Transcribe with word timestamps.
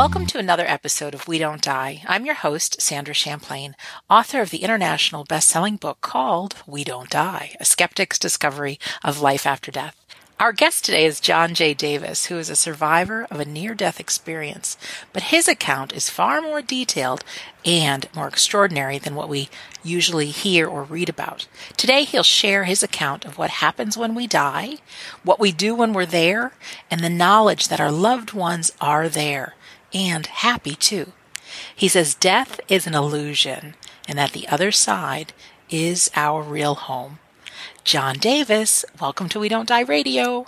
Welcome 0.00 0.24
to 0.28 0.38
another 0.38 0.64
episode 0.66 1.12
of 1.12 1.28
We 1.28 1.36
Don't 1.38 1.60
Die. 1.60 2.00
I'm 2.08 2.24
your 2.24 2.36
host, 2.36 2.80
Sandra 2.80 3.12
Champlain, 3.12 3.76
author 4.08 4.40
of 4.40 4.48
the 4.48 4.62
international 4.62 5.24
best-selling 5.24 5.76
book 5.76 6.00
called 6.00 6.56
We 6.66 6.84
Don't 6.84 7.10
Die: 7.10 7.54
A 7.60 7.64
Skeptic's 7.66 8.18
Discovery 8.18 8.80
of 9.04 9.20
Life 9.20 9.46
After 9.46 9.70
Death. 9.70 10.02
Our 10.38 10.54
guest 10.54 10.86
today 10.86 11.04
is 11.04 11.20
John 11.20 11.52
J. 11.52 11.74
Davis, 11.74 12.24
who 12.24 12.38
is 12.38 12.48
a 12.48 12.56
survivor 12.56 13.26
of 13.30 13.40
a 13.40 13.44
near-death 13.44 14.00
experience, 14.00 14.78
but 15.12 15.24
his 15.24 15.46
account 15.46 15.92
is 15.92 16.08
far 16.08 16.40
more 16.40 16.62
detailed 16.62 17.22
and 17.62 18.08
more 18.14 18.26
extraordinary 18.26 18.96
than 18.96 19.14
what 19.14 19.28
we 19.28 19.50
usually 19.84 20.28
hear 20.28 20.66
or 20.66 20.82
read 20.82 21.10
about. 21.10 21.46
Today 21.76 22.04
he'll 22.04 22.22
share 22.22 22.64
his 22.64 22.82
account 22.82 23.26
of 23.26 23.36
what 23.36 23.50
happens 23.50 23.98
when 23.98 24.14
we 24.14 24.26
die, 24.26 24.78
what 25.24 25.38
we 25.38 25.52
do 25.52 25.74
when 25.74 25.92
we're 25.92 26.06
there, 26.06 26.52
and 26.90 27.02
the 27.02 27.10
knowledge 27.10 27.68
that 27.68 27.80
our 27.80 27.92
loved 27.92 28.32
ones 28.32 28.72
are 28.80 29.06
there 29.10 29.56
and 29.92 30.26
happy 30.26 30.74
too. 30.74 31.12
He 31.74 31.88
says 31.88 32.14
death 32.14 32.60
is 32.68 32.86
an 32.86 32.94
illusion 32.94 33.74
and 34.08 34.18
that 34.18 34.32
the 34.32 34.48
other 34.48 34.72
side 34.72 35.32
is 35.68 36.10
our 36.14 36.42
real 36.42 36.74
home. 36.74 37.18
John 37.84 38.18
Davis, 38.18 38.84
welcome 39.00 39.28
to 39.30 39.40
We 39.40 39.48
Don't 39.48 39.68
Die 39.68 39.82
Radio. 39.82 40.46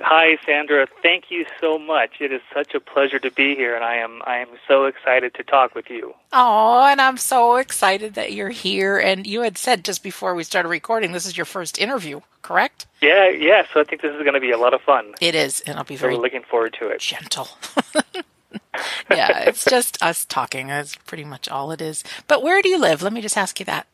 Hi, 0.00 0.36
Sandra. 0.44 0.86
Thank 1.02 1.30
you 1.30 1.44
so 1.60 1.78
much. 1.78 2.20
It 2.20 2.32
is 2.32 2.40
such 2.52 2.74
a 2.74 2.80
pleasure 2.80 3.18
to 3.20 3.30
be 3.30 3.54
here, 3.54 3.74
and 3.74 3.84
I 3.84 3.96
am 3.96 4.20
I 4.26 4.38
am 4.38 4.48
so 4.66 4.86
excited 4.86 5.34
to 5.34 5.44
talk 5.44 5.74
with 5.74 5.90
you. 5.90 6.14
Oh, 6.32 6.86
and 6.86 7.00
I'm 7.00 7.16
so 7.16 7.56
excited 7.56 8.14
that 8.14 8.32
you're 8.32 8.50
here. 8.50 8.98
And 8.98 9.26
you 9.26 9.42
had 9.42 9.56
said 9.58 9.84
just 9.84 10.02
before 10.02 10.34
we 10.34 10.44
started 10.44 10.68
recording, 10.68 11.12
this 11.12 11.26
is 11.26 11.36
your 11.36 11.46
first 11.46 11.78
interview, 11.78 12.20
correct? 12.40 12.86
Yeah, 13.00 13.28
yeah. 13.28 13.64
So 13.72 13.80
I 13.80 13.84
think 13.84 14.02
this 14.02 14.14
is 14.14 14.22
going 14.22 14.34
to 14.34 14.40
be 14.40 14.50
a 14.50 14.58
lot 14.58 14.74
of 14.74 14.80
fun. 14.80 15.12
It 15.20 15.34
is, 15.34 15.60
and 15.60 15.78
I'll 15.78 15.84
be 15.84 15.96
very 15.96 16.16
so 16.16 16.20
looking 16.20 16.42
forward 16.42 16.74
to 16.80 16.88
it. 16.88 17.00
Gentle. 17.00 17.48
yeah, 19.10 19.40
it's 19.40 19.64
just 19.64 20.02
us 20.02 20.24
talking. 20.24 20.68
That's 20.68 20.94
pretty 20.96 21.24
much 21.24 21.48
all 21.48 21.70
it 21.72 21.80
is. 21.80 22.02
But 22.28 22.42
where 22.42 22.62
do 22.62 22.68
you 22.68 22.78
live? 22.78 23.02
Let 23.02 23.12
me 23.12 23.20
just 23.20 23.36
ask 23.36 23.58
you 23.60 23.66
that 23.66 23.86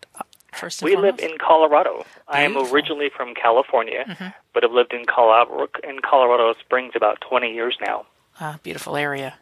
first. 0.54 0.82
we 0.82 0.92
foremost. 0.94 1.20
live 1.20 1.30
in 1.30 1.38
Colorado. 1.38 1.92
Beautiful. 1.94 2.22
I 2.28 2.42
am 2.42 2.56
originally 2.56 3.10
from 3.14 3.34
California, 3.34 4.04
Mhm. 4.08 4.34
but 4.52 4.62
have 4.62 4.72
lived 4.72 4.92
in 4.92 5.04
Colorado 5.06 5.68
in 5.84 6.00
Colorado 6.00 6.54
Springs 6.60 6.92
about 6.94 7.20
20 7.20 7.52
years 7.52 7.76
now. 7.80 8.06
Ah, 8.40 8.58
beautiful 8.62 8.96
area. 8.96 9.34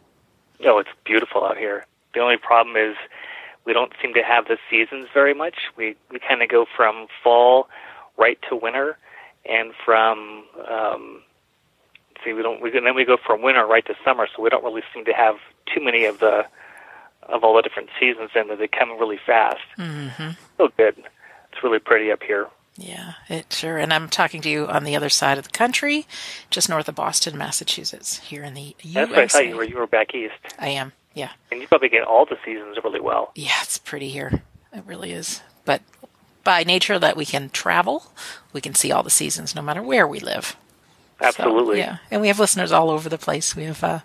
Oh, 0.65 0.79
it's 0.79 0.89
beautiful 1.05 1.45
out 1.45 1.57
here. 1.57 1.85
The 2.13 2.19
only 2.19 2.37
problem 2.37 2.75
is 2.75 2.95
we 3.65 3.73
don't 3.73 3.91
seem 4.01 4.13
to 4.15 4.23
have 4.23 4.47
the 4.47 4.57
seasons 4.69 5.07
very 5.13 5.33
much. 5.33 5.55
We 5.75 5.95
we 6.09 6.19
kind 6.19 6.41
of 6.41 6.49
go 6.49 6.65
from 6.75 7.07
fall 7.23 7.69
right 8.17 8.39
to 8.49 8.55
winter, 8.55 8.97
and 9.45 9.73
from 9.85 10.45
um, 10.67 11.21
see 12.23 12.33
we 12.33 12.41
don't 12.41 12.61
we 12.61 12.75
and 12.77 12.85
then 12.85 12.95
we 12.95 13.05
go 13.05 13.17
from 13.25 13.41
winter 13.41 13.65
right 13.65 13.85
to 13.85 13.95
summer. 14.03 14.27
So 14.35 14.41
we 14.41 14.49
don't 14.49 14.63
really 14.63 14.83
seem 14.93 15.05
to 15.05 15.13
have 15.13 15.35
too 15.73 15.83
many 15.83 16.05
of 16.05 16.19
the 16.19 16.45
of 17.23 17.43
all 17.43 17.55
the 17.55 17.61
different 17.61 17.89
seasons 17.99 18.29
in 18.35 18.47
that 18.47 18.59
they 18.59 18.67
come 18.67 18.91
really 18.99 19.19
fast. 19.25 19.59
hmm 19.75 20.07
So 20.57 20.69
good. 20.77 20.95
It's 21.51 21.63
really 21.63 21.79
pretty 21.79 22.11
up 22.11 22.23
here. 22.23 22.47
Yeah, 22.77 23.13
it 23.27 23.51
sure. 23.51 23.77
And 23.77 23.91
I'm 23.91 24.07
talking 24.07 24.39
to 24.41 24.49
you 24.49 24.67
on 24.67 24.83
the 24.83 24.95
other 24.95 25.09
side 25.09 25.37
of 25.39 25.45
the 25.45 25.49
country, 25.49 26.05
just 26.51 26.69
north 26.69 26.87
of 26.87 26.93
Boston, 26.95 27.35
Massachusetts, 27.37 28.19
here 28.19 28.43
in 28.43 28.53
the 28.53 28.75
USA. 28.83 28.93
That's 28.93 29.09
what 29.09 29.19
I 29.19 29.27
thought 29.27 29.47
you 29.47 29.55
were. 29.55 29.63
You 29.63 29.77
were 29.77 29.87
back 29.87 30.13
east, 30.13 30.35
I 30.59 30.69
am. 30.69 30.93
Yeah. 31.15 31.31
and 31.51 31.59
you 31.59 31.67
probably 31.67 31.89
get 31.89 32.03
all 32.03 32.25
the 32.25 32.37
seasons 32.45 32.77
really 32.83 32.99
well. 32.99 33.31
Yeah, 33.33 33.55
it's 33.63 33.79
pretty 33.79 34.09
here. 34.09 34.43
It 34.71 34.83
really 34.85 35.11
is. 35.11 35.41
But 35.65 35.81
by 36.43 36.63
nature 36.63 36.99
that 36.99 37.17
we 37.17 37.25
can 37.25 37.49
travel, 37.49 38.11
we 38.53 38.61
can 38.61 38.75
see 38.75 38.91
all 38.91 39.01
the 39.01 39.09
seasons 39.09 39.55
no 39.55 39.63
matter 39.63 39.81
where 39.81 40.07
we 40.07 40.19
live. 40.19 40.55
So, 41.19 41.25
Absolutely. 41.27 41.79
yeah. 41.79 41.97
And 42.11 42.21
we 42.21 42.27
have 42.27 42.39
listeners 42.39 42.71
all 42.71 42.89
over 42.91 43.09
the 43.09 43.17
place. 43.17 43.55
We 43.55 43.63
have 43.63 43.83
uh, 43.83 43.99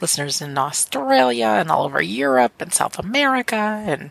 listeners 0.00 0.40
in 0.40 0.56
Australia 0.56 1.46
and 1.46 1.70
all 1.70 1.84
over 1.84 2.00
Europe 2.00 2.54
and 2.60 2.72
South 2.72 2.98
America 2.98 3.56
and 3.56 4.10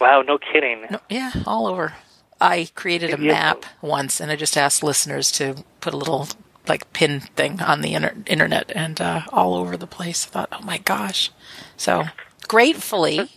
Wow, 0.00 0.22
no 0.22 0.38
kidding. 0.38 0.86
no, 0.90 0.98
yeah, 1.08 1.32
all 1.46 1.66
over. 1.66 1.94
I 2.40 2.68
created 2.74 3.14
a 3.18 3.22
Yeah. 3.22 3.32
map 3.32 3.64
once 3.80 4.20
and 4.20 4.30
I 4.30 4.36
just 4.36 4.56
asked 4.56 4.82
listeners 4.82 5.30
to 5.32 5.64
put 5.80 5.94
a 5.94 5.96
little 5.96 6.28
like 6.68 6.92
pin 6.92 7.20
thing 7.20 7.62
on 7.62 7.80
the 7.80 7.94
inter- 7.94 8.14
internet 8.26 8.70
and 8.74 9.00
uh, 9.00 9.22
all 9.32 9.54
over 9.54 9.76
the 9.76 9.86
place. 9.86 10.26
I 10.26 10.30
thought, 10.30 10.48
oh 10.52 10.64
my 10.64 10.78
gosh. 10.78 11.30
So 11.76 12.04
gratefully, 12.48 13.30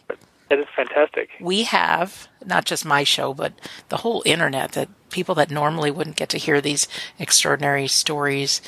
That 0.50 0.59
is 0.59 0.66
fantastic. 0.75 1.30
we 1.40 1.64
have 1.64 2.28
not 2.46 2.66
just 2.66 2.86
my 2.86 3.03
show, 3.03 3.34
but 3.34 3.53
the 3.90 3.98
whole 3.98 4.24
internet 4.25 4.72
that 4.74 4.90
people 5.09 5.36
that 5.36 5.50
normally 5.52 5.92
wouldn't 5.92 6.16
get 6.16 6.30
to 6.30 6.38
hear 6.38 6.62
these 6.62 6.88
extraordinary 7.18 7.88
stories 7.88 8.62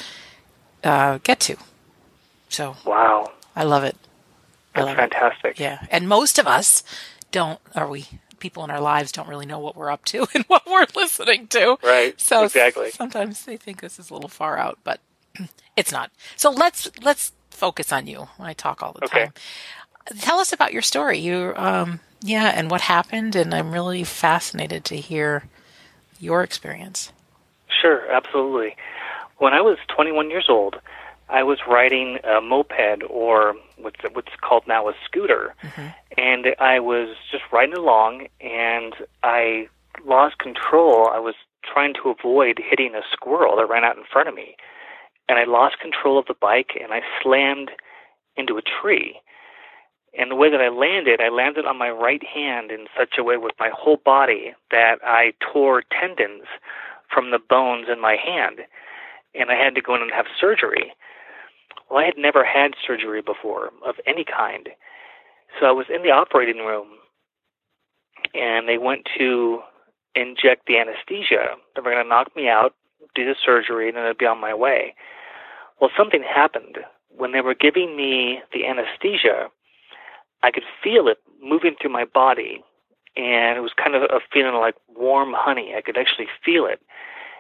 uh, 0.84 1.20
get 1.24 1.40
to. 1.42 1.56
So 2.50 2.76
Wow, 2.86 3.32
I 3.56 3.64
love 3.64 3.84
it. 3.84 3.96
I 4.76 4.80
that's 4.80 4.86
love 4.88 4.98
it. 4.98 5.14
fantastic. 5.14 5.60
Yeah. 5.60 5.86
And 5.92 6.08
most 6.08 6.40
of 6.40 6.48
us 6.48 6.84
don't, 7.32 7.60
are 7.76 7.88
we, 7.88 8.06
people 8.40 8.64
in 8.64 8.72
our 8.72 8.80
lives 8.82 9.12
don't 9.12 9.28
really 9.28 9.46
know 9.46 9.60
what 9.60 9.76
we're 9.76 9.92
up 9.92 10.04
to 10.06 10.28
and 10.34 10.44
what 10.46 10.66
we're 10.66 10.88
listening 10.96 11.48
to. 11.48 11.78
Right. 11.84 12.20
So 12.20 12.44
exactly. 12.46 12.90
sometimes 12.92 13.46
they 13.46 13.58
think 13.58 13.82
this 13.82 14.00
is 14.00 14.10
a 14.10 14.14
little 14.14 14.30
far 14.30 14.58
out, 14.58 14.80
but 14.84 15.00
it's 15.78 15.92
not. 15.92 16.12
So 16.36 16.50
let's, 16.50 16.90
let's 17.02 17.32
focus 17.50 17.92
on 17.92 18.08
you. 18.08 18.28
I 18.40 18.54
talk 18.54 18.82
all 18.82 18.94
the 18.94 19.06
Okay. 19.06 19.26
time. 19.26 19.34
Tell 20.20 20.40
us 20.40 20.52
about 20.52 20.74
your 20.74 20.82
story. 20.82 21.20
You, 21.20 21.54
um, 21.56 22.00
yeah, 22.22 22.52
and 22.56 22.72
what 22.72 22.82
happened. 22.82 23.36
And 23.36 23.54
I'm 23.54 23.72
really 23.72 24.04
fascinated 24.04 24.84
to 24.86 24.96
hear 24.98 25.44
your 26.22 26.44
experience. 26.44 27.12
Sure, 27.82 28.10
absolutely. 28.12 28.76
When 29.38 29.54
I 29.54 29.62
was 29.62 29.78
21 29.96 30.30
years 30.30 30.46
old, 30.50 30.76
I 31.30 31.44
was 31.44 31.60
riding 31.68 32.20
a 32.24 32.42
moped 32.42 33.04
or 33.10 33.56
what's 33.78 34.02
what's 34.14 34.36
called 34.42 34.64
now 34.68 34.90
a 34.90 34.94
scooter, 35.06 35.56
mm-hmm. 35.64 35.88
and 36.18 36.48
I 36.60 36.80
was 36.80 37.16
just 37.32 37.44
riding 37.54 37.76
along, 37.76 38.28
and 38.42 38.94
I 39.24 39.68
lost 40.06 40.38
control. 40.40 41.10
I 41.12 41.20
was 41.20 41.36
trying 41.64 41.94
to 42.04 42.10
avoid 42.10 42.60
hitting 42.60 42.96
a 42.96 43.02
squirrel 43.12 43.56
that 43.56 43.70
ran 43.70 43.86
out 43.86 43.98
in 43.98 44.04
front 44.12 44.28
of 44.28 44.36
me, 44.36 44.56
and 45.30 45.40
I 45.40 45.46
lost 45.46 45.80
control 45.80 46.20
of 46.20 46.26
the 46.26 46.34
bike, 46.34 46.72
and 46.82 46.92
I 46.92 47.00
slammed 47.24 47.72
into 48.36 48.58
a 48.58 48.62
tree. 48.62 49.22
And 50.18 50.30
the 50.30 50.36
way 50.36 50.52
that 50.52 50.62
I 50.62 50.68
landed, 50.68 51.22
I 51.22 51.30
landed 51.30 51.66
on 51.66 51.78
my 51.78 51.90
right 51.90 52.22
hand 52.26 52.72
in 52.72 52.88
such 52.98 53.16
a 53.18 53.24
way 53.24 53.38
with 53.38 53.54
my 53.60 53.70
whole 53.74 53.98
body 54.04 54.54
that 54.70 54.98
I 55.04 55.34
tore 55.54 55.84
tendons 55.84 56.44
from 57.14 57.32
the 57.32 57.40
bones 57.40 57.88
in 57.92 58.02
my 58.02 58.16
hand, 58.16 58.60
and 59.34 59.50
I 59.50 59.56
had 59.56 59.76
to 59.76 59.82
go 59.82 59.96
in 59.96 60.02
and 60.02 60.12
have 60.12 60.26
surgery. 60.40 60.94
Well, 61.90 62.00
I 62.00 62.06
had 62.06 62.18
never 62.18 62.44
had 62.44 62.72
surgery 62.86 63.22
before 63.22 63.72
of 63.86 63.96
any 64.06 64.26
kind. 64.26 64.70
So 65.60 65.66
I 65.66 65.72
was 65.72 65.88
in 65.94 66.04
the 66.04 66.12
operating 66.12 66.66
room, 66.66 66.88
and 68.34 68.68
they 68.68 68.78
went 68.78 69.08
to 69.18 69.60
inject 70.16 70.68
the 70.68 70.78
anesthesia. 70.78 71.56
They 71.76 71.82
were 71.82 71.92
going 71.92 72.04
to 72.04 72.10
knock 72.10 72.36
me 72.36 72.48
out, 72.48 72.76
do 73.16 73.26
the 73.26 73.36
surgery, 73.46 73.88
and 73.88 73.98
then 73.98 74.06
I'd 74.06 74.18
be 74.18 74.26
on 74.26 74.40
my 74.40 74.54
way. 74.54 74.94
Well, 75.80 75.90
something 75.98 76.24
happened. 76.24 76.78
When 77.10 77.32
they 77.32 77.42
were 77.42 77.56
giving 77.56 77.96
me 77.96 78.40
the 78.54 78.66
anesthesia, 78.66 79.48
I 80.44 80.52
could 80.52 80.64
feel 80.84 81.08
it 81.08 81.20
moving 81.42 81.76
through 81.80 81.92
my 81.92 82.06
body, 82.06 82.64
and 83.16 83.58
it 83.58 83.62
was 83.62 83.74
kind 83.76 83.96
of 83.96 84.04
a 84.04 84.20
feeling 84.32 84.56
like 84.56 84.76
warm 84.96 85.34
honey. 85.36 85.74
I 85.76 85.82
could 85.82 85.98
actually 85.98 86.28
feel 86.44 86.66
it. 86.66 86.80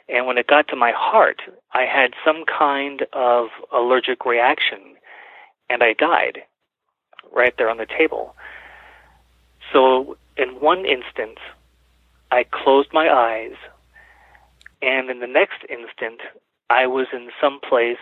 And 0.09 0.27
when 0.27 0.37
it 0.37 0.47
got 0.47 0.67
to 0.69 0.75
my 0.75 0.91
heart, 0.95 1.41
I 1.73 1.83
had 1.83 2.13
some 2.25 2.43
kind 2.45 3.05
of 3.13 3.47
allergic 3.73 4.25
reaction, 4.25 4.95
and 5.69 5.83
I 5.83 5.93
died 5.93 6.43
right 7.31 7.53
there 7.57 7.69
on 7.69 7.77
the 7.77 7.85
table. 7.85 8.35
So, 9.71 10.17
in 10.37 10.59
one 10.59 10.85
instant, 10.85 11.37
I 12.31 12.43
closed 12.43 12.89
my 12.91 13.09
eyes, 13.09 13.55
and 14.81 15.09
in 15.09 15.19
the 15.19 15.27
next 15.27 15.63
instant, 15.69 16.21
I 16.69 16.87
was 16.87 17.07
in 17.13 17.29
some 17.39 17.59
place 17.59 17.97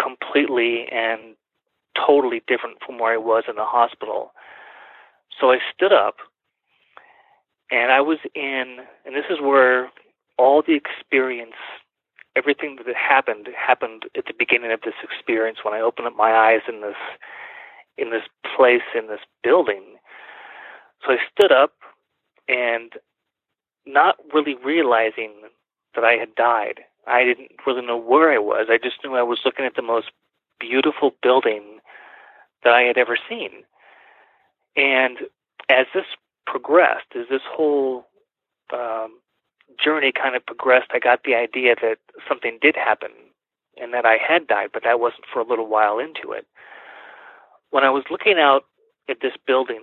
completely 0.00 0.86
and 0.90 1.36
totally 1.96 2.42
different 2.46 2.78
from 2.84 2.98
where 2.98 3.14
I 3.14 3.16
was 3.16 3.44
in 3.48 3.56
the 3.56 3.64
hospital. 3.64 4.32
So 5.40 5.50
I 5.50 5.58
stood 5.74 5.92
up, 5.92 6.16
and 7.70 7.92
I 7.92 8.00
was 8.00 8.18
in, 8.34 8.78
and 9.04 9.14
this 9.14 9.26
is 9.30 9.40
where 9.40 9.90
all 10.38 10.62
the 10.62 10.74
experience, 10.74 11.56
everything 12.36 12.78
that 12.86 12.96
happened, 12.96 13.48
happened 13.56 14.04
at 14.16 14.26
the 14.26 14.34
beginning 14.38 14.72
of 14.72 14.80
this 14.82 14.94
experience 15.02 15.58
when 15.62 15.74
I 15.74 15.80
opened 15.80 16.06
up 16.06 16.16
my 16.16 16.32
eyes 16.32 16.60
in 16.68 16.80
this, 16.80 16.96
in 17.98 18.10
this 18.10 18.24
place, 18.56 18.82
in 18.94 19.08
this 19.08 19.20
building. 19.42 19.96
So 21.04 21.12
I 21.12 21.18
stood 21.32 21.52
up, 21.52 21.72
and 22.48 22.92
not 23.86 24.16
really 24.32 24.54
realizing 24.54 25.32
that 25.94 26.04
I 26.04 26.12
had 26.12 26.34
died. 26.34 26.80
I 27.06 27.24
didn't 27.24 27.52
really 27.66 27.86
know 27.86 27.96
where 27.96 28.32
I 28.32 28.38
was. 28.38 28.66
I 28.68 28.78
just 28.78 28.96
knew 29.02 29.14
I 29.14 29.22
was 29.22 29.40
looking 29.44 29.64
at 29.64 29.76
the 29.76 29.82
most 29.82 30.10
beautiful 30.58 31.14
building 31.22 31.75
that 32.64 32.72
I 32.72 32.82
had 32.82 32.98
ever 32.98 33.16
seen. 33.28 33.50
And 34.76 35.18
as 35.68 35.86
this 35.94 36.04
progressed, 36.46 37.14
as 37.14 37.26
this 37.30 37.42
whole 37.48 38.06
um, 38.72 39.18
journey 39.82 40.12
kind 40.12 40.36
of 40.36 40.44
progressed, 40.46 40.90
I 40.92 40.98
got 40.98 41.24
the 41.24 41.34
idea 41.34 41.74
that 41.82 41.98
something 42.28 42.58
did 42.60 42.76
happen 42.76 43.10
and 43.80 43.92
that 43.94 44.06
I 44.06 44.16
had 44.16 44.46
died, 44.46 44.70
but 44.72 44.84
that 44.84 45.00
wasn't 45.00 45.24
for 45.32 45.40
a 45.40 45.46
little 45.46 45.68
while 45.68 45.98
into 45.98 46.32
it. 46.32 46.46
when 47.70 47.84
I 47.84 47.90
was 47.90 48.04
looking 48.10 48.36
out 48.38 48.64
at 49.08 49.18
this 49.22 49.34
building, 49.46 49.82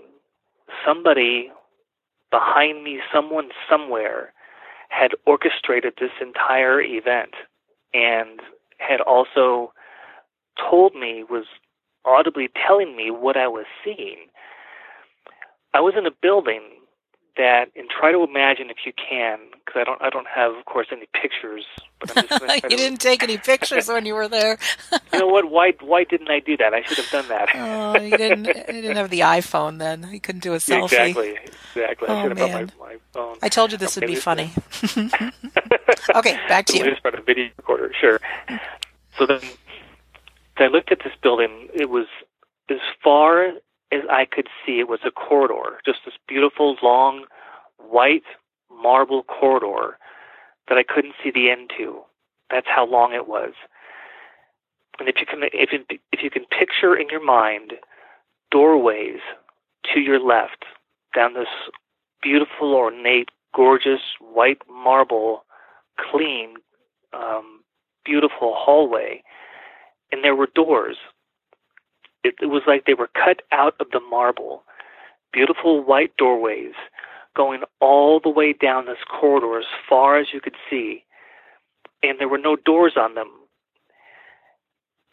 somebody 0.85 1.51
behind 2.31 2.83
me, 2.83 2.99
someone 3.13 3.49
somewhere, 3.69 4.33
had 4.89 5.11
orchestrated 5.25 5.93
this 5.99 6.11
entire 6.21 6.81
event 6.81 7.33
and 7.93 8.41
had 8.77 9.01
also 9.01 9.73
told 10.59 10.95
me, 10.95 11.23
was 11.29 11.45
audibly 12.05 12.49
telling 12.65 12.95
me 12.95 13.11
what 13.11 13.37
I 13.37 13.47
was 13.47 13.65
seeing. 13.83 14.27
I 15.73 15.79
was 15.81 15.95
in 15.97 16.05
a 16.05 16.11
building 16.11 16.61
that, 17.37 17.69
and 17.75 17.89
try 17.89 18.11
to 18.11 18.23
imagine 18.23 18.69
if 18.69 18.77
you 18.85 18.93
can, 18.93 19.39
because 19.53 19.81
I 19.81 19.83
don't, 19.83 20.01
I 20.01 20.09
don't 20.09 20.27
have, 20.27 20.53
of 20.53 20.65
course, 20.65 20.87
any 20.91 21.07
pictures. 21.19 21.65
But 21.99 22.17
I'm 22.17 22.27
just 22.27 22.41
you 22.63 22.69
to, 22.69 22.75
didn't 22.75 22.99
take 23.01 23.23
any 23.23 23.37
pictures 23.37 23.87
when 23.87 24.05
you 24.05 24.13
were 24.13 24.27
there. 24.27 24.59
you 25.13 25.19
know 25.19 25.27
what? 25.27 25.49
Why, 25.49 25.73
why 25.81 26.03
didn't 26.03 26.29
I 26.29 26.39
do 26.39 26.55
that? 26.57 26.73
I 26.73 26.83
should 26.83 26.97
have 26.97 27.09
done 27.09 27.27
that. 27.29 27.49
oh, 27.55 27.99
you 27.99 28.17
didn't, 28.17 28.45
you 28.45 28.81
didn't 28.81 28.97
have 28.97 29.09
the 29.09 29.21
iPhone 29.21 29.79
then. 29.79 30.07
You 30.11 30.19
couldn't 30.19 30.43
do 30.43 30.53
a 30.53 30.57
selfie. 30.57 30.83
Exactly, 30.83 31.39
exactly. 31.73 32.07
Oh, 32.07 32.15
I 32.15 32.21
should 32.21 32.37
have 32.37 32.49
man. 32.49 32.65
brought 32.67 32.79
my, 32.79 32.93
my 32.93 32.97
phone. 33.13 33.37
I 33.41 33.49
told 33.49 33.71
you 33.71 33.77
this 33.77 33.95
would 33.95 34.07
be 34.07 34.15
funny. 34.15 34.51
okay, 36.15 36.39
back 36.47 36.67
to 36.67 36.73
We 36.73 36.79
you. 36.79 36.91
just 36.91 37.01
brought 37.01 37.17
a 37.17 37.21
video 37.21 37.49
recorder, 37.57 37.91
sure. 37.99 38.19
So 39.17 39.25
then, 39.25 39.39
I 40.57 40.67
looked 40.67 40.91
at 40.91 40.99
this 41.03 41.13
building. 41.21 41.67
It 41.73 41.89
was 41.89 42.07
as 42.69 42.77
far 43.03 43.47
as 43.91 44.01
I 44.11 44.25
could 44.25 44.47
see. 44.65 44.79
It 44.79 44.87
was 44.87 44.99
a 45.05 45.11
corridor, 45.11 45.79
just 45.85 45.99
this 46.05 46.15
beautiful, 46.27 46.77
long, 46.81 47.25
white 47.77 48.23
marble 48.71 49.23
corridor 49.23 49.97
that 50.67 50.77
I 50.77 50.83
couldn't 50.83 51.15
see 51.23 51.31
the 51.31 51.49
end 51.49 51.71
to. 51.77 52.01
That's 52.49 52.67
how 52.67 52.85
long 52.85 53.13
it 53.13 53.27
was. 53.27 53.53
And 54.99 55.09
if 55.09 55.15
you 55.19 55.25
can, 55.25 55.41
if 55.43 55.71
you, 55.71 55.79
if 56.11 56.23
you 56.23 56.29
can 56.29 56.45
picture 56.45 56.95
in 56.95 57.09
your 57.09 57.23
mind 57.23 57.73
doorways 58.51 59.19
to 59.91 59.99
your 59.99 60.19
left 60.19 60.65
down 61.15 61.33
this 61.33 61.47
beautiful, 62.21 62.73
ornate, 62.73 63.29
gorgeous 63.55 64.01
white 64.21 64.61
marble, 64.69 65.45
clean, 65.97 66.55
um, 67.11 67.61
beautiful 68.05 68.53
hallway, 68.55 69.23
and 70.13 70.23
there 70.23 70.35
were 70.35 70.47
doors. 70.53 70.97
It, 72.23 72.35
it 72.39 72.45
was 72.45 72.61
like 72.67 72.85
they 72.85 72.93
were 72.93 73.09
cut 73.15 73.41
out 73.51 73.73
of 73.79 73.87
the 73.91 73.99
marble. 73.99 74.63
Beautiful 75.33 75.83
white 75.83 76.15
doorways 76.17 76.73
going 77.35 77.61
all 77.81 78.19
the 78.19 78.29
way 78.29 78.53
down 78.53 78.85
this 78.85 79.03
corridor 79.09 79.57
as 79.57 79.65
far 79.89 80.19
as 80.19 80.27
you 80.31 80.39
could 80.39 80.55
see, 80.69 81.03
and 82.03 82.19
there 82.19 82.29
were 82.29 82.37
no 82.37 82.55
doors 82.55 82.93
on 82.95 83.15
them. 83.15 83.31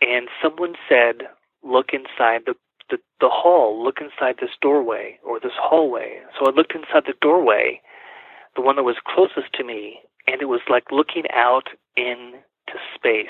And 0.03 0.29
someone 0.43 0.75
said, 0.87 1.29
"Look 1.63 1.95
inside 1.95 2.43
the 2.45 2.55
the, 2.91 2.99
the 3.21 3.31
hall. 3.31 3.83
Look 3.83 4.03
inside 4.03 4.37
this 4.39 4.55
doorway 4.61 5.19
or 5.25 5.41
this 5.41 5.57
hallway." 5.57 6.21
So 6.39 6.47
I 6.47 6.51
looked 6.51 6.75
inside 6.75 7.05
the 7.07 7.15
doorway, 7.23 7.81
the 8.55 8.61
one 8.61 8.77
that 8.77 8.83
was 8.83 8.97
closest 9.07 9.55
to 9.55 9.65
me, 9.65 10.01
and 10.27 10.43
it 10.43 10.49
was 10.51 10.61
like 10.69 10.93
looking 10.93 11.25
out 11.33 11.69
into 11.97 12.77
space. 12.95 13.29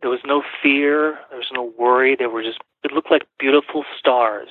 There 0.00 0.10
was 0.10 0.20
no 0.24 0.42
fear, 0.62 1.18
there 1.30 1.38
was 1.38 1.50
no 1.52 1.72
worry, 1.78 2.14
there 2.16 2.30
were 2.30 2.42
just 2.42 2.58
it 2.84 2.92
looked 2.92 3.10
like 3.10 3.26
beautiful 3.38 3.84
stars. 3.98 4.48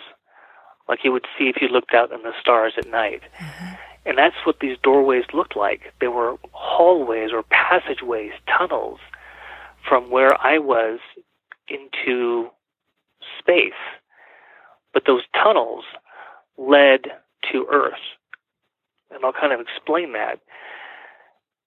Like 0.90 1.00
you 1.04 1.12
would 1.12 1.26
see 1.38 1.46
if 1.46 1.62
you 1.62 1.68
looked 1.68 1.94
out 1.94 2.12
in 2.12 2.22
the 2.24 2.34
stars 2.40 2.74
at 2.78 2.88
night. 2.88 3.22
Mm-hmm. 3.40 3.74
And 4.06 4.18
that's 4.18 4.36
what 4.46 4.60
these 4.62 4.78
doorways 4.84 5.26
looked 5.34 5.56
like. 5.56 5.94
They 6.00 6.08
were 6.08 6.38
hallways 6.52 7.32
or 7.34 7.44
passageways, 7.44 8.32
tunnels 8.48 9.00
from 9.88 10.10
where 10.10 10.40
I 10.42 10.60
was 10.60 11.00
into 11.68 12.50
space. 13.40 13.74
But 14.94 15.04
those 15.06 15.24
tunnels 15.34 15.84
led 16.58 17.08
to 17.52 17.68
Earth. 17.70 17.94
And 19.12 19.24
I'll 19.24 19.34
kind 19.34 19.54
of 19.54 19.60
explain 19.60 20.14
that. 20.14 20.40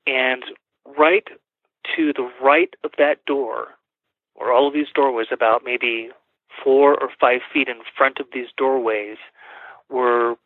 And 0.07 0.43
right 0.99 1.29
to 1.97 2.13
the 2.13 2.31
right 2.43 2.75
of 2.85 2.93
that 2.99 3.25
door, 3.27 3.69
or 4.35 4.53
all 4.53 4.69
of 4.69 4.75
these 4.75 4.89
doorways, 4.95 5.29
about 5.31 5.63
maybe 5.65 6.11
four 6.63 7.01
or 7.01 7.11
five 7.21 7.41
feet 7.53 7.69
in 7.69 7.81
front 7.97 8.19
of 8.19 8.27
these 8.33 8.49
doorways, 8.57 9.19
were 9.89 10.37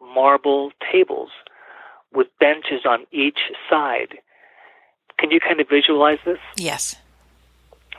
marble 0.00 0.72
tables 0.92 1.30
with 2.12 2.26
benches 2.38 2.84
on 2.84 3.06
each 3.12 3.38
side. 3.68 4.18
Can 5.18 5.30
you 5.30 5.40
kind 5.40 5.60
of 5.60 5.68
visualize 5.68 6.18
this? 6.24 6.38
Yes. 6.56 6.96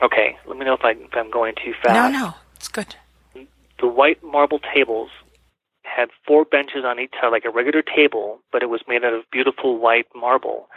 Okay, 0.02 0.36
let 0.46 0.56
me 0.56 0.64
know 0.64 0.74
if, 0.74 0.84
I, 0.84 0.92
if 0.92 1.14
I'm 1.14 1.30
going 1.30 1.54
too 1.56 1.74
fast. 1.82 2.12
No, 2.12 2.18
no, 2.18 2.34
it's 2.54 2.68
good. 2.68 2.94
The 3.80 3.86
white 3.86 4.22
marble 4.22 4.60
tables 4.74 5.10
had 5.82 6.10
four 6.26 6.44
benches 6.44 6.84
on 6.84 7.00
each 7.00 7.12
side, 7.20 7.30
like 7.30 7.44
a 7.44 7.50
regular 7.50 7.82
table, 7.82 8.40
but 8.52 8.62
it 8.62 8.66
was 8.70 8.80
made 8.86 9.04
out 9.04 9.12
of 9.12 9.28
beautiful 9.32 9.78
white 9.78 10.06
marble. 10.14 10.68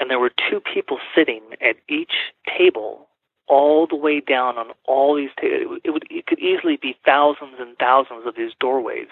And 0.00 0.10
there 0.10 0.18
were 0.18 0.32
two 0.50 0.60
people 0.60 0.98
sitting 1.14 1.42
at 1.60 1.76
each 1.88 2.12
table, 2.58 3.08
all 3.46 3.86
the 3.86 3.96
way 3.96 4.20
down 4.20 4.58
on 4.58 4.68
all 4.86 5.14
these 5.14 5.30
tables. 5.40 5.78
It, 5.84 5.90
would, 5.90 6.04
it 6.10 6.26
could 6.26 6.38
easily 6.38 6.76
be 6.76 6.96
thousands 7.04 7.56
and 7.58 7.76
thousands 7.78 8.26
of 8.26 8.34
these 8.36 8.52
doorways, 8.58 9.08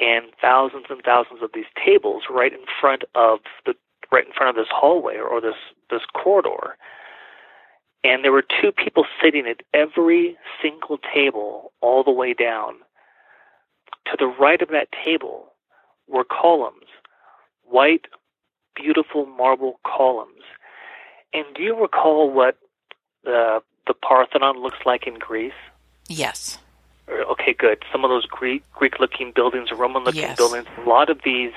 and 0.00 0.26
thousands 0.40 0.86
and 0.88 1.02
thousands 1.04 1.42
of 1.42 1.50
these 1.54 1.66
tables 1.84 2.24
right 2.30 2.52
in 2.52 2.64
front 2.80 3.04
of 3.14 3.40
the 3.66 3.74
right 4.10 4.26
in 4.26 4.32
front 4.32 4.50
of 4.50 4.56
this 4.56 4.72
hallway 4.72 5.16
or 5.18 5.40
this 5.40 5.54
this 5.90 6.02
corridor. 6.14 6.76
And 8.02 8.24
there 8.24 8.32
were 8.32 8.42
two 8.42 8.72
people 8.72 9.04
sitting 9.22 9.46
at 9.46 9.62
every 9.74 10.38
single 10.62 10.98
table 11.14 11.72
all 11.82 12.02
the 12.02 12.10
way 12.10 12.32
down. 12.32 12.76
To 14.06 14.16
the 14.18 14.26
right 14.26 14.62
of 14.62 14.70
that 14.70 14.88
table 15.04 15.52
were 16.08 16.24
columns, 16.24 16.88
white, 17.64 18.06
beautiful 18.74 19.26
marble 19.26 19.80
columns. 19.84 20.42
And 21.32 21.44
do 21.54 21.62
you 21.62 21.80
recall 21.80 22.30
what 22.30 22.58
the 23.24 23.62
the 23.86 23.94
Parthenon 23.94 24.60
looks 24.62 24.78
like 24.84 25.06
in 25.06 25.14
Greece? 25.18 25.52
Yes. 26.08 26.58
Er, 27.08 27.22
okay, 27.30 27.52
good. 27.52 27.82
Some 27.90 28.04
of 28.04 28.10
those 28.10 28.26
Greek 28.26 28.62
Greek 28.72 28.98
looking 29.00 29.32
buildings, 29.34 29.70
Roman 29.72 30.04
looking 30.04 30.22
Yes. 30.22 30.36
buildings, 30.36 30.66
a 30.78 30.88
lot 30.88 31.10
of 31.10 31.20
these 31.24 31.52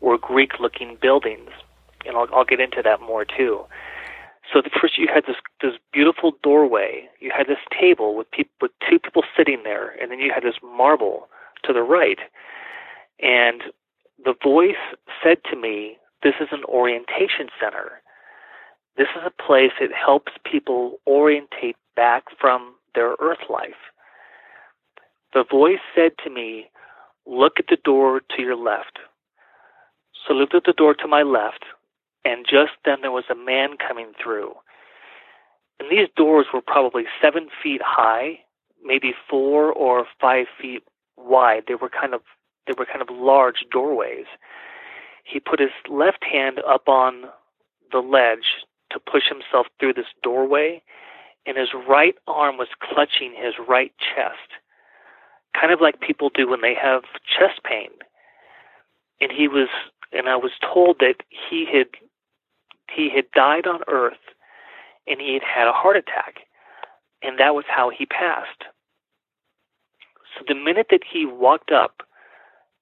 were 0.00 0.18
Greek 0.18 0.60
looking 0.60 0.96
buildings. 1.00 1.50
And 2.06 2.16
I'll, 2.16 2.28
I'll 2.32 2.44
get 2.44 2.60
into 2.60 2.80
that 2.82 3.00
more 3.00 3.24
too. 3.24 3.64
So 4.52 4.62
the 4.62 4.70
first 4.80 4.96
you 4.98 5.08
had 5.12 5.24
this 5.26 5.36
this 5.60 5.74
beautiful 5.92 6.32
doorway. 6.42 7.08
You 7.20 7.30
had 7.36 7.46
this 7.46 7.58
table 7.78 8.16
with 8.16 8.30
peop 8.30 8.50
with 8.60 8.70
two 8.88 8.98
people 8.98 9.22
sitting 9.36 9.62
there, 9.64 9.90
and 10.00 10.10
then 10.10 10.18
you 10.18 10.32
had 10.32 10.42
this 10.42 10.56
marble 10.62 11.28
to 11.64 11.72
the 11.72 11.82
right. 11.82 12.18
And 13.20 13.62
the 14.24 14.34
voice 14.42 14.76
said 15.22 15.38
to 15.50 15.56
me, 15.56 15.98
"This 16.22 16.34
is 16.40 16.48
an 16.50 16.64
orientation 16.64 17.48
center. 17.60 18.02
This 18.96 19.08
is 19.16 19.22
a 19.24 19.42
place 19.42 19.72
that 19.80 19.92
helps 19.92 20.32
people 20.44 21.00
orientate 21.06 21.76
back 21.94 22.24
from 22.38 22.74
their 22.94 23.14
earth 23.20 23.48
life." 23.48 23.92
The 25.32 25.44
voice 25.44 25.80
said 25.94 26.16
to 26.18 26.30
me, 26.30 26.70
"Look 27.26 27.60
at 27.60 27.68
the 27.68 27.76
door 27.76 28.20
to 28.20 28.42
your 28.42 28.56
left." 28.56 28.98
So 30.14 30.34
I 30.34 30.36
looked 30.36 30.54
at 30.54 30.64
the 30.64 30.72
door 30.72 30.94
to 30.94 31.06
my 31.06 31.22
left, 31.22 31.64
and 32.24 32.46
just 32.46 32.72
then 32.84 33.00
there 33.02 33.12
was 33.12 33.30
a 33.30 33.34
man 33.34 33.76
coming 33.76 34.14
through. 34.14 34.56
And 35.78 35.88
these 35.90 36.08
doors 36.16 36.46
were 36.52 36.60
probably 36.60 37.06
seven 37.20 37.48
feet 37.62 37.82
high, 37.82 38.44
maybe 38.82 39.14
four 39.28 39.72
or 39.72 40.06
five 40.20 40.48
feet 40.60 40.82
wide. 41.16 41.64
They 41.66 41.76
were 41.76 41.88
kind 41.88 42.14
of 42.14 42.22
they 42.66 42.74
were 42.76 42.84
kind 42.84 43.00
of 43.00 43.08
large 43.10 43.64
doorways. 43.70 44.26
He 45.28 45.40
put 45.40 45.60
his 45.60 45.70
left 45.90 46.24
hand 46.24 46.60
up 46.66 46.88
on 46.88 47.24
the 47.92 47.98
ledge 47.98 48.64
to 48.90 48.98
push 48.98 49.24
himself 49.28 49.66
through 49.78 49.92
this 49.92 50.06
doorway, 50.22 50.82
and 51.46 51.58
his 51.58 51.68
right 51.86 52.14
arm 52.26 52.56
was 52.56 52.68
clutching 52.80 53.34
his 53.36 53.54
right 53.68 53.92
chest, 53.98 54.48
kind 55.58 55.72
of 55.72 55.82
like 55.82 56.00
people 56.00 56.30
do 56.34 56.48
when 56.48 56.62
they 56.62 56.74
have 56.74 57.02
chest 57.26 57.62
pain. 57.62 57.90
And 59.20 59.30
he 59.30 59.48
was, 59.48 59.68
and 60.12 60.28
I 60.28 60.36
was 60.36 60.52
told 60.62 60.98
that 61.00 61.16
he 61.50 61.66
had 61.70 61.88
he 62.90 63.10
had 63.14 63.30
died 63.32 63.66
on 63.66 63.80
Earth, 63.86 64.32
and 65.06 65.20
he 65.20 65.34
had 65.34 65.42
had 65.42 65.68
a 65.68 65.72
heart 65.72 65.96
attack, 65.96 66.40
and 67.22 67.38
that 67.38 67.54
was 67.54 67.66
how 67.68 67.90
he 67.90 68.06
passed. 68.06 68.64
So 70.34 70.44
the 70.48 70.54
minute 70.54 70.86
that 70.90 71.02
he 71.10 71.26
walked 71.26 71.70
up 71.70 72.02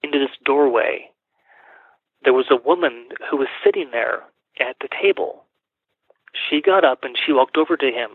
into 0.04 0.20
this 0.20 0.36
doorway, 0.44 1.10
there 2.24 2.32
was 2.32 2.46
a 2.50 2.56
woman 2.56 3.08
who 3.30 3.36
was 3.36 3.48
sitting 3.64 3.90
there 3.92 4.22
at 4.60 4.76
the 4.80 4.88
table. 4.88 5.44
She 6.48 6.60
got 6.60 6.84
up 6.84 7.04
and 7.04 7.16
she 7.16 7.32
walked 7.32 7.56
over 7.56 7.76
to 7.76 7.86
him, 7.86 8.10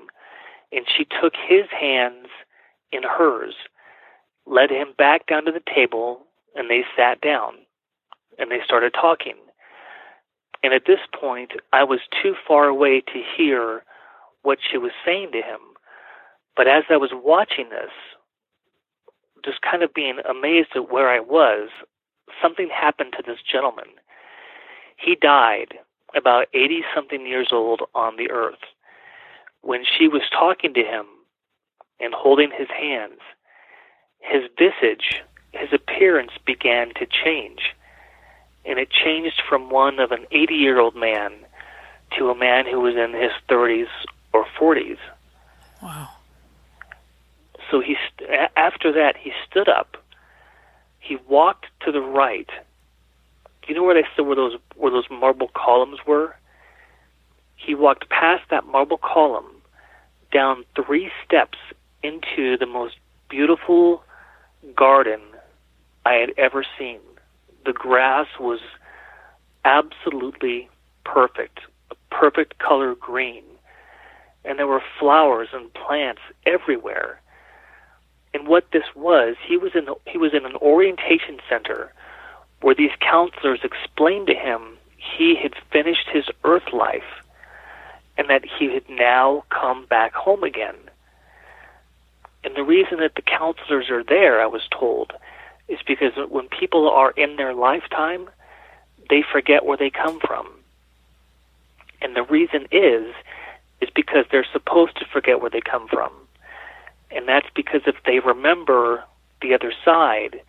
and 0.72 0.86
she 0.88 1.06
took 1.06 1.34
his 1.36 1.66
hands 1.72 2.28
in 2.92 3.04
hers, 3.04 3.56
led 4.46 4.70
him 4.70 4.90
back 4.98 5.28
down 5.28 5.46
to 5.46 5.52
the 5.52 5.64
table, 5.74 6.22
and 6.56 6.70
they 6.70 6.84
sat 6.96 7.22
down, 7.22 7.54
and 8.38 8.52
they 8.52 8.60
started 8.64 8.94
talking. 8.94 9.36
And 10.64 10.74
at 10.74 10.86
this 10.86 11.00
point, 11.20 11.54
I 11.74 11.84
was 11.84 12.00
too 12.22 12.36
far 12.48 12.66
away 12.66 13.02
to 13.02 13.24
hear 13.38 13.84
what 14.44 14.60
she 14.70 14.78
was 14.78 14.92
saying 15.06 15.32
to 15.32 15.42
him. 15.42 15.60
But 16.56 16.68
as 16.68 16.84
I 16.90 16.98
was 16.98 17.12
watching 17.14 17.70
this, 17.70 17.92
just 19.44 19.62
kind 19.62 19.82
of 19.82 19.94
being 19.94 20.20
amazed 20.30 20.70
at 20.76 20.92
where 20.92 21.10
I 21.10 21.20
was, 21.20 21.70
something 22.42 22.70
happened 22.70 23.14
to 23.18 23.24
this 23.26 23.40
gentleman. 23.50 23.88
He 24.98 25.16
died 25.16 25.76
about 26.16 26.48
80 26.54 26.82
something 26.94 27.26
years 27.26 27.50
old 27.52 27.82
on 27.96 28.18
the 28.18 28.30
earth. 28.30 28.60
When 29.62 29.84
she 29.86 30.08
was 30.08 30.24
talking 30.32 30.74
to 30.74 30.82
him 30.84 31.06
and 32.00 32.14
holding 32.14 32.52
his 32.52 32.68
hands, 32.70 33.20
his 34.20 34.44
visage, 34.58 35.22
his 35.54 35.70
appearance 35.74 36.32
began 36.46 36.94
to 36.96 37.06
change. 37.06 37.60
And 38.66 38.80
it 38.80 38.90
changed 38.92 39.42
from 39.48 39.70
one 39.70 40.00
of 40.00 40.12
an 40.12 40.26
80 40.32 40.54
year 40.54 40.80
old 40.80 40.96
man 40.96 41.34
to 42.18 42.30
a 42.30 42.38
man 42.38 42.66
who 42.66 42.80
was 42.80 42.96
in 42.96 43.14
his 43.14 43.32
30s 43.50 43.88
or 44.34 44.46
40s. 44.60 44.98
Wow. 45.82 46.10
So 47.70 47.80
he 47.80 47.96
st- 48.08 48.30
after 48.56 48.92
that 48.92 49.16
he 49.18 49.32
stood 49.50 49.70
up. 49.70 49.98
He 51.02 51.18
walked 51.28 51.66
to 51.82 51.92
the 51.92 52.00
right. 52.00 52.48
Do 53.62 53.68
You 53.68 53.76
know 53.76 53.84
where 53.84 53.96
they 53.96 54.08
said 54.16 54.26
where 54.26 54.36
those 54.36 54.58
where 54.76 54.92
those 54.92 55.10
marble 55.12 55.50
columns 55.54 56.00
were? 56.08 56.36
He 57.56 57.76
walked 57.76 58.10
past 58.10 58.44
that 58.50 58.66
marble 58.66 58.98
column, 58.98 59.62
down 60.32 60.64
three 60.76 61.12
steps 61.26 61.58
into 62.02 62.58
the 62.58 62.66
most 62.66 62.96
beautiful 63.30 64.04
garden 64.76 65.22
I 66.06 66.14
had 66.14 66.32
ever 66.38 66.66
seen. 66.78 67.00
The 67.66 67.74
grass 67.74 68.28
was 68.40 68.60
absolutely 69.66 70.70
perfect, 71.04 71.60
a 71.92 71.96
perfect 72.10 72.58
color 72.58 72.96
green. 72.96 73.44
And 74.44 74.58
there 74.58 74.68
were 74.68 74.82
flowers 75.00 75.50
and 75.54 75.72
plants 75.74 76.22
everywhere. 76.48 77.21
And 78.34 78.48
what 78.48 78.72
this 78.72 78.86
was, 78.96 79.36
he 79.46 79.58
was 79.58 79.74
in 79.76 79.88
he 80.08 80.18
was 80.18 80.34
in 80.34 80.46
an 80.46 80.56
orientation 80.56 81.40
center 81.50 81.92
where 82.62 82.76
these 82.76 82.92
counselors 83.00 83.60
explained 83.64 84.28
to 84.28 84.36
him 84.36 84.78
he 84.98 85.36
had 85.36 85.54
finished 85.72 86.08
his 86.12 86.26
earth 86.44 86.72
life 86.72 87.24
and 88.18 88.30
that 88.30 88.46
he 88.46 88.74
had 88.74 88.88
now 88.90 89.44
come 89.50 89.86
back 89.86 90.14
home 90.14 90.44
again. 90.44 90.76
And 92.44 92.56
the 92.56 92.64
reason 92.64 93.00
that 93.00 93.16
the 93.16 93.22
counselors 93.22 93.90
are 93.90 94.04
there, 94.04 94.42
I 94.42 94.48
was 94.48 94.62
told, 94.72 95.14
is 95.68 95.80
because 95.86 96.14
when 96.30 96.48
people 96.50 96.90
are 96.90 97.12
in 97.12 97.36
their 97.36 97.54
lifetime, 97.54 98.30
they 99.10 99.24
forget 99.24 99.66
where 99.66 99.78
they 99.78 99.90
come 99.90 100.20
from. 100.20 100.48
And 102.02 102.16
the 102.16 102.24
reason 102.24 102.68
is 102.72 103.14
is 103.80 103.90
because 103.96 104.26
they're 104.32 104.46
supposed 104.52 104.98
to 104.98 105.06
forget 105.06 105.42
where 105.42 105.50
they 105.50 105.62
come 105.62 105.88
from. 105.88 106.12
And 107.14 107.28
that's 107.28 107.48
because 107.56 107.82
if 107.86 107.96
they 108.06 108.20
remember 108.20 109.04
the 109.42 109.54
other 109.54 109.74
side, 109.84 110.42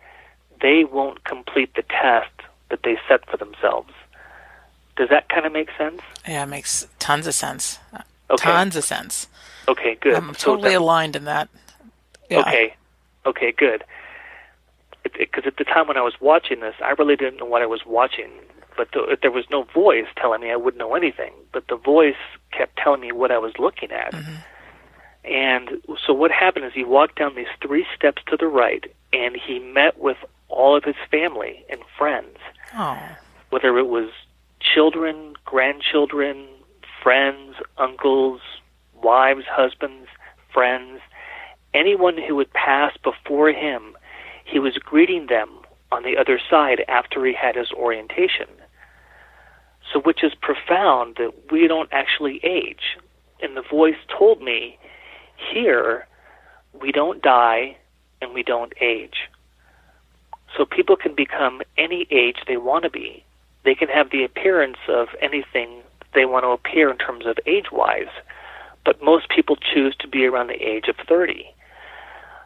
they 0.61 0.83
won't 0.85 1.23
complete 1.23 1.73
the 1.75 1.83
test 1.83 2.31
that 2.69 2.83
they 2.83 2.97
set 3.07 3.25
for 3.29 3.37
themselves. 3.37 3.91
Does 4.95 5.09
that 5.09 5.27
kind 5.29 5.45
of 5.45 5.51
make 5.51 5.69
sense? 5.77 6.01
Yeah, 6.27 6.43
it 6.43 6.47
makes 6.47 6.87
tons 6.99 7.27
of 7.27 7.33
sense. 7.33 7.79
Okay. 8.29 8.43
Tons 8.51 8.75
of 8.75 8.83
sense. 8.83 9.27
Okay, 9.67 9.95
good. 9.99 10.13
I'm 10.15 10.33
So 10.35 10.51
totally 10.55 10.71
that- 10.73 10.79
aligned 10.79 11.15
in 11.15 11.25
that. 11.25 11.49
Yeah. 12.29 12.39
Okay. 12.41 12.75
Okay, 13.25 13.51
good. 13.51 13.83
Because 15.17 15.45
at 15.45 15.57
the 15.57 15.63
time 15.63 15.87
when 15.87 15.97
I 15.97 16.01
was 16.01 16.13
watching 16.21 16.61
this, 16.61 16.75
I 16.83 16.91
really 16.91 17.15
didn't 17.15 17.37
know 17.37 17.45
what 17.45 17.61
I 17.61 17.65
was 17.65 17.81
watching. 17.85 18.29
But 18.77 18.91
the, 18.93 19.17
there 19.21 19.31
was 19.31 19.45
no 19.51 19.63
voice 19.63 20.07
telling 20.17 20.41
me, 20.41 20.51
I 20.51 20.55
wouldn't 20.55 20.79
know 20.79 20.95
anything. 20.95 21.33
But 21.51 21.67
the 21.67 21.75
voice 21.75 22.15
kept 22.51 22.77
telling 22.77 23.01
me 23.01 23.11
what 23.11 23.31
I 23.31 23.37
was 23.37 23.53
looking 23.59 23.91
at. 23.91 24.13
Mm-hmm. 24.13 24.35
And 25.23 25.81
so 26.05 26.13
what 26.13 26.31
happened 26.31 26.65
is 26.65 26.73
he 26.73 26.83
walked 26.83 27.17
down 27.17 27.35
these 27.35 27.45
three 27.61 27.85
steps 27.95 28.21
to 28.27 28.37
the 28.37 28.47
right, 28.47 28.83
and 29.13 29.35
he 29.37 29.59
met 29.59 29.99
with 29.99 30.17
all 30.49 30.75
of 30.75 30.83
his 30.83 30.95
family 31.09 31.65
and 31.69 31.81
friends 31.97 32.37
Oh, 32.75 32.97
whether 33.49 33.77
it 33.77 33.87
was 33.87 34.09
children, 34.59 35.35
grandchildren, 35.45 36.47
friends, 37.01 37.55
uncles, 37.77 38.41
wives, 39.01 39.45
husbands, 39.49 40.07
friends, 40.51 40.99
anyone 41.73 42.17
who 42.17 42.35
would 42.35 42.51
pass 42.53 42.95
before 43.03 43.49
him, 43.51 43.95
he 44.45 44.59
was 44.59 44.77
greeting 44.77 45.27
them 45.27 45.49
on 45.91 46.03
the 46.03 46.17
other 46.17 46.39
side 46.49 46.83
after 46.87 47.25
he 47.25 47.33
had 47.33 47.55
his 47.55 47.71
orientation. 47.71 48.47
So, 49.91 49.99
which 49.99 50.23
is 50.23 50.33
profound 50.33 51.17
that 51.17 51.51
we 51.51 51.67
don't 51.67 51.89
actually 51.91 52.39
age. 52.43 52.97
And 53.41 53.55
the 53.55 53.61
voice 53.61 53.97
told 54.17 54.41
me, 54.41 54.79
here, 55.51 56.07
we 56.79 56.91
don't 56.91 57.21
die 57.21 57.77
and 58.21 58.33
we 58.33 58.43
don't 58.43 58.73
age. 58.81 59.29
So 60.55 60.65
people 60.65 60.95
can 60.95 61.15
become 61.15 61.61
any 61.77 62.07
age 62.11 62.37
they 62.47 62.57
want 62.57 62.83
to 62.83 62.89
be. 62.89 63.23
They 63.63 63.75
can 63.75 63.87
have 63.87 64.11
the 64.11 64.23
appearance 64.23 64.77
of 64.87 65.07
anything 65.21 65.81
they 66.13 66.25
want 66.25 66.43
to 66.43 66.49
appear 66.49 66.91
in 66.91 66.97
terms 66.97 67.25
of 67.25 67.37
age 67.45 67.71
wise, 67.71 68.11
but 68.85 69.01
most 69.01 69.29
people 69.29 69.55
choose 69.55 69.95
to 69.99 70.07
be 70.07 70.25
around 70.25 70.47
the 70.47 70.61
age 70.61 70.87
of 70.87 70.95
30. 71.07 71.45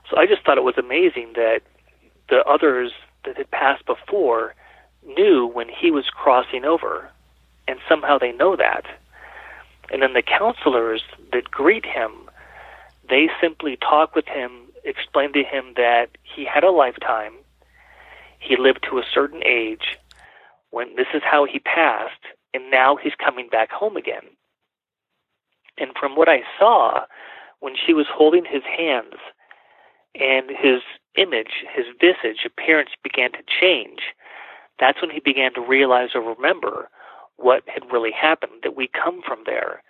So 0.10 0.18
I 0.18 0.26
just 0.26 0.44
thought 0.46 0.58
it 0.58 0.64
was 0.64 0.78
amazing 0.78 1.34
that 1.36 1.62
the 2.30 2.44
others 2.46 2.94
that 3.26 3.38
had 3.38 3.52
passed 3.52 3.86
before 3.86 4.56
knew 5.06 5.46
when 5.48 5.68
he 5.70 5.92
was 5.92 6.06
crossing 6.10 6.64
over, 6.66 7.10
and 7.68 7.80
somehow 7.90 8.18
they 8.18 8.32
know 8.32 8.56
that. 8.56 8.86
And 9.92 10.02
then 10.02 10.14
the 10.14 10.22
counselors 10.22 11.04
that 11.32 11.52
greet 11.52 11.86
him, 11.86 12.12
they 13.10 13.30
simply 13.42 13.78
talk 13.78 14.16
with 14.16 14.26
him, 14.28 14.68
explain 14.84 15.34
to 15.34 15.44
him 15.44 15.74
that 15.76 16.08
he 16.24 16.46
had 16.46 16.64
a 16.64 16.72
lifetime, 16.72 17.34
he 18.40 18.56
lived 18.58 18.86
to 18.90 18.98
a 19.00 19.06
certain 19.12 19.42
age, 19.46 19.98
when 20.70 20.96
this 20.96 21.08
is 21.14 21.22
how 21.24 21.46
he 21.46 21.60
passed, 21.60 22.22
and 22.54 22.70
now 22.72 22.96
he's 22.96 23.14
coming 23.16 23.48
back 23.50 23.72
home 23.72 23.98
again. 23.98 24.24
And 25.78 25.92
from 26.00 26.16
what 26.16 26.30
I 26.30 26.42
saw, 26.60 27.06
when 27.60 27.74
she 27.76 27.94
was 27.94 28.08
holding 28.12 28.46
his 28.46 28.64
hands 28.64 29.16
and 30.20 30.50
his 30.50 30.82
image, 31.18 31.66
his 31.76 31.86
visage, 32.00 32.46
appearance 32.46 32.92
began 33.04 33.32
to 33.34 33.44
change, 33.48 34.00
that's 34.80 35.02
when 35.02 35.12
he 35.12 35.20
began 35.20 35.54
to 35.54 35.62
realize 35.62 36.10
or 36.14 36.22
remember 36.22 36.90
what 37.38 37.64
had 37.68 37.92
really 37.92 38.12
happened, 38.12 38.62
that 38.64 38.76
we 38.76 38.88
come 38.88 39.22
from 39.26 39.40
there. 39.46 39.82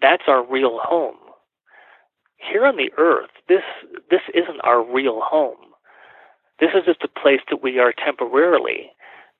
That's 0.00 0.24
our 0.28 0.44
real 0.44 0.78
home. 0.82 1.16
Here 2.50 2.64
on 2.66 2.76
the 2.76 2.90
earth, 2.96 3.30
this 3.48 3.62
this 4.10 4.20
isn't 4.34 4.60
our 4.64 4.82
real 4.84 5.20
home. 5.22 5.56
This 6.60 6.70
is 6.74 6.84
just 6.86 7.02
a 7.02 7.20
place 7.20 7.40
that 7.50 7.62
we 7.62 7.78
are 7.78 7.92
temporarily, 7.92 8.90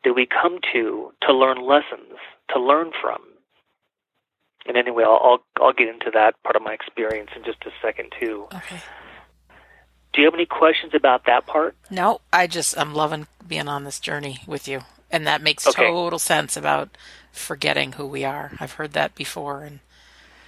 that 0.04 0.14
we 0.14 0.26
come 0.26 0.58
to 0.72 1.12
to 1.22 1.32
learn 1.32 1.64
lessons, 1.66 2.18
to 2.52 2.60
learn 2.60 2.90
from. 3.00 3.20
And 4.66 4.76
anyway, 4.76 5.04
I'll 5.04 5.20
I'll, 5.22 5.64
I'll 5.66 5.72
get 5.72 5.88
into 5.88 6.10
that 6.12 6.42
part 6.42 6.56
of 6.56 6.62
my 6.62 6.72
experience 6.75 7.30
in 7.36 7.44
just 7.44 7.64
a 7.64 7.70
second 7.82 8.12
too. 8.20 8.46
okay. 8.54 8.80
Do 10.12 10.22
you 10.22 10.26
have 10.26 10.34
any 10.34 10.46
questions 10.46 10.92
about 10.94 11.26
that 11.26 11.46
part? 11.46 11.76
No, 11.90 12.20
I 12.32 12.46
just 12.46 12.76
I'm 12.78 12.94
loving 12.94 13.26
being 13.46 13.68
on 13.68 13.84
this 13.84 14.00
journey 14.00 14.38
with 14.46 14.66
you, 14.66 14.80
and 15.10 15.26
that 15.26 15.42
makes 15.42 15.66
Okay. 15.66 15.86
total 15.86 16.18
sense 16.18 16.56
about 16.56 16.96
forgetting 17.32 17.92
who 17.92 18.06
we 18.06 18.25
are. 18.25 18.52
I've 18.58 18.72
heard 18.72 18.92
that 18.94 19.14
before, 19.14 19.62
and 19.62 19.80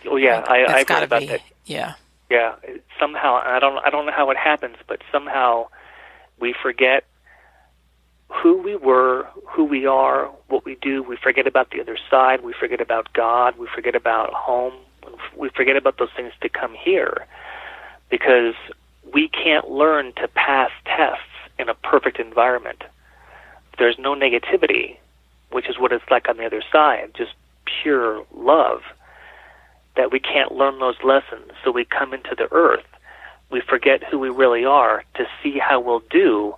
Oh 0.06 0.16
yeah, 0.16 0.42
I, 0.46 0.64
I've 0.66 0.86
got 0.86 1.00
to 1.00 1.04
about 1.06 1.20
be 1.20 1.26
that. 1.26 1.40
yeah. 1.66 1.94
Yeah, 2.30 2.56
somehow 3.00 3.40
I 3.42 3.58
don't 3.58 3.78
I 3.84 3.90
don't 3.90 4.06
know 4.06 4.12
how 4.12 4.30
it 4.30 4.36
happens, 4.36 4.76
but 4.86 5.00
somehow 5.10 5.68
we 6.38 6.54
forget 6.62 7.04
who 8.28 8.58
we 8.58 8.76
were, 8.76 9.26
who 9.46 9.64
we 9.64 9.86
are, 9.86 10.26
what 10.48 10.64
we 10.64 10.76
do. 10.76 11.02
We 11.02 11.16
forget 11.16 11.46
about 11.46 11.70
the 11.70 11.80
other 11.80 11.96
side. 12.10 12.42
We 12.42 12.52
forget 12.52 12.80
about 12.80 13.12
God. 13.14 13.56
We 13.58 13.66
forget 13.74 13.94
about 13.94 14.32
home. 14.34 14.74
We 15.36 15.48
forget 15.48 15.76
about 15.76 15.98
those 15.98 16.10
things 16.14 16.32
to 16.42 16.48
come 16.50 16.74
here 16.74 17.26
because 18.10 18.54
we 19.12 19.28
can't 19.28 19.70
learn 19.70 20.12
to 20.14 20.28
pass 20.28 20.70
tests 20.84 21.22
in 21.58 21.70
a 21.70 21.74
perfect 21.74 22.18
environment. 22.18 22.84
There's 23.78 23.98
no 23.98 24.14
negativity, 24.14 24.98
which 25.50 25.68
is 25.68 25.78
what 25.78 25.92
it's 25.92 26.04
like 26.10 26.28
on 26.28 26.36
the 26.36 26.44
other 26.44 26.62
side, 26.70 27.12
just 27.16 27.32
pure 27.64 28.24
love 28.34 28.82
that 29.98 30.10
we 30.10 30.20
can't 30.20 30.52
learn 30.52 30.78
those 30.78 30.96
lessons. 31.04 31.50
So 31.62 31.70
we 31.70 31.84
come 31.84 32.14
into 32.14 32.34
the 32.34 32.48
earth, 32.52 32.86
we 33.50 33.60
forget 33.60 34.02
who 34.02 34.18
we 34.18 34.30
really 34.30 34.64
are 34.64 35.04
to 35.16 35.24
see 35.42 35.58
how 35.58 35.80
we'll 35.80 36.02
do 36.10 36.54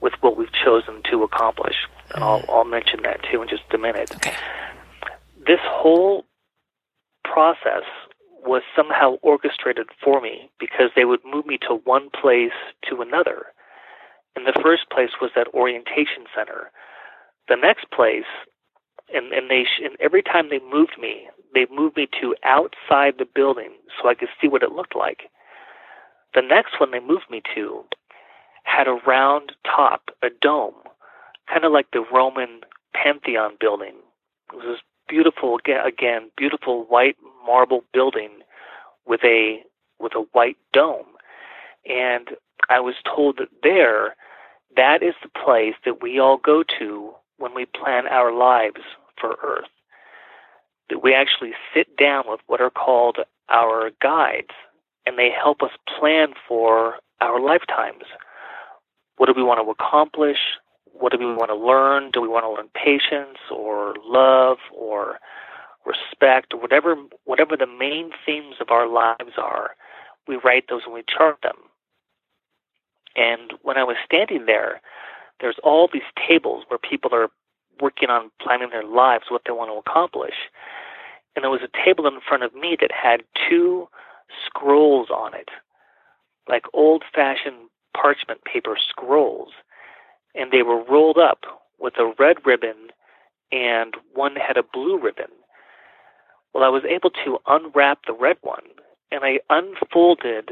with 0.00 0.14
what 0.20 0.36
we've 0.36 0.52
chosen 0.52 1.02
to 1.10 1.22
accomplish. 1.22 1.76
And 2.14 2.24
I'll, 2.24 2.40
mm. 2.40 2.48
I'll 2.48 2.64
mention 2.64 3.02
that 3.02 3.20
too 3.30 3.42
in 3.42 3.48
just 3.48 3.64
a 3.74 3.78
minute. 3.78 4.14
Okay. 4.14 4.34
This 5.46 5.60
whole 5.64 6.24
process 7.24 7.84
was 8.44 8.62
somehow 8.76 9.16
orchestrated 9.22 9.88
for 10.02 10.20
me 10.20 10.50
because 10.60 10.90
they 10.94 11.04
would 11.04 11.20
move 11.24 11.46
me 11.46 11.58
to 11.66 11.80
one 11.84 12.10
place 12.10 12.52
to 12.88 13.00
another. 13.00 13.46
And 14.36 14.46
the 14.46 14.58
first 14.62 14.90
place 14.90 15.10
was 15.20 15.30
that 15.34 15.48
orientation 15.54 16.26
center. 16.34 16.70
The 17.48 17.56
next 17.56 17.90
place, 17.90 18.28
and, 19.12 19.32
and 19.32 19.50
they 19.50 19.64
sh- 19.64 19.82
and 19.84 19.96
every 20.00 20.22
time 20.22 20.48
they 20.50 20.60
moved 20.72 20.96
me, 21.00 21.28
they 21.54 21.66
moved 21.70 21.96
me 21.96 22.08
to 22.20 22.34
outside 22.44 23.14
the 23.18 23.26
building 23.32 23.70
so 24.00 24.08
I 24.08 24.14
could 24.14 24.28
see 24.40 24.48
what 24.48 24.62
it 24.62 24.72
looked 24.72 24.96
like. 24.96 25.30
The 26.34 26.42
next 26.42 26.80
one 26.80 26.90
they 26.90 27.00
moved 27.00 27.30
me 27.30 27.42
to 27.54 27.84
had 28.64 28.88
a 28.88 28.98
round 29.06 29.52
top, 29.64 30.10
a 30.22 30.28
dome, 30.40 30.74
kind 31.48 31.64
of 31.64 31.72
like 31.72 31.90
the 31.92 32.04
Roman 32.12 32.60
Pantheon 32.94 33.56
building. 33.60 33.94
It 34.52 34.56
was 34.56 34.64
this 34.66 34.80
beautiful, 35.08 35.58
again, 35.84 36.30
beautiful 36.36 36.84
white 36.84 37.16
marble 37.46 37.84
building 37.92 38.30
with 39.06 39.20
a 39.24 39.62
with 40.00 40.14
a 40.14 40.24
white 40.32 40.56
dome. 40.72 41.06
And 41.86 42.30
I 42.68 42.80
was 42.80 42.94
told 43.04 43.36
that 43.38 43.48
there, 43.62 44.16
that 44.76 45.02
is 45.02 45.14
the 45.22 45.28
place 45.28 45.74
that 45.84 46.02
we 46.02 46.18
all 46.18 46.38
go 46.38 46.64
to 46.78 47.12
when 47.38 47.54
we 47.54 47.66
plan 47.66 48.06
our 48.06 48.32
lives 48.32 48.80
for 49.20 49.36
Earth. 49.42 49.68
That 50.90 51.02
we 51.02 51.14
actually 51.14 51.52
sit 51.72 51.96
down 51.96 52.24
with 52.26 52.40
what 52.46 52.60
are 52.60 52.70
called 52.70 53.18
our 53.48 53.90
guides, 54.02 54.54
and 55.06 55.18
they 55.18 55.30
help 55.30 55.62
us 55.62 55.70
plan 55.98 56.34
for 56.46 56.96
our 57.20 57.40
lifetimes. 57.40 58.04
What 59.16 59.26
do 59.26 59.32
we 59.36 59.42
want 59.42 59.64
to 59.64 59.70
accomplish? 59.70 60.38
What 60.92 61.12
do 61.12 61.18
we 61.18 61.26
want 61.26 61.50
to 61.50 61.56
learn? 61.56 62.10
Do 62.12 62.20
we 62.20 62.28
want 62.28 62.44
to 62.44 62.50
learn 62.50 62.68
patience 62.74 63.38
or 63.50 63.94
love 64.04 64.58
or 64.72 65.18
respect 65.86 66.54
or 66.54 66.60
whatever 66.60 66.96
whatever 67.24 67.56
the 67.56 67.66
main 67.66 68.10
themes 68.24 68.56
of 68.60 68.70
our 68.70 68.88
lives 68.88 69.34
are? 69.38 69.70
We 70.26 70.36
write 70.36 70.64
those 70.68 70.82
and 70.84 70.94
we 70.94 71.02
chart 71.06 71.38
them. 71.42 71.56
And 73.16 73.52
when 73.62 73.76
I 73.76 73.84
was 73.84 73.96
standing 74.04 74.46
there, 74.46 74.80
there's 75.40 75.58
all 75.62 75.88
these 75.92 76.02
tables 76.28 76.64
where 76.68 76.78
people 76.78 77.10
are 77.14 77.28
working 77.80 78.10
on 78.10 78.30
planning 78.40 78.70
their 78.70 78.84
lives, 78.84 79.24
what 79.28 79.42
they 79.46 79.52
want 79.52 79.70
to 79.70 79.90
accomplish. 79.90 80.34
And 81.34 81.42
there 81.42 81.50
was 81.50 81.62
a 81.62 81.84
table 81.84 82.06
in 82.06 82.20
front 82.26 82.42
of 82.42 82.54
me 82.54 82.76
that 82.80 82.90
had 82.92 83.22
two 83.48 83.88
scrolls 84.46 85.08
on 85.10 85.34
it, 85.34 85.48
like 86.48 86.64
old 86.72 87.02
fashioned 87.14 87.68
parchment 87.96 88.44
paper 88.44 88.76
scrolls. 88.88 89.52
And 90.34 90.50
they 90.50 90.62
were 90.62 90.82
rolled 90.84 91.18
up 91.18 91.40
with 91.78 91.94
a 91.98 92.12
red 92.18 92.38
ribbon, 92.44 92.90
and 93.52 93.94
one 94.12 94.36
had 94.36 94.56
a 94.56 94.62
blue 94.62 94.98
ribbon. 94.98 95.30
Well, 96.52 96.64
I 96.64 96.68
was 96.68 96.84
able 96.84 97.10
to 97.24 97.38
unwrap 97.48 98.00
the 98.06 98.12
red 98.12 98.36
one, 98.42 98.62
and 99.10 99.24
I 99.24 99.40
unfolded 99.50 100.50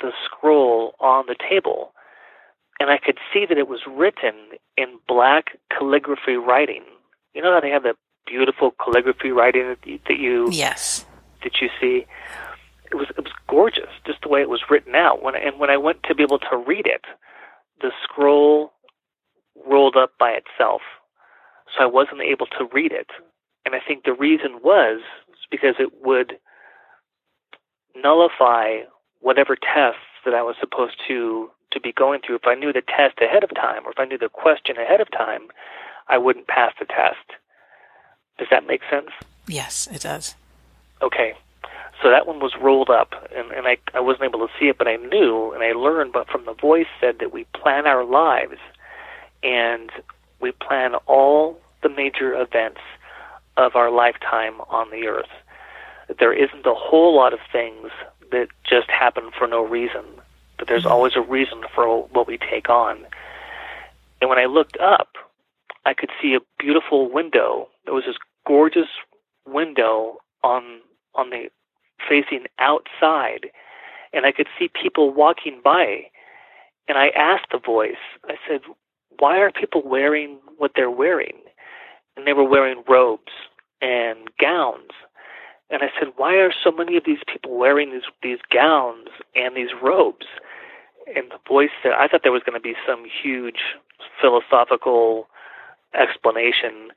the 0.00 0.12
scroll 0.24 0.94
on 0.98 1.26
the 1.28 1.36
table 1.36 1.92
and 2.80 2.90
I 2.90 2.98
could 2.98 3.18
see 3.32 3.46
that 3.48 3.58
it 3.58 3.68
was 3.68 3.80
written 3.86 4.34
in 4.76 4.98
black 5.06 5.58
calligraphy 5.76 6.36
writing. 6.36 6.84
You 7.34 7.42
know 7.42 7.52
how 7.52 7.60
they 7.60 7.70
have 7.70 7.82
the 7.82 7.94
beautiful 8.26 8.72
calligraphy 8.82 9.30
writing 9.30 9.68
that 9.68 9.86
you, 9.86 9.98
that 10.08 10.18
you 10.18 10.48
yes 10.50 11.06
that 11.42 11.60
you 11.60 11.68
see. 11.80 12.06
It 12.90 12.96
was 12.96 13.08
it 13.16 13.22
was 13.22 13.32
gorgeous, 13.48 13.90
just 14.06 14.22
the 14.22 14.28
way 14.28 14.40
it 14.40 14.50
was 14.50 14.62
written 14.70 14.94
out. 14.94 15.22
When 15.22 15.34
and 15.34 15.58
when 15.58 15.70
I 15.70 15.76
went 15.76 16.02
to 16.04 16.14
be 16.14 16.22
able 16.22 16.38
to 16.38 16.56
read 16.56 16.86
it, 16.86 17.04
the 17.80 17.90
scroll 18.02 18.72
rolled 19.66 19.96
up 19.96 20.12
by 20.18 20.30
itself, 20.30 20.82
so 21.76 21.82
I 21.82 21.86
wasn't 21.86 22.20
able 22.20 22.46
to 22.46 22.68
read 22.72 22.92
it. 22.92 23.08
And 23.64 23.74
I 23.74 23.78
think 23.86 24.04
the 24.04 24.12
reason 24.12 24.60
was 24.62 25.00
because 25.50 25.76
it 25.78 25.90
would 26.02 26.34
nullify 27.94 28.80
whatever 29.20 29.56
tests 29.56 30.00
that 30.24 30.34
I 30.34 30.42
was 30.42 30.56
supposed 30.60 30.96
to 31.08 31.50
to 31.72 31.80
be 31.80 31.92
going 31.92 32.20
through. 32.24 32.36
If 32.36 32.46
I 32.46 32.54
knew 32.54 32.72
the 32.72 32.82
test 32.82 33.18
ahead 33.20 33.44
of 33.44 33.54
time, 33.54 33.86
or 33.86 33.90
if 33.90 33.98
I 33.98 34.04
knew 34.04 34.18
the 34.18 34.28
question 34.28 34.76
ahead 34.76 35.00
of 35.00 35.10
time, 35.10 35.42
I 36.08 36.18
wouldn't 36.18 36.46
pass 36.46 36.72
the 36.78 36.84
test. 36.84 37.38
Does 38.38 38.48
that 38.50 38.66
make 38.66 38.82
sense? 38.90 39.10
Yes, 39.46 39.88
it 39.92 40.02
does. 40.02 40.34
Okay. 41.00 41.34
So 42.02 42.10
that 42.10 42.26
one 42.26 42.40
was 42.40 42.52
rolled 42.60 42.90
up, 42.90 43.12
and, 43.36 43.50
and 43.52 43.66
I, 43.66 43.76
I 43.94 44.00
wasn't 44.00 44.24
able 44.24 44.46
to 44.46 44.52
see 44.58 44.66
it, 44.66 44.78
but 44.78 44.88
I 44.88 44.96
knew, 44.96 45.52
and 45.52 45.62
I 45.62 45.72
learned, 45.72 46.12
but 46.12 46.28
from 46.28 46.44
the 46.44 46.54
voice 46.54 46.88
said 47.00 47.18
that 47.20 47.32
we 47.32 47.46
plan 47.54 47.86
our 47.86 48.04
lives, 48.04 48.58
and 49.42 49.90
we 50.40 50.52
plan 50.52 50.94
all 51.06 51.60
the 51.82 51.88
major 51.88 52.34
events 52.34 52.80
of 53.56 53.76
our 53.76 53.90
lifetime 53.90 54.60
on 54.68 54.90
the 54.90 55.06
earth. 55.06 55.30
That 56.08 56.18
there 56.18 56.32
isn't 56.32 56.66
a 56.66 56.74
whole 56.74 57.14
lot 57.14 57.32
of 57.32 57.38
things 57.52 57.90
that 58.32 58.48
just 58.68 58.90
happen 58.90 59.30
for 59.38 59.46
no 59.46 59.64
reason 59.64 60.04
there's 60.66 60.86
always 60.86 61.16
a 61.16 61.20
reason 61.20 61.62
for 61.74 62.04
what 62.08 62.26
we 62.26 62.38
take 62.38 62.68
on. 62.68 63.06
And 64.20 64.30
when 64.30 64.38
I 64.38 64.46
looked 64.46 64.76
up, 64.78 65.08
I 65.84 65.94
could 65.94 66.10
see 66.20 66.34
a 66.34 66.40
beautiful 66.58 67.10
window. 67.10 67.68
There 67.84 67.94
was 67.94 68.04
this 68.06 68.18
gorgeous 68.46 68.88
window 69.46 70.18
on 70.42 70.80
on 71.14 71.30
the 71.30 71.50
facing 72.08 72.46
outside, 72.58 73.50
and 74.12 74.24
I 74.24 74.32
could 74.32 74.48
see 74.58 74.68
people 74.68 75.10
walking 75.10 75.60
by. 75.62 76.10
And 76.88 76.98
I 76.98 77.08
asked 77.08 77.50
the 77.52 77.58
voice, 77.58 78.02
I 78.28 78.36
said, 78.48 78.62
"Why 79.18 79.38
are 79.38 79.50
people 79.50 79.82
wearing 79.82 80.40
what 80.56 80.72
they're 80.74 80.90
wearing?" 80.90 81.38
And 82.16 82.26
they 82.26 82.32
were 82.32 82.44
wearing 82.44 82.84
robes 82.88 83.32
and 83.80 84.30
gowns. 84.38 84.90
And 85.70 85.82
I 85.82 85.90
said, 85.98 86.12
"Why 86.16 86.34
are 86.34 86.52
so 86.52 86.70
many 86.70 86.96
of 86.96 87.04
these 87.04 87.22
people 87.26 87.56
wearing 87.56 87.90
these 87.90 88.08
these 88.22 88.42
gowns 88.50 89.08
and 89.34 89.56
these 89.56 89.72
robes?" 89.74 90.26
And 91.14 91.30
the 91.30 91.38
voice 91.48 91.70
said, 91.82 91.92
I 91.92 92.08
thought 92.08 92.22
there 92.22 92.32
was 92.32 92.42
going 92.44 92.58
to 92.58 92.62
be 92.62 92.74
some 92.86 93.04
huge 93.22 93.60
philosophical 94.20 95.28
explanation, 95.94 96.90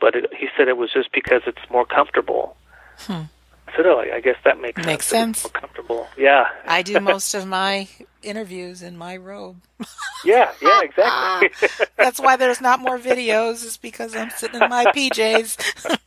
but 0.00 0.14
it, 0.14 0.32
he 0.36 0.48
said 0.56 0.68
it 0.68 0.76
was 0.76 0.92
just 0.92 1.12
because 1.12 1.42
it's 1.46 1.70
more 1.70 1.86
comfortable. 1.86 2.56
Hmm. 2.98 3.22
I 3.66 3.76
said, 3.76 3.86
"Oh, 3.86 3.98
I 4.00 4.20
guess 4.20 4.36
that 4.44 4.60
makes, 4.60 4.84
makes 4.84 5.06
sense. 5.06 5.38
sense. 5.38 5.52
More 5.52 5.60
comfortable, 5.60 6.06
yeah." 6.18 6.48
I 6.66 6.82
do 6.82 7.00
most 7.00 7.34
of 7.34 7.46
my 7.46 7.88
interviews 8.22 8.82
in 8.82 8.96
my 8.96 9.16
robe. 9.16 9.56
yeah, 10.24 10.52
yeah, 10.60 10.82
exactly. 10.82 11.86
that's 11.96 12.20
why 12.20 12.36
there's 12.36 12.60
not 12.60 12.80
more 12.80 12.98
videos. 12.98 13.64
Is 13.64 13.76
because 13.76 14.14
I'm 14.14 14.30
sitting 14.30 14.60
in 14.60 14.68
my 14.68 14.84
PJs. 14.86 15.98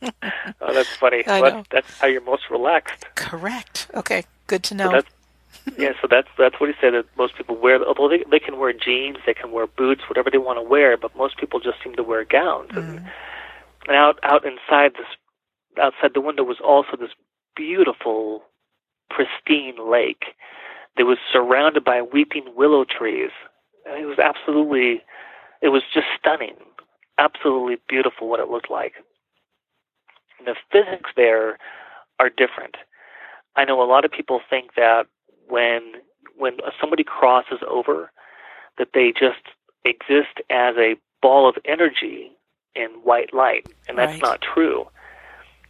oh, 0.60 0.72
that's 0.72 0.96
funny. 0.96 1.26
I 1.26 1.40
well, 1.40 1.54
know. 1.56 1.64
That's 1.70 1.98
how 1.98 2.06
you're 2.06 2.22
most 2.22 2.48
relaxed. 2.48 3.06
Correct. 3.16 3.88
Okay, 3.94 4.24
good 4.46 4.62
to 4.64 4.74
know. 4.74 4.90
So 4.90 5.02
yeah, 5.76 5.92
so 6.00 6.08
that's 6.08 6.28
that's 6.38 6.58
what 6.60 6.70
he 6.70 6.74
said 6.80 6.94
that 6.94 7.06
most 7.16 7.36
people 7.36 7.56
wear. 7.56 7.84
Although 7.84 8.08
they 8.08 8.24
they 8.30 8.38
can 8.38 8.58
wear 8.58 8.72
jeans, 8.72 9.18
they 9.26 9.34
can 9.34 9.52
wear 9.52 9.66
boots, 9.66 10.02
whatever 10.08 10.30
they 10.30 10.38
want 10.38 10.58
to 10.58 10.62
wear, 10.62 10.96
but 10.96 11.16
most 11.16 11.38
people 11.38 11.60
just 11.60 11.78
seem 11.82 11.96
to 11.96 12.02
wear 12.02 12.24
gowns. 12.24 12.70
Mm-hmm. 12.70 12.96
And, 12.96 13.06
and 13.88 13.96
out 13.96 14.18
out 14.22 14.44
inside 14.44 14.92
this, 14.94 15.06
outside 15.80 16.12
the 16.14 16.20
window 16.20 16.44
was 16.44 16.58
also 16.64 16.96
this 16.98 17.10
beautiful, 17.56 18.42
pristine 19.10 19.76
lake 19.90 20.24
that 20.96 21.04
was 21.04 21.18
surrounded 21.32 21.84
by 21.84 22.02
weeping 22.02 22.44
willow 22.56 22.84
trees. 22.84 23.30
And 23.86 24.02
it 24.02 24.06
was 24.06 24.18
absolutely, 24.18 25.02
it 25.62 25.68
was 25.68 25.82
just 25.92 26.06
stunning, 26.18 26.56
absolutely 27.18 27.76
beautiful 27.88 28.28
what 28.28 28.40
it 28.40 28.48
looked 28.48 28.70
like. 28.70 28.94
And 30.38 30.46
the 30.46 30.54
physics 30.70 31.10
there 31.16 31.58
are 32.20 32.28
different. 32.28 32.76
I 33.56 33.64
know 33.64 33.82
a 33.82 33.90
lot 33.90 34.04
of 34.04 34.12
people 34.12 34.40
think 34.48 34.74
that 34.76 35.06
when 35.48 35.92
when 36.36 36.58
somebody 36.80 37.04
crosses 37.04 37.58
over 37.68 38.10
that 38.78 38.88
they 38.94 39.12
just 39.12 39.42
exist 39.84 40.40
as 40.50 40.76
a 40.76 40.94
ball 41.20 41.48
of 41.48 41.56
energy 41.64 42.30
in 42.74 42.90
white 43.02 43.34
light. 43.34 43.66
And 43.88 43.98
that's 43.98 44.12
right. 44.12 44.22
not 44.22 44.40
true. 44.40 44.86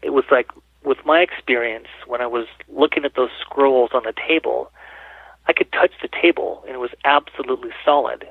It 0.02 0.10
was 0.10 0.24
like 0.30 0.48
with 0.84 0.98
my 1.04 1.20
experience 1.20 1.88
when 2.06 2.20
i 2.20 2.26
was 2.26 2.46
looking 2.68 3.04
at 3.04 3.16
those 3.16 3.30
scrolls 3.40 3.90
on 3.92 4.04
the 4.04 4.14
table 4.28 4.70
i 5.48 5.52
could 5.52 5.70
touch 5.72 5.90
the 6.00 6.08
table 6.22 6.62
and 6.66 6.74
it 6.74 6.78
was 6.78 6.94
absolutely 7.04 7.70
solid. 7.84 8.28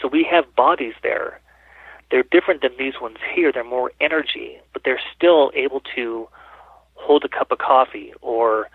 So 0.00 0.08
we 0.08 0.24
have 0.30 0.54
bodies 0.54 0.94
there. 1.02 1.40
They're 2.10 2.22
different 2.22 2.62
than 2.62 2.70
these 2.78 2.94
ones 3.02 3.18
here. 3.34 3.52
They're 3.52 3.64
more 3.64 3.92
energy 4.00 4.60
but 4.72 4.82
they're 4.84 5.00
still 5.16 5.50
able 5.54 5.82
to 5.96 6.28
hold 6.94 7.24
a 7.24 7.28
cup 7.28 7.50
of 7.50 7.58
coffee 7.58 8.12
or 8.20 8.68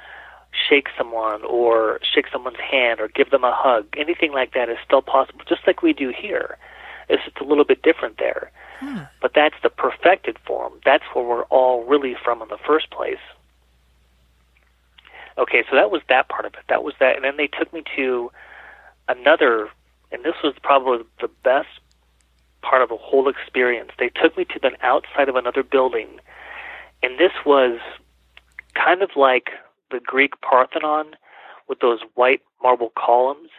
shake 0.70 0.88
someone 0.98 1.44
or 1.44 2.00
shake 2.02 2.26
someone's 2.32 2.60
hand 2.60 3.00
or 3.00 3.08
give 3.08 3.30
them 3.32 3.44
a 3.44 3.54
hug. 3.54 3.86
Anything 3.98 4.32
like 4.32 4.54
that 4.54 4.70
is 4.70 4.78
still 4.86 5.02
possible, 5.02 5.42
just 5.48 5.66
like 5.68 5.82
we 5.82 5.94
do 5.94 6.10
here. 6.10 6.58
It's 7.10 7.24
just 7.24 7.38
a 7.38 7.44
little 7.44 7.66
bit 7.66 7.82
different 7.84 8.18
there. 8.18 8.52
Hmm. 8.80 9.04
But 9.22 9.34
that's 9.36 9.56
the 9.64 9.70
perfected 9.70 10.38
form. 10.40 10.74
That's 10.84 11.04
where 11.14 11.24
we're 11.24 11.44
all 11.46 11.84
really 11.84 12.16
from 12.24 12.42
in 12.42 12.48
the 12.48 12.58
first 12.66 12.90
place. 12.90 13.20
Okay, 15.38 15.64
so 15.70 15.76
that 15.76 15.92
was 15.92 16.02
that 16.10 16.30
part 16.30 16.46
of 16.46 16.54
it. 16.54 16.62
That 16.70 16.84
was 16.84 16.94
that. 17.00 17.16
And 17.16 17.26
then 17.26 17.38
they 17.38 17.48
took 17.48 17.72
me 17.74 17.84
to 17.96 18.32
another, 19.08 19.70
and 20.12 20.24
this 20.24 20.36
was 20.44 20.54
probably 20.64 21.06
the 21.22 21.30
best 21.44 21.68
part 22.62 22.82
of 22.82 22.90
the 22.90 22.98
whole 22.98 23.30
experience. 23.30 23.92
They 24.00 24.10
took 24.10 24.38
me 24.38 24.46
to 24.46 24.60
the 24.60 24.72
outside 24.82 25.30
of 25.30 25.36
another 25.36 25.62
building, 25.64 26.20
and 27.04 27.20
this 27.20 27.34
was 27.46 27.80
kind 28.74 29.02
of 29.02 29.12
like 29.16 29.50
the 29.92 30.00
Greek 30.04 30.34
Parthenon 30.42 31.16
with 31.68 31.80
those 31.80 32.00
white 32.16 32.42
marble 32.62 32.92
columns, 32.98 33.50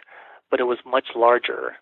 but 0.49 0.59
it 0.59 0.63
was 0.65 0.79
much 0.85 1.09
larger. 1.15 1.75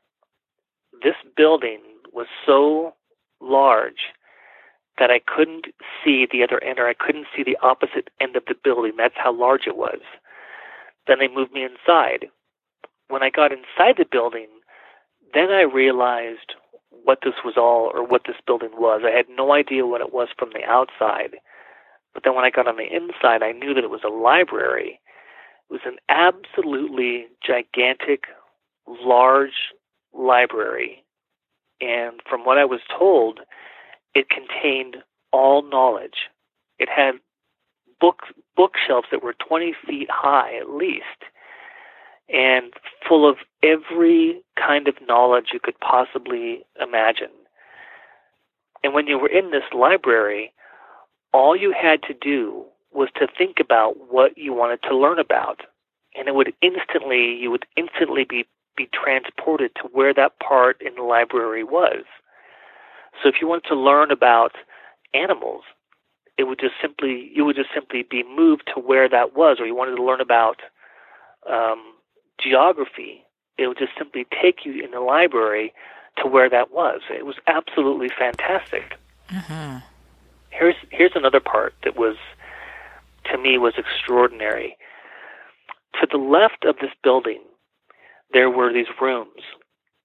This 1.04 1.16
building 1.36 1.82
was 2.14 2.28
so 2.46 2.94
large 3.42 4.14
that 4.98 5.12
I 5.12 5.20
couldn't 5.20 5.68
see 6.04 6.26
the 6.32 6.44
other 6.44 6.64
end 6.64 6.80
or 6.80 6.88
I 6.88 6.94
couldn't 6.94 7.28
see 7.36 7.44
the 7.44 7.58
opposite 7.62 8.10
end 8.22 8.36
of 8.36 8.44
the 8.48 8.56
building. 8.64 8.94
That's 8.98 9.18
how 9.18 9.34
large 9.38 9.68
it 9.68 9.76
was. 9.78 10.00
Then 11.08 11.20
they 11.20 11.28
moved 11.28 11.52
me 11.52 11.64
inside. 11.64 12.30
when 13.08 13.24
I 13.24 13.30
got 13.30 13.52
inside 13.52 13.96
the 13.98 14.06
building, 14.10 14.48
then 15.34 15.50
I 15.52 15.62
realized 15.62 16.56
what 17.04 17.20
this 17.24 17.36
was 17.44 17.56
all 17.58 17.92
or 17.94 18.04
what 18.04 18.24
this 18.26 18.38
building 18.48 18.72
was. 18.74 19.02
I 19.06 19.16
had 19.16 19.28
no 19.30 19.54
idea 19.54 19.86
what 19.86 20.02
it 20.02 20.14
was 20.14 20.30
from 20.38 20.50
the 20.54 20.64
outside. 20.64 21.36
But 22.16 22.24
then 22.24 22.34
when 22.34 22.46
I 22.46 22.50
got 22.50 22.68
on 22.68 22.78
the 22.78 22.88
inside, 22.92 23.44
I 23.44 23.52
knew 23.52 23.76
that 23.76 23.84
it 23.84 23.92
was 23.92 24.02
a 24.04 24.10
library. 24.10 25.00
It 25.70 25.74
was 25.74 25.82
an 25.86 25.98
absolutely 26.10 27.28
gigantic, 27.46 28.24
large 28.88 29.74
library. 30.14 31.04
And 31.82 32.22
from 32.28 32.46
what 32.46 32.58
I 32.58 32.66
was 32.66 32.80
told, 32.98 33.42
it 34.16 34.30
contained 34.30 34.98
all 35.32 35.62
knowledge. 35.62 36.30
It 36.80 36.90
had 36.90 37.16
book 38.00 38.22
bookshelves 38.56 39.08
that 39.12 39.22
were 39.22 39.36
20 39.48 39.76
feet 39.86 40.10
high 40.10 40.58
at 40.58 40.70
least 40.70 41.04
and 42.30 42.74
full 43.08 43.30
of 43.30 43.38
every 43.62 44.42
kind 44.58 44.88
of 44.88 44.96
knowledge 45.08 45.48
you 45.54 45.60
could 45.62 45.80
possibly 45.80 46.66
imagine. 46.82 47.30
And 48.84 48.94
when 48.94 49.08
you 49.08 49.20
were 49.20 49.30
in 49.30 49.52
this 49.52 49.64
library, 49.74 50.52
all 51.36 51.54
you 51.54 51.74
had 51.74 52.02
to 52.04 52.14
do 52.14 52.64
was 52.94 53.10
to 53.18 53.28
think 53.28 53.58
about 53.60 54.10
what 54.10 54.38
you 54.38 54.54
wanted 54.54 54.82
to 54.84 54.96
learn 54.96 55.20
about. 55.20 55.60
And 56.18 56.30
it 56.30 56.34
would 56.34 56.54
instantly, 56.62 57.36
you 57.36 57.52
would 57.52 57.66
instantly 57.76 58.24
be, 58.24 58.46
be 58.78 58.88
transported 58.94 59.72
to 59.76 59.90
where 59.92 60.14
that 60.14 60.40
part 60.40 60.82
in 60.82 60.96
the 60.96 61.02
library 61.04 61.66
was. 61.66 62.06
So 63.22 63.28
if 63.28 63.36
you 63.42 63.50
wanted 63.50 63.68
to 63.68 63.76
learn 63.76 64.12
about 64.12 64.54
animals, 65.14 65.64
it 66.38 66.44
would 66.44 66.60
just 66.60 66.76
simply, 66.82 67.30
you 67.34 67.44
would 67.44 67.58
just 67.58 67.74
simply 67.74 68.04
be 68.10 68.24
moved 68.24 68.72
to 68.74 68.80
where 68.80 69.10
that 69.10 69.36
was, 69.36 69.58
or 69.60 69.66
you 69.66 69.76
wanted 69.76 69.98
to 69.98 70.04
learn 70.04 70.22
about 70.22 70.62
um, 71.52 71.84
geography, 72.40 73.26
it 73.58 73.68
would 73.68 73.78
just 73.78 73.94
simply 73.98 74.26
take 74.42 74.66
you 74.66 74.82
in 74.82 74.92
the 74.92 75.02
library 75.02 75.74
to 76.18 76.30
where 76.30 76.50
that 76.50 76.72
was. 76.72 77.02
It 77.10 77.26
was 77.26 77.36
absolutely 77.48 78.10
fantastic. 78.18 78.98
Mm-hmm. 79.30 79.80
Here's 80.58 80.76
here's 80.90 81.12
another 81.16 81.40
part 81.40 81.74
that 81.84 81.98
was 81.98 82.16
to 83.32 83.38
me 83.38 83.58
was 83.58 83.74
extraordinary. 83.78 84.78
To 86.02 86.08
the 86.10 86.18
left 86.18 86.66
of 86.66 86.78
this 86.82 86.92
building, 87.04 87.42
there 88.34 88.50
were 88.50 88.72
these 88.74 88.88
rooms, 89.02 89.42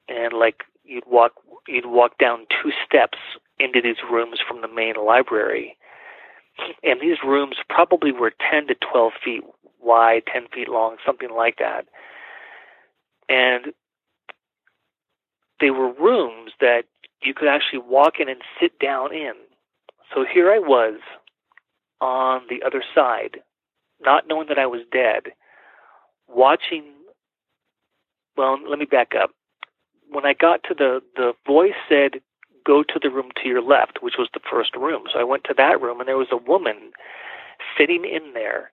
and 0.09 0.33
like 0.33 0.63
you'd 0.85 1.05
walk 1.07 1.33
you'd 1.69 1.87
walk 1.87 2.19
down 2.19 2.47
two 2.63 2.71
steps 2.85 3.19
into 3.59 3.81
these 3.81 4.03
rooms 4.11 4.39
from 4.47 4.61
the 4.63 4.69
main 4.69 4.95
library, 4.95 5.77
and 6.83 7.01
these 7.01 7.19
rooms 7.25 7.57
probably 7.69 8.13
were 8.13 8.33
ten 8.51 8.67
to 8.69 8.75
twelve 8.75 9.13
feet 9.25 9.43
wide, 9.81 10.23
ten 10.33 10.47
feet 10.55 10.69
long, 10.69 10.97
something 11.05 11.31
like 11.31 11.57
that 11.59 11.87
and 13.31 13.73
they 15.61 15.71
were 15.71 15.93
rooms 15.93 16.53
that 16.61 16.83
you 17.23 17.33
could 17.33 17.49
actually 17.49 17.79
walk 17.79 18.15
in 18.19 18.29
and 18.29 18.43
sit 18.61 18.79
down 18.79 19.15
in. 19.15 19.35
So 20.15 20.25
here 20.33 20.53
I 20.53 20.59
was 20.59 21.01
on 22.01 22.43
the 22.49 22.63
other 22.67 22.83
side, 22.95 23.41
not 24.01 24.27
knowing 24.29 24.49
that 24.49 24.59
I 24.59 24.67
was 24.67 24.83
dead, 24.93 25.33
watching. 26.29 26.85
Well, 28.37 28.59
let 28.69 28.79
me 28.79 28.87
back 28.87 29.13
up. 29.21 29.31
When 30.11 30.27
I 30.27 30.35
got 30.35 30.63
to 30.65 30.75
the 30.75 31.01
the 31.17 31.33
voice 31.47 31.75
said, 31.89 32.21
"Go 32.67 32.83
to 32.83 32.99
the 33.01 33.11
room 33.11 33.31
to 33.43 33.49
your 33.49 33.63
left," 33.63 34.03
which 34.03 34.15
was 34.19 34.29
the 34.35 34.41
first 34.51 34.75
room. 34.77 35.05
So 35.13 35.21
I 35.21 35.25
went 35.25 35.45
to 35.45 35.55
that 35.57 35.81
room, 35.81 36.01
and 36.01 36.09
there 36.09 36.19
was 36.19 36.33
a 36.33 36.37
woman 36.37 36.93
sitting 37.79 38.05
in 38.05 38.33
there 38.35 38.73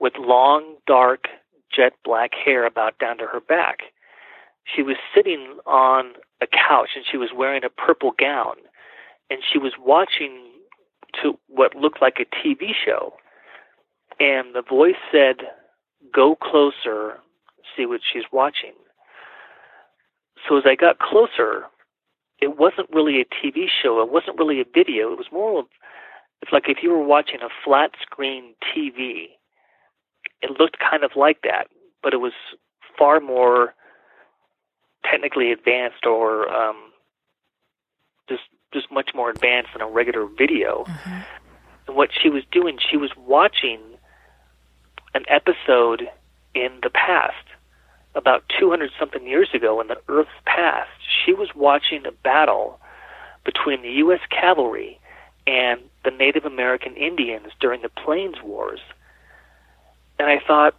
with 0.00 0.14
long, 0.18 0.76
dark, 0.86 1.26
jet 1.74 1.94
black 2.04 2.32
hair 2.34 2.66
about 2.66 2.98
down 2.98 3.18
to 3.18 3.26
her 3.26 3.40
back 3.40 3.80
she 4.64 4.82
was 4.82 4.96
sitting 5.14 5.58
on 5.66 6.14
a 6.40 6.46
couch 6.46 6.90
and 6.96 7.04
she 7.10 7.16
was 7.16 7.30
wearing 7.34 7.64
a 7.64 7.70
purple 7.70 8.12
gown 8.18 8.56
and 9.30 9.40
she 9.50 9.58
was 9.58 9.72
watching 9.78 10.50
to 11.22 11.38
what 11.48 11.74
looked 11.74 12.02
like 12.02 12.18
a 12.20 12.36
TV 12.46 12.72
show. 12.84 13.14
And 14.20 14.54
the 14.54 14.62
voice 14.62 14.94
said 15.10 15.36
go 16.14 16.36
closer 16.36 17.18
see 17.76 17.86
what 17.86 18.00
she's 18.12 18.24
watching. 18.30 18.74
So 20.48 20.56
as 20.56 20.64
I 20.66 20.74
got 20.74 20.98
closer 20.98 21.64
it 22.40 22.58
wasn't 22.58 22.90
really 22.92 23.20
a 23.20 23.24
TV 23.24 23.66
show. 23.82 24.02
It 24.02 24.10
wasn't 24.10 24.38
really 24.38 24.60
a 24.60 24.64
video. 24.64 25.12
It 25.12 25.18
was 25.18 25.28
more 25.32 25.60
of 25.60 25.66
it's 26.42 26.52
like 26.52 26.68
if 26.68 26.78
you 26.82 26.90
were 26.90 27.02
watching 27.02 27.40
a 27.40 27.48
flat 27.64 27.92
screen 28.02 28.54
TV 28.76 29.28
it 30.42 30.50
looked 30.58 30.76
kind 30.78 31.02
of 31.02 31.12
like 31.16 31.38
that 31.42 31.68
but 32.02 32.12
it 32.12 32.18
was 32.18 32.32
far 32.98 33.18
more 33.18 33.74
technically 35.10 35.50
advanced 35.52 36.04
or 36.06 36.48
um, 36.52 36.76
just 38.28 38.42
just 38.74 38.92
much 38.92 39.10
more 39.14 39.30
advanced 39.30 39.70
than 39.72 39.80
a 39.80 39.88
regular 39.88 40.26
video. 40.26 40.84
Mm-hmm. 40.84 41.20
And 41.86 41.96
what 41.96 42.10
she 42.12 42.28
was 42.28 42.42
doing, 42.52 42.78
she 42.90 42.98
was 42.98 43.10
watching 43.16 43.80
an 45.14 45.24
episode 45.28 46.10
in 46.54 46.80
the 46.82 46.90
past, 46.90 47.46
about 48.14 48.44
200 48.58 48.90
something 48.98 49.26
years 49.26 49.48
ago 49.54 49.80
in 49.80 49.86
the 49.88 50.00
Earth's 50.08 50.30
past. 50.44 50.90
She 51.24 51.32
was 51.32 51.48
watching 51.54 52.04
a 52.06 52.12
battle 52.12 52.78
between 53.44 53.82
the 53.82 53.90
U.S. 53.90 54.20
cavalry 54.30 54.98
and 55.46 55.80
the 56.04 56.10
Native 56.10 56.44
American 56.44 56.96
Indians 56.96 57.48
during 57.60 57.82
the 57.82 57.88
Plains 57.88 58.36
Wars. 58.42 58.80
And 60.18 60.28
I 60.28 60.40
thought, 60.46 60.74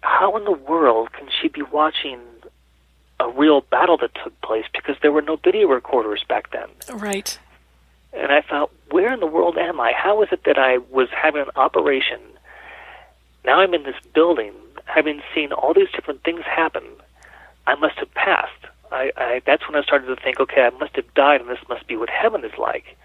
how 0.00 0.36
in 0.36 0.44
the 0.44 0.52
world 0.52 1.12
can 1.12 1.28
she 1.40 1.48
be 1.48 1.62
watching 1.62 2.20
a 3.20 3.28
real 3.30 3.62
battle 3.62 3.96
that 3.98 4.10
took 4.22 4.38
place 4.40 4.64
because 4.72 4.96
there 5.02 5.12
were 5.12 5.22
no 5.22 5.36
video 5.36 5.68
recorders 5.68 6.24
back 6.28 6.50
then. 6.52 6.68
Right. 6.92 7.38
And 8.12 8.32
I 8.32 8.40
thought, 8.40 8.70
where 8.90 9.12
in 9.12 9.20
the 9.20 9.26
world 9.26 9.58
am 9.58 9.80
I? 9.80 9.92
How 9.96 10.22
is 10.22 10.28
it 10.32 10.44
that 10.44 10.58
I 10.58 10.78
was 10.78 11.08
having 11.10 11.42
an 11.42 11.50
operation? 11.56 12.20
Now 13.44 13.60
I'm 13.60 13.74
in 13.74 13.82
this 13.82 13.96
building, 14.14 14.52
having 14.86 15.20
seen 15.34 15.52
all 15.52 15.74
these 15.74 15.90
different 15.94 16.22
things 16.24 16.42
happen. 16.44 16.82
I 17.66 17.74
must 17.74 17.96
have 17.98 18.12
passed. 18.14 18.52
I, 18.90 19.12
I 19.16 19.42
that's 19.44 19.68
when 19.68 19.76
I 19.76 19.82
started 19.82 20.06
to 20.06 20.16
think, 20.16 20.40
okay, 20.40 20.62
I 20.62 20.70
must 20.78 20.96
have 20.96 21.12
died, 21.14 21.40
and 21.42 21.50
this 21.50 21.58
must 21.68 21.86
be 21.86 21.96
what 21.96 22.08
heaven 22.08 22.44
is 22.44 22.56
like. 22.58 22.96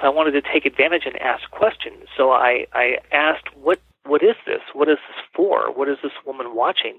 So 0.00 0.06
I 0.06 0.10
wanted 0.10 0.32
to 0.32 0.42
take 0.42 0.64
advantage 0.64 1.04
and 1.04 1.16
ask 1.20 1.50
questions. 1.50 2.06
So 2.16 2.30
I, 2.30 2.66
I 2.72 2.98
asked, 3.12 3.54
what 3.54 3.80
what 4.04 4.22
is 4.22 4.36
this? 4.46 4.60
What 4.72 4.88
is 4.88 4.98
this 5.08 5.24
for? 5.34 5.72
What 5.72 5.88
is 5.88 5.98
this 6.02 6.12
woman 6.24 6.54
watching? 6.54 6.96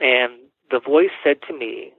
And 0.00 0.32
the 0.70 0.80
voice 0.80 1.10
said 1.22 1.38
to 1.48 1.56
me 1.56 1.92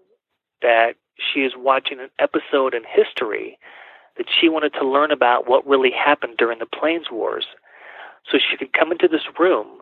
that 0.62 0.93
she 1.17 1.41
is 1.41 1.53
watching 1.57 1.99
an 1.99 2.10
episode 2.19 2.73
in 2.73 2.84
history 2.84 3.57
that 4.17 4.27
she 4.29 4.49
wanted 4.49 4.73
to 4.73 4.88
learn 4.88 5.12
about 5.12 5.47
what 5.47 5.65
really 5.65 5.91
happened 5.91 6.36
during 6.38 6.60
the 6.60 6.65
Plains 6.65 7.07
Wars. 7.12 7.45
So 8.29 8.38
she 8.38 8.57
could 8.57 8.73
come 8.73 8.91
into 8.91 9.07
this 9.07 9.25
room, 9.39 9.79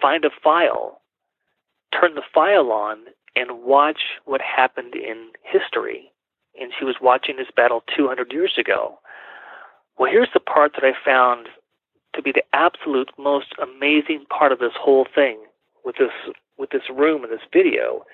find 0.00 0.24
a 0.24 0.30
file, 0.42 1.00
turn 1.92 2.14
the 2.14 2.22
file 2.34 2.70
on, 2.72 2.98
and 3.36 3.62
watch 3.62 4.00
what 4.24 4.40
happened 4.40 4.94
in 4.94 5.30
history. 5.42 6.12
And 6.60 6.72
she 6.76 6.84
was 6.84 6.96
watching 7.00 7.36
this 7.36 7.50
battle 7.54 7.82
200 7.96 8.32
years 8.32 8.54
ago. 8.58 8.98
Well, 9.98 10.10
here's 10.10 10.28
the 10.34 10.40
part 10.40 10.72
that 10.74 10.84
I 10.84 10.92
found 11.04 11.48
to 12.14 12.22
be 12.22 12.32
the 12.32 12.44
absolute 12.52 13.10
most 13.18 13.54
amazing 13.62 14.26
part 14.28 14.52
of 14.52 14.58
this 14.58 14.72
whole 14.78 15.06
thing 15.14 15.38
with 15.84 15.96
this 15.96 16.10
with 16.60 16.70
this 16.70 16.88
room 16.94 17.24
and 17.24 17.32
this 17.32 17.40
video 17.52 18.04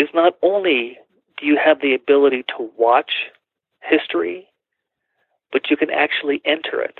is 0.00 0.08
not 0.14 0.34
only 0.42 0.98
do 1.38 1.46
you 1.46 1.58
have 1.62 1.80
the 1.80 1.94
ability 1.94 2.44
to 2.56 2.70
watch 2.76 3.12
history, 3.82 4.48
but 5.52 5.70
you 5.70 5.76
can 5.76 5.90
actually 5.90 6.40
enter 6.44 6.80
it. 6.80 6.98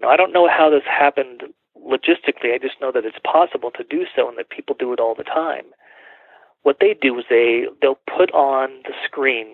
Now, 0.00 0.08
I 0.08 0.16
don't 0.16 0.32
know 0.32 0.48
how 0.48 0.70
this 0.70 0.82
happened 0.86 1.42
logistically. 1.76 2.54
I 2.54 2.58
just 2.60 2.80
know 2.80 2.92
that 2.92 3.04
it's 3.04 3.18
possible 3.24 3.70
to 3.72 3.84
do 3.84 4.04
so 4.14 4.28
and 4.28 4.38
that 4.38 4.50
people 4.50 4.76
do 4.78 4.92
it 4.92 5.00
all 5.00 5.14
the 5.14 5.24
time. 5.24 5.64
What 6.62 6.78
they 6.80 6.96
do 7.00 7.18
is 7.18 7.24
they 7.30 7.66
they'll 7.80 8.00
put 8.16 8.32
on 8.32 8.70
the 8.84 8.94
screen 9.04 9.46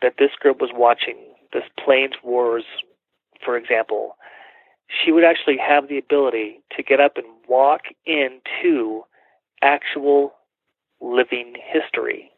that 0.00 0.14
this 0.18 0.30
girl 0.40 0.54
was 0.58 0.70
watching, 0.74 1.16
this 1.52 1.62
Plains 1.82 2.14
Wars, 2.22 2.64
for 3.44 3.56
example. 3.56 4.16
She 4.88 5.12
would 5.12 5.24
actually 5.24 5.56
have 5.56 5.88
the 5.88 5.98
ability 5.98 6.60
to 6.76 6.82
get 6.82 7.00
up 7.00 7.16
and 7.16 7.26
walk 7.48 7.82
into 8.04 9.04
actual 9.62 10.34
living 11.00 11.54
history. 11.72 12.30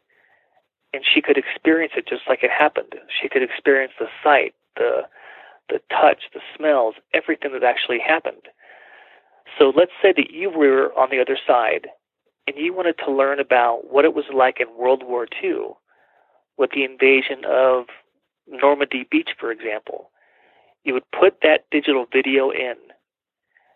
And 0.93 1.03
she 1.03 1.21
could 1.21 1.37
experience 1.37 1.93
it 1.97 2.07
just 2.07 2.23
like 2.29 2.43
it 2.43 2.51
happened. 2.51 2.95
She 3.21 3.27
could 3.27 3.43
experience 3.43 3.93
the 3.99 4.07
sight, 4.23 4.53
the 4.77 5.01
the 5.67 5.81
touch, 5.89 6.23
the 6.33 6.41
smells, 6.55 6.93
everything 7.13 7.51
that 7.53 7.63
actually 7.63 7.99
happened. 7.99 8.47
So 9.57 9.73
let's 9.75 9.91
say 10.01 10.13
that 10.15 10.31
you 10.31 10.49
were 10.49 10.93
on 10.97 11.09
the 11.09 11.19
other 11.19 11.37
side 11.47 11.87
and 12.47 12.55
you 12.57 12.73
wanted 12.73 12.97
to 13.05 13.11
learn 13.11 13.39
about 13.39 13.91
what 13.91 14.05
it 14.05 14.13
was 14.13 14.25
like 14.33 14.59
in 14.59 14.77
World 14.77 15.03
War 15.03 15.27
II 15.43 15.69
with 16.57 16.71
the 16.71 16.83
invasion 16.83 17.43
of 17.45 17.85
Normandy 18.47 19.07
Beach, 19.09 19.29
for 19.39 19.51
example. 19.51 20.11
You 20.83 20.93
would 20.93 21.09
put 21.11 21.41
that 21.41 21.65
digital 21.71 22.05
video 22.11 22.51
in. 22.51 22.75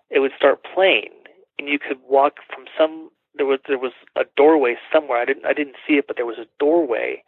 It 0.09 0.19
would 0.19 0.31
start 0.37 0.65
playing, 0.73 1.11
and 1.57 1.67
you 1.67 1.79
could 1.79 1.97
walk 2.07 2.35
from 2.53 2.65
some 2.77 3.09
there 3.39 3.47
was 3.47 3.59
there 3.67 3.79
was 3.79 3.93
a 4.17 4.25
doorway 4.35 4.75
somewhere. 4.91 5.17
I 5.17 5.25
didn't 5.25 5.45
I 5.45 5.53
didn't 5.53 5.77
see 5.87 5.93
it, 5.93 6.07
but 6.07 6.17
there 6.17 6.25
was 6.25 6.37
a 6.37 6.45
doorway 6.59 7.23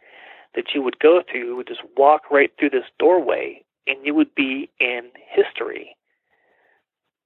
that 0.54 0.74
you 0.74 0.82
would 0.82 0.98
go 0.98 1.22
through. 1.22 1.46
You 1.46 1.56
would 1.56 1.66
just 1.66 1.80
walk 1.96 2.30
right 2.30 2.52
through 2.58 2.70
this 2.70 2.84
doorway, 2.98 3.64
and 3.86 4.04
you 4.04 4.14
would 4.14 4.34
be 4.34 4.68
in 4.78 5.08
history. 5.26 5.96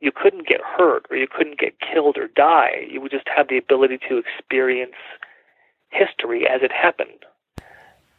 You 0.00 0.12
couldn't 0.14 0.46
get 0.46 0.60
hurt, 0.60 1.06
or 1.10 1.16
you 1.16 1.26
couldn't 1.26 1.58
get 1.58 1.80
killed 1.80 2.16
or 2.16 2.28
die. 2.28 2.86
You 2.88 3.00
would 3.00 3.10
just 3.10 3.26
have 3.34 3.48
the 3.48 3.58
ability 3.58 3.98
to 4.08 4.18
experience 4.18 4.94
history 5.88 6.46
as 6.46 6.62
it 6.62 6.70
happened. 6.70 7.24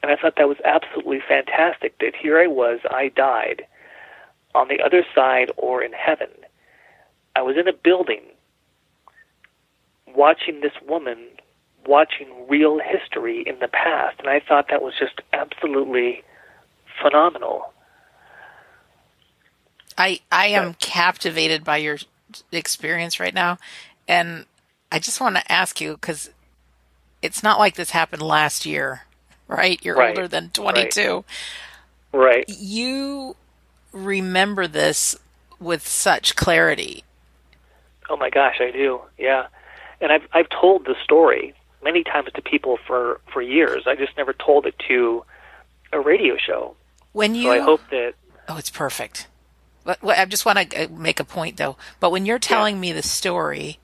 And 0.04 0.12
I 0.12 0.18
thought 0.18 0.34
that 0.36 0.50
was 0.50 0.58
absolutely 0.66 1.22
fantastic. 1.26 1.98
That 2.00 2.14
here 2.14 2.40
I 2.40 2.48
was, 2.48 2.80
I 2.92 3.08
died 3.16 3.64
on 4.54 4.68
the 4.68 4.82
other 4.84 5.06
side 5.16 5.52
or 5.56 5.82
in 5.82 5.94
heaven. 5.94 6.30
I 7.38 7.42
was 7.42 7.56
in 7.58 7.70
a 7.70 7.74
building 7.74 8.22
watching 10.18 10.62
this 10.62 10.74
woman 10.88 11.18
watching 11.86 12.28
real 12.50 12.80
history 12.80 13.44
in 13.46 13.60
the 13.60 13.70
past, 13.70 14.20
and 14.20 14.28
I 14.30 14.42
thought 14.42 14.68
that 14.70 14.82
was 14.82 14.94
just 15.00 15.22
absolutely 15.32 16.24
phenomenal. 17.02 17.74
I 19.98 20.20
I 20.32 20.48
am 20.48 20.74
captivated 20.76 21.64
by 21.64 21.78
your 21.78 21.98
experience 22.52 23.20
right 23.20 23.34
now, 23.34 23.58
and 24.08 24.46
I 24.92 25.00
just 25.00 25.22
want 25.22 25.38
to 25.38 25.52
ask 25.52 25.80
you 25.80 25.94
because 25.94 26.32
it's 27.22 27.44
not 27.44 27.60
like 27.60 27.76
this 27.76 27.92
happened 27.92 28.22
last 28.22 28.66
year, 28.66 29.04
right? 29.48 29.80
You're 29.84 29.96
Right. 29.96 30.10
older 30.10 30.28
than 30.28 30.50
22. 30.50 31.24
Right. 32.14 32.46
You 32.48 33.36
remember 33.94 34.68
this 34.68 35.16
with 35.60 35.88
such 35.88 36.36
clarity. 36.36 37.04
Oh 38.10 38.18
my 38.18 38.30
gosh, 38.30 38.58
I 38.62 38.72
do. 38.72 39.02
Yeah. 39.18 39.48
And 40.02 40.12
I've 40.12 40.28
I've 40.34 40.50
told 40.50 40.86
the 40.86 40.96
story 41.04 41.54
many 41.84 42.04
times 42.04 42.30
to 42.34 42.42
people 42.42 42.78
for 42.86 43.20
for 43.32 43.42
years. 43.42 43.84
I 43.86 43.96
just 43.96 44.16
never 44.18 44.34
told 44.34 44.66
it 44.66 44.76
to 44.88 45.24
a 45.92 46.00
radio 46.00 46.38
show. 46.38 46.76
When 47.14 47.36
you 47.36 47.44
So 47.44 47.52
I 47.52 47.60
hope 47.60 47.82
that 47.92 48.14
Oh, 48.48 48.58
it's 48.58 48.70
perfect. 48.70 49.28
I 49.86 50.26
just 50.26 50.46
want 50.46 50.72
to 50.72 50.86
uh, 50.86 50.88
make 50.90 51.20
a 51.20 51.24
point 51.24 51.58
though. 51.58 51.78
But 52.00 52.12
when 52.12 52.26
you're 52.26 52.40
telling 52.40 52.80
me 52.80 52.92
the 52.92 53.02
story, 53.02 53.80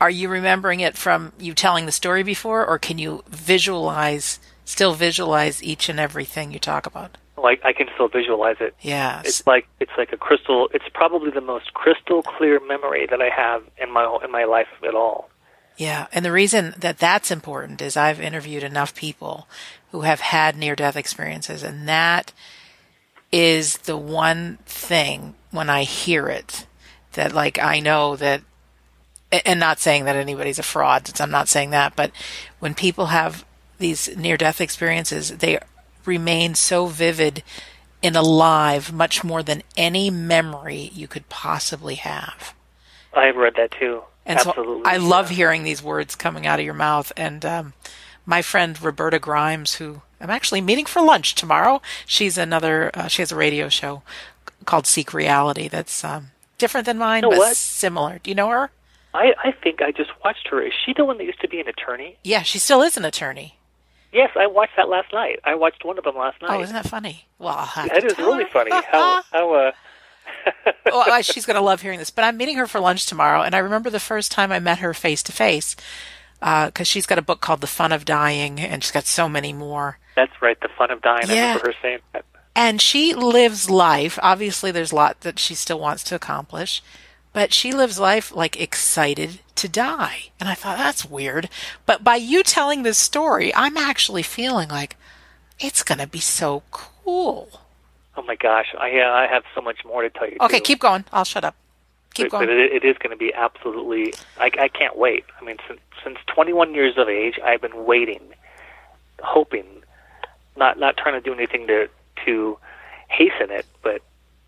are 0.00 0.10
you 0.10 0.28
remembering 0.28 0.80
it 0.80 0.96
from 0.96 1.32
you 1.38 1.54
telling 1.54 1.86
the 1.86 1.92
story 1.92 2.22
before, 2.22 2.66
or 2.66 2.78
can 2.78 2.98
you 2.98 3.24
visualize, 3.28 4.38
still 4.64 4.94
visualize 4.94 5.62
each 5.62 5.88
and 5.88 5.98
everything 5.98 6.52
you 6.52 6.58
talk 6.58 6.86
about? 6.86 7.16
like 7.42 7.60
I 7.64 7.72
can 7.72 7.88
still 7.94 8.08
visualize 8.08 8.56
it. 8.60 8.74
Yeah. 8.80 9.22
It's 9.24 9.46
like 9.46 9.66
it's 9.80 9.92
like 9.96 10.12
a 10.12 10.16
crystal. 10.16 10.68
It's 10.74 10.84
probably 10.92 11.30
the 11.30 11.40
most 11.40 11.72
crystal 11.74 12.22
clear 12.22 12.60
memory 12.66 13.06
that 13.06 13.22
I 13.22 13.30
have 13.30 13.62
in 13.78 13.90
my 13.90 14.18
in 14.22 14.30
my 14.30 14.44
life 14.44 14.68
at 14.86 14.94
all. 14.94 15.29
Yeah, 15.80 16.08
and 16.12 16.26
the 16.26 16.30
reason 16.30 16.74
that 16.76 16.98
that's 16.98 17.30
important 17.30 17.80
is 17.80 17.96
I've 17.96 18.20
interviewed 18.20 18.62
enough 18.62 18.94
people 18.94 19.48
who 19.92 20.02
have 20.02 20.20
had 20.20 20.54
near 20.54 20.76
death 20.76 20.94
experiences, 20.94 21.62
and 21.62 21.88
that 21.88 22.34
is 23.32 23.78
the 23.78 23.96
one 23.96 24.58
thing 24.66 25.36
when 25.52 25.70
I 25.70 25.84
hear 25.84 26.28
it 26.28 26.66
that, 27.14 27.32
like, 27.32 27.58
I 27.58 27.80
know 27.80 28.14
that, 28.16 28.42
and 29.32 29.58
not 29.58 29.80
saying 29.80 30.04
that 30.04 30.16
anybody's 30.16 30.58
a 30.58 30.62
fraud, 30.62 31.18
I'm 31.18 31.30
not 31.30 31.48
saying 31.48 31.70
that, 31.70 31.96
but 31.96 32.10
when 32.58 32.74
people 32.74 33.06
have 33.06 33.46
these 33.78 34.14
near 34.14 34.36
death 34.36 34.60
experiences, 34.60 35.38
they 35.38 35.60
remain 36.04 36.54
so 36.54 36.88
vivid 36.88 37.42
and 38.02 38.16
alive 38.16 38.92
much 38.92 39.24
more 39.24 39.42
than 39.42 39.62
any 39.78 40.10
memory 40.10 40.90
you 40.92 41.08
could 41.08 41.30
possibly 41.30 41.94
have. 41.94 42.52
I've 43.14 43.36
read 43.36 43.54
that 43.56 43.70
too. 43.70 44.02
And 44.30 44.38
Absolutely. 44.38 44.82
so 44.84 44.88
I 44.90 44.96
love 44.98 45.30
Yeah. 45.30 45.36
hearing 45.38 45.62
these 45.64 45.82
words 45.82 46.14
coming 46.14 46.46
out 46.46 46.58
of 46.60 46.64
your 46.64 46.74
mouth. 46.74 47.12
And 47.16 47.44
um, 47.44 47.72
my 48.24 48.42
friend 48.42 48.80
Roberta 48.80 49.18
Grimes, 49.18 49.74
who 49.74 50.02
I'm 50.20 50.30
actually 50.30 50.60
meeting 50.60 50.86
for 50.86 51.02
lunch 51.02 51.34
tomorrow, 51.34 51.82
she's 52.06 52.38
another, 52.38 52.90
uh, 52.94 53.08
she 53.08 53.22
has 53.22 53.32
a 53.32 53.36
radio 53.36 53.68
show 53.68 54.02
called 54.66 54.86
Seek 54.86 55.12
Reality 55.12 55.66
that's 55.68 56.04
um, 56.04 56.30
different 56.58 56.86
than 56.86 56.98
mine, 56.98 57.22
know 57.22 57.30
but 57.30 57.38
what? 57.38 57.56
similar. 57.56 58.20
Do 58.22 58.30
you 58.30 58.34
know 58.34 58.48
her? 58.50 58.70
I 59.12 59.32
I 59.42 59.50
think 59.50 59.82
I 59.82 59.90
just 59.90 60.10
watched 60.24 60.46
her. 60.52 60.62
Is 60.62 60.72
she 60.86 60.92
the 60.96 61.04
one 61.04 61.18
that 61.18 61.24
used 61.24 61.40
to 61.40 61.48
be 61.48 61.58
an 61.60 61.66
attorney? 61.66 62.16
Yeah, 62.22 62.42
she 62.42 62.60
still 62.60 62.82
is 62.82 62.96
an 62.96 63.04
attorney. 63.04 63.56
Yes, 64.12 64.30
I 64.36 64.46
watched 64.46 64.76
that 64.76 64.88
last 64.88 65.12
night. 65.12 65.40
I 65.42 65.56
watched 65.56 65.84
one 65.84 65.98
of 65.98 66.04
them 66.04 66.16
last 66.16 66.40
night. 66.42 66.50
Oh, 66.52 66.60
isn't 66.62 66.74
that 66.74 66.86
funny? 66.88 67.26
Well, 67.38 67.54
I'll 67.56 67.66
have 67.66 67.88
That 67.88 68.00
to 68.02 68.06
is 68.06 68.12
tell 68.14 68.26
really 68.26 68.44
her. 68.44 68.50
funny. 68.50 68.70
How 68.70 69.22
how 69.32 69.52
uh 69.54 69.72
well, 70.86 71.22
she's 71.22 71.46
going 71.46 71.56
to 71.56 71.60
love 71.62 71.82
hearing 71.82 71.98
this. 71.98 72.10
But 72.10 72.24
I'm 72.24 72.36
meeting 72.36 72.56
her 72.56 72.66
for 72.66 72.80
lunch 72.80 73.06
tomorrow, 73.06 73.42
and 73.42 73.54
I 73.54 73.58
remember 73.58 73.90
the 73.90 74.00
first 74.00 74.32
time 74.32 74.52
I 74.52 74.58
met 74.58 74.78
her 74.78 74.94
face 74.94 75.22
to 75.24 75.32
uh, 75.32 75.34
face 75.34 75.76
because 76.40 76.86
she's 76.86 77.06
got 77.06 77.18
a 77.18 77.22
book 77.22 77.40
called 77.40 77.60
The 77.60 77.66
Fun 77.66 77.92
of 77.92 78.04
Dying, 78.04 78.58
and 78.60 78.82
she's 78.82 78.90
got 78.92 79.06
so 79.06 79.28
many 79.28 79.52
more. 79.52 79.98
That's 80.16 80.32
right, 80.40 80.58
the 80.60 80.68
fun 80.76 80.90
of 80.90 81.02
dying. 81.02 81.28
I 81.30 81.34
Yeah. 81.34 81.46
remember 81.48 81.68
her 81.68 81.74
saying 81.82 81.98
that. 82.12 82.24
And 82.56 82.80
she 82.80 83.14
lives 83.14 83.70
life. 83.70 84.18
Obviously, 84.22 84.70
there's 84.70 84.92
a 84.92 84.96
lot 84.96 85.20
that 85.20 85.38
she 85.38 85.54
still 85.54 85.78
wants 85.78 86.02
to 86.04 86.14
accomplish, 86.14 86.82
but 87.32 87.54
she 87.54 87.72
lives 87.72 87.98
life 87.98 88.34
like 88.34 88.60
excited 88.60 89.40
to 89.54 89.68
die. 89.68 90.30
And 90.40 90.48
I 90.48 90.54
thought 90.54 90.76
that's 90.78 91.04
weird. 91.04 91.48
But 91.86 92.02
by 92.02 92.16
you 92.16 92.42
telling 92.42 92.82
this 92.82 92.98
story, 92.98 93.54
I'm 93.54 93.76
actually 93.76 94.22
feeling 94.24 94.68
like 94.68 94.96
it's 95.60 95.82
going 95.84 95.98
to 95.98 96.06
be 96.08 96.20
so 96.20 96.62
cool. 96.70 97.59
Oh 98.20 98.26
my 98.26 98.36
gosh, 98.36 98.74
I 98.78 99.00
uh, 99.00 99.10
I 99.10 99.26
have 99.28 99.44
so 99.54 99.62
much 99.62 99.82
more 99.82 100.02
to 100.02 100.10
tell 100.10 100.28
you. 100.28 100.36
Okay, 100.42 100.58
too. 100.58 100.64
keep 100.64 100.78
going. 100.80 101.06
I'll 101.10 101.24
shut 101.24 101.42
up. 101.42 101.56
Keep 102.12 102.32
but, 102.32 102.40
but 102.40 102.48
it, 102.50 102.70
it 102.70 102.84
is 102.84 102.98
going 102.98 103.10
to 103.10 103.16
be 103.16 103.32
absolutely. 103.32 104.12
I, 104.38 104.50
I 104.58 104.68
can't 104.68 104.98
wait. 104.98 105.24
I 105.40 105.44
mean, 105.44 105.56
since 105.66 105.80
since 106.04 106.18
21 106.26 106.74
years 106.74 106.98
of 106.98 107.08
age, 107.08 107.38
I've 107.42 107.62
been 107.62 107.86
waiting, 107.86 108.20
hoping, 109.22 109.64
not 110.54 110.78
not 110.78 110.98
trying 110.98 111.14
to 111.14 111.20
do 111.22 111.32
anything 111.32 111.66
to 111.68 111.88
to 112.26 112.58
hasten 113.08 113.50
it, 113.50 113.64
but 113.82 114.02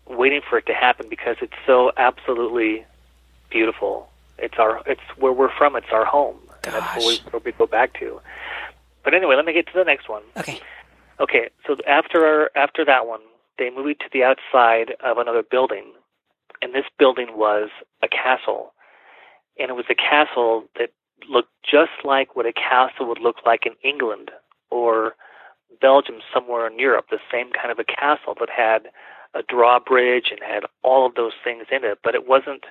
waiting 0.07 0.41
for 0.47 0.59
it 0.59 0.67
to 0.67 0.73
happen 0.75 1.07
because 1.09 1.37
it's 1.41 1.53
so 1.65 1.91
absolutely 1.97 2.85
beautiful. 3.49 4.07
It's 4.37 4.59
our 4.59 4.83
it's 4.85 5.01
where 5.17 5.33
we're 5.33 5.51
from. 5.57 5.75
It's 5.75 5.91
our 5.91 6.05
home. 6.05 6.37
And 6.63 6.75
that's 6.75 6.97
where 6.97 7.07
we, 7.07 7.17
Gosh. 7.17 7.33
where 7.33 7.41
we 7.43 7.51
go 7.53 7.65
back 7.65 7.99
to. 7.99 8.21
But 9.03 9.15
anyway, 9.15 9.35
let 9.35 9.45
me 9.45 9.53
get 9.53 9.65
to 9.65 9.73
the 9.73 9.83
next 9.83 10.07
one. 10.07 10.21
Okay. 10.37 10.61
Okay, 11.19 11.49
so 11.67 11.75
after 11.87 12.25
our, 12.25 12.51
after 12.55 12.83
that 12.85 13.05
one, 13.05 13.19
they 13.57 13.69
moved 13.69 13.99
to 14.01 14.09
the 14.11 14.23
outside 14.23 14.95
of 15.03 15.17
another 15.17 15.43
building, 15.43 15.93
and 16.61 16.73
this 16.73 16.85
building 16.97 17.27
was 17.35 17.69
a 18.01 18.07
castle, 18.07 18.73
and 19.59 19.69
it 19.69 19.73
was 19.73 19.85
a 19.89 19.95
castle 19.95 20.65
that 20.77 20.91
looked 21.29 21.51
just 21.63 21.91
like 22.03 22.35
what 22.35 22.45
a 22.45 22.53
castle 22.53 23.07
would 23.07 23.19
look 23.19 23.37
like 23.45 23.65
in 23.65 23.73
England 23.83 24.31
or 24.69 25.13
Belgium, 25.81 26.17
somewhere 26.33 26.67
in 26.67 26.79
Europe. 26.79 27.05
The 27.09 27.19
same 27.31 27.51
kind 27.51 27.71
of 27.71 27.79
a 27.79 27.83
castle 27.83 28.35
that 28.39 28.49
had 28.49 28.89
a 29.33 29.41
drawbridge 29.43 30.31
and 30.31 30.39
had 30.41 30.63
all 30.83 31.05
of 31.05 31.15
those 31.15 31.33
things 31.43 31.65
in 31.71 31.83
it, 31.83 31.99
but 32.03 32.15
it 32.15 32.27
wasn't 32.27 32.65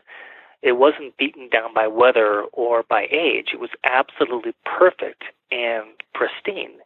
it 0.63 0.79
wasn't 0.79 1.17
beaten 1.17 1.49
down 1.49 1.75
by 1.75 1.89
weather 1.89 2.43
or 2.53 2.85
by 2.89 3.09
age. 3.11 3.49
It 3.53 3.59
was 3.59 3.71
absolutely 3.83 4.55
perfect 4.65 5.25
and 5.51 5.89
pristine 6.15 6.79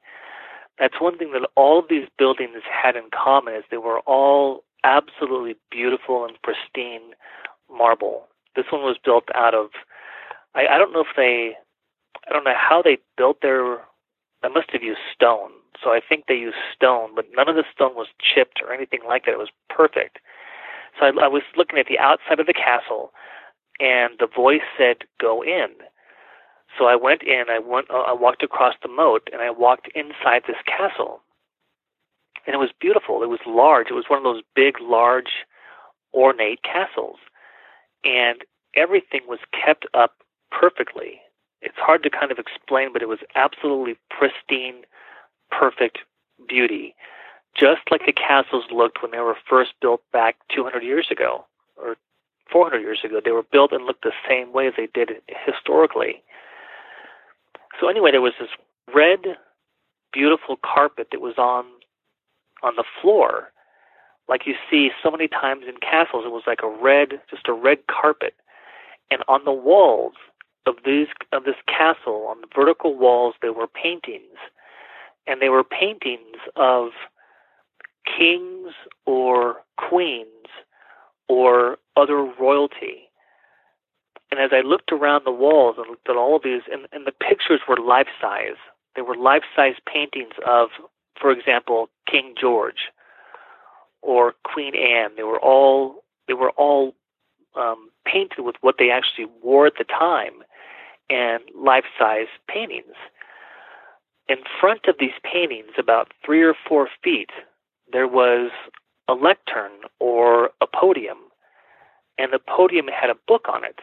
that's 0.78 1.00
one 1.00 1.18
thing 1.18 1.32
that 1.32 1.48
all 1.56 1.78
of 1.78 1.86
these 1.88 2.08
buildings 2.18 2.62
had 2.70 2.96
in 2.96 3.04
common 3.10 3.54
is 3.54 3.64
they 3.70 3.76
were 3.78 4.00
all 4.00 4.62
absolutely 4.84 5.56
beautiful 5.70 6.24
and 6.24 6.36
pristine 6.42 7.14
marble. 7.70 8.26
This 8.54 8.66
one 8.70 8.82
was 8.82 8.98
built 9.02 9.24
out 9.34 9.54
of 9.54 9.70
I, 10.54 10.66
I 10.66 10.78
don't 10.78 10.92
know 10.92 11.00
if 11.00 11.16
they 11.16 11.56
I 12.28 12.32
don't 12.32 12.44
know 12.44 12.54
how 12.56 12.82
they 12.82 12.98
built 13.16 13.38
their 13.42 13.78
they 14.42 14.48
must 14.48 14.70
have 14.70 14.82
used 14.82 15.00
stone. 15.14 15.50
So 15.82 15.90
I 15.90 16.00
think 16.06 16.24
they 16.26 16.34
used 16.34 16.56
stone, 16.74 17.10
but 17.14 17.26
none 17.34 17.48
of 17.48 17.56
the 17.56 17.64
stone 17.74 17.94
was 17.94 18.08
chipped 18.18 18.60
or 18.62 18.72
anything 18.72 19.00
like 19.06 19.24
that. 19.24 19.32
It 19.32 19.38
was 19.38 19.50
perfect. 19.68 20.18
So 20.98 21.06
I, 21.06 21.24
I 21.24 21.28
was 21.28 21.42
looking 21.56 21.78
at 21.78 21.86
the 21.86 21.98
outside 21.98 22.40
of 22.40 22.46
the 22.46 22.54
castle, 22.54 23.12
and 23.80 24.14
the 24.18 24.26
voice 24.26 24.64
said, 24.78 25.04
"Go 25.20 25.42
in." 25.42 25.68
So 26.78 26.86
I 26.86 26.96
went 26.96 27.22
in. 27.22 27.44
I 27.48 27.58
went. 27.58 27.90
Uh, 27.90 28.00
I 28.00 28.12
walked 28.12 28.42
across 28.42 28.74
the 28.82 28.88
moat, 28.88 29.28
and 29.32 29.40
I 29.42 29.50
walked 29.50 29.88
inside 29.94 30.42
this 30.46 30.56
castle. 30.66 31.20
And 32.46 32.54
it 32.54 32.58
was 32.58 32.70
beautiful. 32.80 33.22
It 33.22 33.28
was 33.28 33.40
large. 33.46 33.88
It 33.90 33.94
was 33.94 34.04
one 34.08 34.18
of 34.18 34.24
those 34.24 34.42
big, 34.54 34.74
large, 34.80 35.46
ornate 36.14 36.62
castles, 36.62 37.16
and 38.04 38.42
everything 38.74 39.22
was 39.26 39.40
kept 39.52 39.86
up 39.94 40.14
perfectly. 40.50 41.20
It's 41.62 41.76
hard 41.78 42.02
to 42.04 42.10
kind 42.10 42.30
of 42.30 42.38
explain, 42.38 42.92
but 42.92 43.02
it 43.02 43.08
was 43.08 43.18
absolutely 43.34 43.96
pristine, 44.10 44.82
perfect 45.50 45.98
beauty, 46.48 46.94
just 47.58 47.80
like 47.90 48.02
the 48.06 48.12
castles 48.12 48.64
looked 48.70 49.02
when 49.02 49.10
they 49.10 49.18
were 49.18 49.36
first 49.48 49.72
built 49.80 50.02
back 50.12 50.36
200 50.54 50.82
years 50.82 51.08
ago 51.10 51.44
or 51.76 51.96
400 52.52 52.80
years 52.80 53.00
ago. 53.04 53.20
They 53.24 53.32
were 53.32 53.42
built 53.42 53.72
and 53.72 53.84
looked 53.84 54.04
the 54.04 54.12
same 54.28 54.52
way 54.52 54.68
as 54.68 54.74
they 54.76 54.88
did 54.92 55.10
historically. 55.44 56.22
So 57.80 57.88
anyway, 57.88 58.10
there 58.10 58.20
was 58.20 58.34
this 58.40 58.50
red, 58.94 59.36
beautiful 60.12 60.56
carpet 60.64 61.08
that 61.12 61.20
was 61.20 61.34
on 61.38 61.64
on 62.62 62.74
the 62.76 62.84
floor, 63.02 63.52
like 64.28 64.46
you 64.46 64.54
see 64.70 64.90
so 65.02 65.10
many 65.10 65.28
times 65.28 65.64
in 65.68 65.76
castles. 65.76 66.24
It 66.24 66.32
was 66.32 66.44
like 66.46 66.60
a 66.62 66.68
red, 66.82 67.20
just 67.30 67.48
a 67.48 67.52
red 67.52 67.78
carpet, 67.86 68.34
and 69.10 69.22
on 69.28 69.44
the 69.44 69.52
walls 69.52 70.14
of 70.66 70.76
these 70.84 71.08
of 71.32 71.44
this 71.44 71.56
castle 71.66 72.26
on 72.28 72.40
the 72.40 72.48
vertical 72.54 72.96
walls 72.96 73.34
there 73.42 73.52
were 73.52 73.68
paintings. 73.68 74.38
And 75.28 75.42
they 75.42 75.48
were 75.48 75.64
paintings 75.64 76.38
of 76.54 76.90
kings 78.06 78.72
or 79.06 79.56
queens 79.76 80.46
or 81.28 81.78
other 81.96 82.22
royalty 82.38 83.05
and 84.36 84.44
as 84.44 84.50
I 84.52 84.66
looked 84.66 84.92
around 84.92 85.24
the 85.24 85.32
walls 85.32 85.76
and 85.78 85.88
looked 85.88 86.08
at 86.08 86.16
all 86.16 86.36
of 86.36 86.42
these 86.42 86.62
and, 86.70 86.86
and 86.92 87.06
the 87.06 87.12
pictures 87.12 87.60
were 87.68 87.76
life 87.76 88.08
size 88.20 88.56
they 88.94 89.02
were 89.02 89.16
life 89.16 89.44
size 89.54 89.74
paintings 89.86 90.34
of 90.46 90.68
for 91.20 91.30
example 91.30 91.88
King 92.10 92.34
George 92.38 92.90
or 94.02 94.34
Queen 94.44 94.74
Anne 94.74 95.16
they 95.16 95.22
were 95.22 95.40
all 95.40 96.04
they 96.28 96.34
were 96.34 96.50
all 96.50 96.94
um, 97.56 97.90
painted 98.04 98.42
with 98.42 98.56
what 98.60 98.76
they 98.78 98.90
actually 98.90 99.26
wore 99.42 99.66
at 99.66 99.74
the 99.78 99.84
time 99.84 100.42
and 101.08 101.42
life 101.54 101.84
size 101.98 102.26
paintings. 102.48 102.94
In 104.28 104.38
front 104.60 104.86
of 104.88 104.96
these 104.98 105.16
paintings, 105.22 105.72
about 105.78 106.12
three 106.24 106.42
or 106.42 106.54
four 106.68 106.88
feet, 107.02 107.30
there 107.92 108.08
was 108.08 108.50
a 109.08 109.14
lectern 109.14 109.70
or 110.00 110.50
a 110.60 110.66
podium, 110.66 111.18
and 112.18 112.32
the 112.32 112.40
podium 112.40 112.88
had 112.88 113.08
a 113.08 113.14
book 113.28 113.46
on 113.48 113.64
it. 113.64 113.80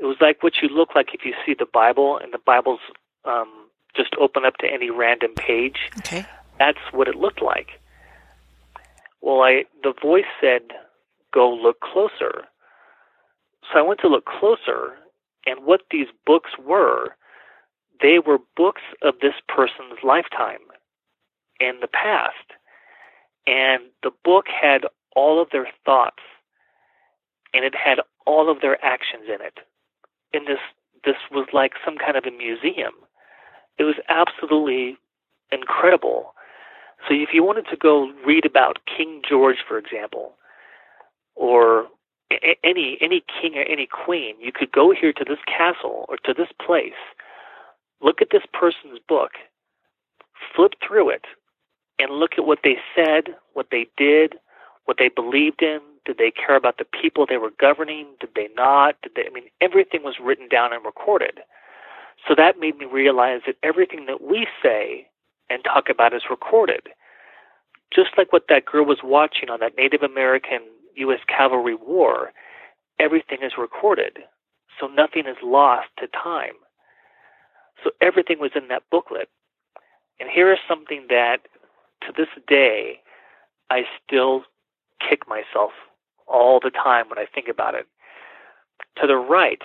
It 0.00 0.04
was 0.04 0.16
like 0.20 0.42
what 0.42 0.54
you 0.62 0.68
look 0.68 0.94
like 0.94 1.08
if 1.12 1.24
you 1.24 1.34
see 1.44 1.54
the 1.58 1.66
Bible, 1.70 2.18
and 2.18 2.32
the 2.32 2.38
Bible's 2.38 2.80
um, 3.26 3.68
just 3.94 4.14
open 4.18 4.44
up 4.46 4.56
to 4.58 4.66
any 4.66 4.90
random 4.90 5.34
page. 5.34 5.76
Okay. 5.98 6.24
That's 6.58 6.78
what 6.92 7.06
it 7.06 7.16
looked 7.16 7.42
like. 7.42 7.68
Well, 9.20 9.42
I 9.42 9.64
the 9.82 9.92
voice 10.00 10.24
said, 10.40 10.62
"Go 11.32 11.52
look 11.52 11.80
closer." 11.80 12.44
So 13.70 13.78
I 13.78 13.82
went 13.82 14.00
to 14.00 14.08
look 14.08 14.24
closer, 14.24 14.96
and 15.46 15.64
what 15.64 15.82
these 15.90 16.08
books 16.26 16.50
were, 16.58 17.14
they 18.00 18.18
were 18.18 18.38
books 18.56 18.82
of 19.02 19.14
this 19.20 19.34
person's 19.48 20.02
lifetime 20.02 20.64
in 21.60 21.78
the 21.80 21.88
past. 21.88 22.34
And 23.46 23.82
the 24.02 24.10
book 24.24 24.46
had 24.48 24.86
all 25.14 25.40
of 25.40 25.50
their 25.50 25.68
thoughts, 25.84 26.22
and 27.52 27.64
it 27.64 27.74
had 27.74 27.98
all 28.26 28.50
of 28.50 28.60
their 28.60 28.82
actions 28.84 29.24
in 29.28 29.44
it. 29.44 29.58
And 30.32 30.46
this 30.46 30.58
this 31.04 31.16
was 31.30 31.48
like 31.52 31.72
some 31.84 31.96
kind 31.96 32.16
of 32.16 32.24
a 32.24 32.30
museum. 32.30 32.92
It 33.78 33.84
was 33.84 33.96
absolutely 34.08 34.98
incredible. 35.50 36.34
So 37.08 37.14
if 37.14 37.30
you 37.32 37.42
wanted 37.42 37.66
to 37.70 37.76
go 37.76 38.12
read 38.26 38.44
about 38.44 38.78
King 38.84 39.22
George, 39.26 39.58
for 39.66 39.78
example, 39.78 40.34
or 41.34 41.86
any 42.62 42.98
any 43.00 43.24
king 43.40 43.56
or 43.56 43.62
any 43.62 43.86
queen, 43.86 44.36
you 44.40 44.52
could 44.52 44.70
go 44.72 44.92
here 44.92 45.12
to 45.12 45.24
this 45.24 45.38
castle 45.46 46.04
or 46.08 46.16
to 46.24 46.34
this 46.34 46.48
place, 46.64 47.00
look 48.00 48.20
at 48.20 48.28
this 48.30 48.44
person's 48.52 49.00
book, 49.08 49.32
flip 50.54 50.74
through 50.86 51.10
it, 51.10 51.24
and 51.98 52.12
look 52.12 52.32
at 52.38 52.46
what 52.46 52.60
they 52.64 52.76
said, 52.94 53.34
what 53.54 53.68
they 53.70 53.86
did, 53.96 54.34
what 54.84 54.98
they 54.98 55.08
believed 55.08 55.62
in. 55.62 55.80
Did 56.04 56.18
they 56.18 56.30
care 56.30 56.56
about 56.56 56.78
the 56.78 56.84
people 56.84 57.26
they 57.26 57.36
were 57.36 57.52
governing? 57.58 58.06
Did 58.20 58.30
they 58.34 58.48
not? 58.56 58.96
Did 59.02 59.12
they? 59.16 59.26
I 59.26 59.30
mean, 59.32 59.44
everything 59.60 60.02
was 60.02 60.16
written 60.22 60.48
down 60.48 60.72
and 60.72 60.84
recorded. 60.84 61.40
So 62.26 62.34
that 62.36 62.58
made 62.58 62.78
me 62.78 62.86
realize 62.86 63.40
that 63.46 63.56
everything 63.62 64.06
that 64.06 64.22
we 64.22 64.46
say 64.62 65.08
and 65.48 65.64
talk 65.64 65.88
about 65.90 66.14
is 66.14 66.22
recorded. 66.30 66.88
Just 67.94 68.10
like 68.16 68.32
what 68.32 68.44
that 68.48 68.66
girl 68.66 68.84
was 68.84 69.00
watching 69.02 69.50
on 69.50 69.60
that 69.60 69.76
Native 69.76 70.02
American 70.02 70.60
U.S. 70.96 71.20
Cavalry 71.26 71.74
War, 71.74 72.32
everything 72.98 73.38
is 73.42 73.52
recorded, 73.58 74.18
so 74.78 74.86
nothing 74.86 75.26
is 75.26 75.36
lost 75.42 75.88
to 75.98 76.06
time. 76.08 76.54
So 77.82 77.90
everything 78.00 78.38
was 78.38 78.52
in 78.54 78.68
that 78.68 78.82
booklet. 78.90 79.28
And 80.20 80.28
here 80.28 80.52
is 80.52 80.58
something 80.68 81.06
that, 81.08 81.38
to 82.02 82.12
this 82.16 82.28
day, 82.46 83.00
I 83.70 83.82
still 84.04 84.42
kick 85.00 85.26
myself 85.26 85.72
all 86.30 86.60
the 86.62 86.70
time 86.70 87.08
when 87.08 87.18
I 87.18 87.26
think 87.26 87.48
about 87.48 87.74
it. 87.74 87.86
To 89.00 89.06
the 89.06 89.16
right 89.16 89.62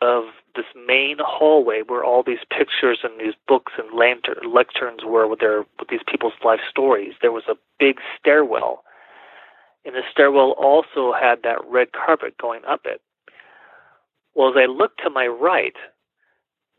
of 0.00 0.24
this 0.54 0.66
main 0.86 1.16
hallway 1.20 1.82
where 1.86 2.04
all 2.04 2.22
these 2.22 2.44
pictures 2.50 3.00
and 3.02 3.18
these 3.18 3.34
books 3.48 3.72
and 3.78 3.98
lantern, 3.98 4.36
lecterns 4.44 5.04
were 5.04 5.26
with 5.26 5.40
their 5.40 5.60
with 5.78 5.88
these 5.88 6.04
people's 6.06 6.34
life 6.44 6.60
stories, 6.70 7.14
there 7.20 7.32
was 7.32 7.44
a 7.48 7.56
big 7.78 7.96
stairwell 8.18 8.82
and 9.86 9.94
the 9.94 10.02
stairwell 10.10 10.50
also 10.58 11.12
had 11.12 11.44
that 11.44 11.64
red 11.64 11.92
carpet 11.92 12.36
going 12.42 12.62
up 12.68 12.80
it. 12.84 13.00
Well, 14.34 14.50
as 14.50 14.56
I 14.58 14.66
looked 14.66 15.00
to 15.04 15.10
my 15.10 15.28
right, 15.28 15.76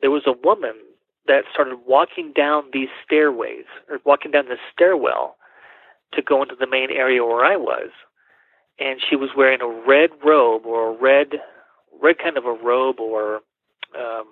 there 0.02 0.12
was 0.12 0.28
a 0.28 0.36
woman 0.46 0.76
that 1.26 1.46
started 1.52 1.80
walking 1.88 2.34
down 2.34 2.66
these 2.72 2.90
stairways, 3.04 3.66
or 3.90 4.00
walking 4.06 4.32
down 4.32 4.46
the 4.50 4.58
stairwell 4.74 5.38
to 6.14 6.22
go 6.22 6.44
into 6.44 6.56
the 6.60 6.68
main 6.68 6.90
area 6.92 7.24
where 7.24 7.46
I 7.46 7.56
was. 7.56 7.90
And 8.80 9.00
she 9.08 9.16
was 9.16 9.30
wearing 9.36 9.62
a 9.62 9.68
red 9.68 10.12
robe 10.24 10.66
or 10.66 10.90
a 10.90 10.98
red, 10.98 11.42
red 12.02 12.18
kind 12.20 12.38
of 12.38 12.46
a 12.46 12.52
robe 12.52 13.00
or, 13.00 13.42
um, 13.98 14.26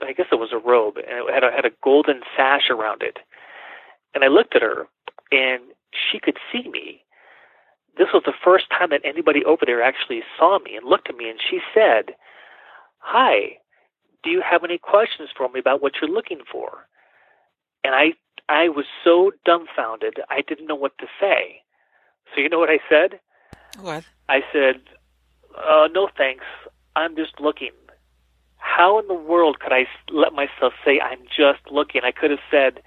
I 0.00 0.12
guess 0.12 0.26
it 0.30 0.38
was 0.38 0.52
a 0.52 0.58
robe, 0.58 0.96
and 0.96 1.28
it 1.28 1.34
had 1.34 1.42
a, 1.42 1.50
had 1.50 1.64
a 1.64 1.70
golden 1.82 2.20
sash 2.36 2.68
around 2.70 3.02
it. 3.02 3.18
And 4.14 4.22
I 4.22 4.28
looked 4.28 4.54
at 4.54 4.62
her, 4.62 4.86
and 5.32 5.62
she 5.92 6.18
could 6.18 6.36
see 6.52 6.68
me. 6.68 7.02
This 7.96 8.08
was 8.12 8.22
the 8.26 8.34
first 8.44 8.66
time 8.70 8.90
that 8.90 9.00
anybody 9.04 9.44
over 9.44 9.64
there 9.64 9.82
actually 9.82 10.22
saw 10.38 10.58
me 10.58 10.76
and 10.76 10.86
looked 10.86 11.08
at 11.08 11.16
me, 11.16 11.30
and 11.30 11.40
she 11.40 11.60
said, 11.74 12.14
Hi, 12.98 13.56
do 14.22 14.30
you 14.30 14.42
have 14.42 14.64
any 14.64 14.78
questions 14.78 15.30
for 15.36 15.48
me 15.48 15.60
about 15.60 15.80
what 15.80 15.94
you're 16.00 16.10
looking 16.10 16.40
for? 16.50 16.86
And 17.84 17.94
I 17.94 18.12
I 18.48 18.68
was 18.68 18.84
so 19.02 19.32
dumbfounded, 19.44 20.20
I 20.30 20.42
didn't 20.42 20.66
know 20.66 20.74
what 20.76 20.96
to 20.98 21.06
say. 21.20 21.62
So 22.34 22.40
you 22.40 22.48
know 22.48 22.58
what 22.58 22.70
I 22.70 22.80
said? 22.88 23.20
What? 23.80 24.04
I 24.28 24.40
said, 24.52 24.80
uh, 25.56 25.88
"No 25.92 26.08
thanks. 26.16 26.44
I'm 26.94 27.16
just 27.16 27.40
looking." 27.40 27.72
How 28.58 28.98
in 28.98 29.06
the 29.06 29.14
world 29.14 29.60
could 29.60 29.72
I 29.72 29.86
let 30.10 30.32
myself 30.32 30.74
say 30.84 31.00
I'm 31.00 31.22
just 31.24 31.70
looking? 31.70 32.02
I 32.04 32.12
could 32.12 32.30
have 32.30 32.46
said, 32.50 32.82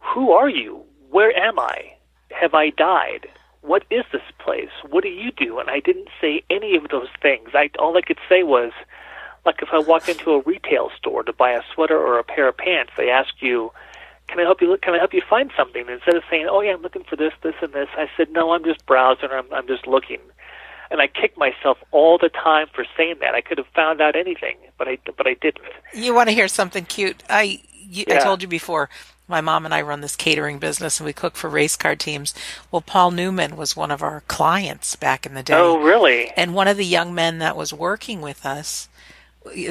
"Who 0.00 0.32
are 0.32 0.48
you? 0.48 0.84
Where 1.10 1.36
am 1.36 1.58
I?" 1.58 1.96
have 2.30 2.54
I 2.54 2.70
died? 2.70 3.28
What 3.62 3.84
is 3.90 4.04
this 4.12 4.22
place? 4.38 4.70
What 4.88 5.02
do 5.02 5.08
you 5.08 5.32
do? 5.32 5.58
And 5.58 5.68
I 5.68 5.80
didn't 5.80 6.08
say 6.20 6.42
any 6.50 6.76
of 6.76 6.88
those 6.90 7.08
things. 7.20 7.50
I 7.54 7.70
all 7.78 7.96
I 7.96 8.02
could 8.02 8.18
say 8.28 8.42
was, 8.42 8.72
like 9.44 9.60
if 9.62 9.68
I 9.72 9.78
walked 9.78 10.08
into 10.08 10.32
a 10.32 10.42
retail 10.42 10.90
store 10.96 11.22
to 11.24 11.32
buy 11.32 11.52
a 11.52 11.62
sweater 11.74 11.98
or 11.98 12.18
a 12.18 12.24
pair 12.24 12.48
of 12.48 12.56
pants, 12.56 12.92
they 12.96 13.10
ask 13.10 13.34
you, 13.40 13.72
"Can 14.28 14.40
I 14.40 14.42
help 14.42 14.60
you? 14.60 14.68
Look, 14.68 14.82
can 14.82 14.94
I 14.94 14.98
help 14.98 15.14
you 15.14 15.22
find 15.28 15.50
something?" 15.56 15.82
And 15.82 15.90
instead 15.90 16.16
of 16.16 16.22
saying, 16.30 16.48
"Oh 16.50 16.60
yeah, 16.60 16.72
I'm 16.72 16.82
looking 16.82 17.04
for 17.04 17.16
this, 17.16 17.32
this, 17.42 17.54
and 17.62 17.72
this," 17.72 17.88
I 17.96 18.08
said, 18.16 18.30
"No, 18.30 18.52
I'm 18.52 18.64
just 18.64 18.84
browsing. 18.86 19.30
I'm 19.30 19.52
I'm 19.52 19.66
just 19.66 19.86
looking." 19.86 20.20
And 20.90 21.00
I 21.00 21.08
kick 21.08 21.36
myself 21.36 21.78
all 21.90 22.16
the 22.16 22.28
time 22.28 22.68
for 22.72 22.84
saying 22.96 23.16
that. 23.20 23.34
I 23.34 23.40
could 23.40 23.58
have 23.58 23.66
found 23.74 24.00
out 24.00 24.14
anything, 24.14 24.56
but 24.78 24.88
I 24.88 24.98
but 25.16 25.26
I 25.26 25.34
didn't. 25.34 25.64
You 25.92 26.14
want 26.14 26.28
to 26.28 26.34
hear 26.34 26.48
something 26.48 26.84
cute? 26.84 27.22
I 27.28 27.60
you, 27.72 28.04
yeah. 28.06 28.16
I 28.16 28.18
told 28.18 28.42
you 28.42 28.48
before 28.48 28.88
my 29.28 29.40
mom 29.40 29.64
and 29.64 29.74
I 29.74 29.82
run 29.82 30.00
this 30.00 30.16
catering 30.16 30.58
business 30.58 31.00
and 31.00 31.06
we 31.06 31.12
cook 31.12 31.36
for 31.36 31.50
race 31.50 31.76
car 31.76 31.96
teams. 31.96 32.34
Well, 32.70 32.82
Paul 32.82 33.10
Newman 33.10 33.56
was 33.56 33.76
one 33.76 33.90
of 33.90 34.02
our 34.02 34.22
clients 34.28 34.94
back 34.96 35.26
in 35.26 35.34
the 35.34 35.42
day. 35.42 35.54
Oh, 35.54 35.78
really? 35.78 36.30
And 36.36 36.54
one 36.54 36.68
of 36.68 36.76
the 36.76 36.86
young 36.86 37.14
men 37.14 37.38
that 37.38 37.56
was 37.56 37.72
working 37.72 38.20
with 38.20 38.46
us 38.46 38.88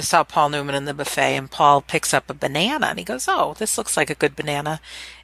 saw 0.02 0.24
Paul 0.24 0.50
Newman 0.50 0.76
in 0.76 0.86
the 0.86 0.94
buffet 0.94 1.36
and 1.36 1.52
Paul 1.52 1.82
picks 1.82 2.14
up 2.14 2.30
a 2.30 2.34
banana 2.34 2.88
and 2.88 3.00
he 3.00 3.06
goes, 3.06 3.28
"Oh, 3.28 3.56
this 3.58 3.78
looks 3.78 3.98
like 3.98 4.10
a 4.10 4.16
good 4.16 4.36
banana." 4.36 4.80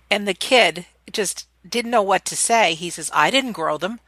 And 0.10 0.28
the 0.28 0.34
kid 0.34 0.86
just 1.12 1.48
didn't 1.68 1.92
know 1.92 2.02
what 2.02 2.26
to 2.26 2.36
say. 2.36 2.74
He 2.74 2.90
says, 2.90 3.12
"I 3.14 3.32
didn't 3.32 3.54
grow 3.54 3.78
them." 3.78 4.00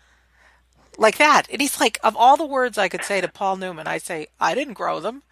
Like 0.97 1.17
that. 1.17 1.47
And 1.51 1.59
he's 1.59 1.79
like, 1.79 1.97
of 2.03 2.15
all 2.15 2.37
the 2.37 2.45
words 2.45 2.77
I 2.77 2.87
could 2.87 3.03
say 3.03 3.19
to 3.19 3.27
Paul 3.27 3.55
Newman, 3.57 3.87
I 3.87 3.97
say, 3.97 4.27
I 4.39 4.53
didn't 4.53 4.75
grow 4.75 4.99
them. 4.99 5.23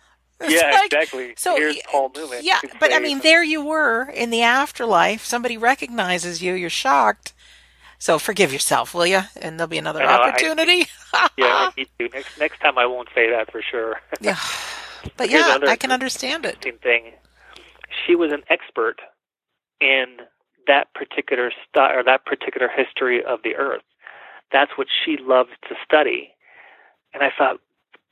yeah, 0.47 0.72
like, 0.72 0.86
exactly. 0.86 1.34
So 1.38 1.55
here's 1.55 1.78
Paul 1.91 2.12
Newman. 2.16 2.39
Yeah, 2.41 2.59
but 2.80 2.91
I 2.91 2.99
mean, 2.99 3.20
there 3.20 3.43
you 3.43 3.64
were 3.64 4.09
in 4.09 4.32
the 4.32 4.41
afterlife. 4.41 5.24
Somebody 5.24 5.55
recognizes 5.57 6.41
you. 6.41 6.53
You're 6.53 6.70
shocked. 6.72 7.34
So 7.99 8.18
forgive 8.18 8.51
yourself, 8.51 8.95
will 8.95 9.05
you? 9.05 9.22
And 9.39 9.59
there'll 9.59 9.70
be 9.70 9.78
another 9.78 9.99
know, 9.99 10.07
opportunity. 10.07 10.88
I, 11.14 11.30
yeah, 11.38 11.45
I 11.45 11.72
need 11.78 11.89
to. 11.99 12.09
Next 12.09 12.39
next 12.39 12.59
time, 12.59 12.80
I 12.80 12.88
won't 12.88 13.09
say 13.14 13.30
that 13.30 13.51
for 13.51 13.62
sure. 13.62 14.01
yeah, 14.20 14.39
but 15.18 15.30
yeah, 15.30 15.58
I 15.68 15.76
can 15.76 15.91
understand 15.91 16.45
it. 16.45 16.64
Same 16.64 16.78
Thing. 16.78 17.12
She 18.06 18.16
was 18.16 18.32
an 18.32 18.43
expert 18.49 18.97
in 19.80 20.18
that 20.68 20.93
particular 20.93 21.52
st- 21.52 21.95
or 21.95 22.04
that 22.04 22.26
particular 22.26 22.70
history 22.70 23.24
of 23.24 23.39
the 23.43 23.56
Earth. 23.56 23.82
That's 24.52 24.72
what 24.78 24.88
she 25.04 25.18
loved 25.20 25.52
to 25.70 25.76
study. 25.84 26.34
And 27.14 27.24
I 27.24 27.30
thought, 27.36 27.60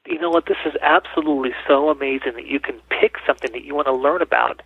you 0.06 0.20
know 0.20 0.30
what, 0.30 0.46
this 0.48 0.58
is 0.66 0.74
absolutely 0.82 1.52
so 1.68 1.90
amazing 1.90 2.34
that 2.34 2.48
you 2.48 2.60
can 2.60 2.80
pick 2.90 3.16
something 3.26 3.52
that 3.52 3.64
you 3.64 3.76
want 3.76 3.88
to 3.88 3.94
learn 3.94 4.22
about, 4.22 4.62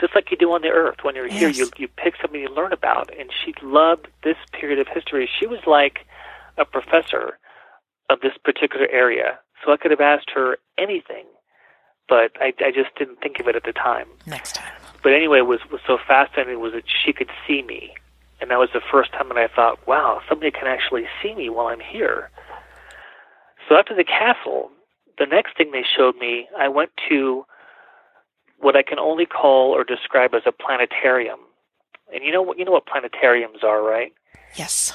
just 0.00 0.14
like 0.14 0.30
you 0.30 0.36
do 0.36 0.52
on 0.52 0.62
the 0.62 0.68
earth. 0.68 0.98
When 1.02 1.14
you're 1.14 1.28
yes. 1.28 1.38
here, 1.38 1.48
you 1.48 1.70
you 1.78 1.88
pick 1.88 2.14
something 2.20 2.40
you 2.40 2.48
learn 2.48 2.72
about. 2.72 3.10
And 3.18 3.30
she 3.44 3.54
loved 3.62 4.08
this 4.22 4.36
period 4.52 4.78
of 4.78 4.86
history. 4.88 5.28
She 5.40 5.46
was 5.46 5.60
like 5.66 6.00
a 6.58 6.64
professor 6.64 7.38
of 8.10 8.20
this 8.20 8.32
particular 8.44 8.86
area. 8.88 9.38
So 9.64 9.72
I 9.72 9.76
could 9.76 9.90
have 9.90 10.00
asked 10.00 10.30
her 10.34 10.58
anything, 10.76 11.24
but 12.08 12.32
I, 12.40 12.52
I 12.60 12.70
just 12.70 12.94
didn't 12.98 13.20
think 13.20 13.40
of 13.40 13.48
it 13.48 13.56
at 13.56 13.64
the 13.64 13.72
time. 13.72 14.06
Next 14.26 14.54
time. 14.54 14.72
But 15.02 15.12
anyway, 15.12 15.40
what 15.40 15.60
was 15.62 15.70
was 15.70 15.80
so 15.86 15.98
fascinating 16.06 16.60
was 16.60 16.72
that 16.72 16.84
she 16.88 17.12
could 17.12 17.30
see 17.46 17.62
me, 17.62 17.94
and 18.40 18.50
that 18.50 18.58
was 18.58 18.70
the 18.72 18.80
first 18.90 19.12
time 19.12 19.28
that 19.28 19.38
I 19.38 19.48
thought, 19.48 19.86
wow, 19.86 20.20
somebody 20.28 20.50
can 20.50 20.66
actually 20.66 21.04
see 21.22 21.34
me 21.34 21.50
while 21.50 21.66
I'm 21.66 21.80
here. 21.80 22.30
So 23.68 23.76
after 23.76 23.94
the 23.94 24.04
castle, 24.04 24.70
the 25.18 25.26
next 25.26 25.56
thing 25.56 25.70
they 25.72 25.84
showed 25.84 26.16
me, 26.16 26.48
I 26.58 26.68
went 26.68 26.90
to 27.08 27.44
what 28.58 28.76
I 28.76 28.82
can 28.82 28.98
only 28.98 29.26
call 29.26 29.72
or 29.72 29.84
describe 29.84 30.34
as 30.34 30.42
a 30.46 30.52
planetarium. 30.52 31.40
And 32.12 32.24
you 32.24 32.32
know 32.32 32.42
what 32.42 32.58
you 32.58 32.64
know 32.64 32.72
what 32.72 32.84
planetariums 32.86 33.62
are, 33.62 33.82
right? 33.82 34.12
Yes. 34.56 34.92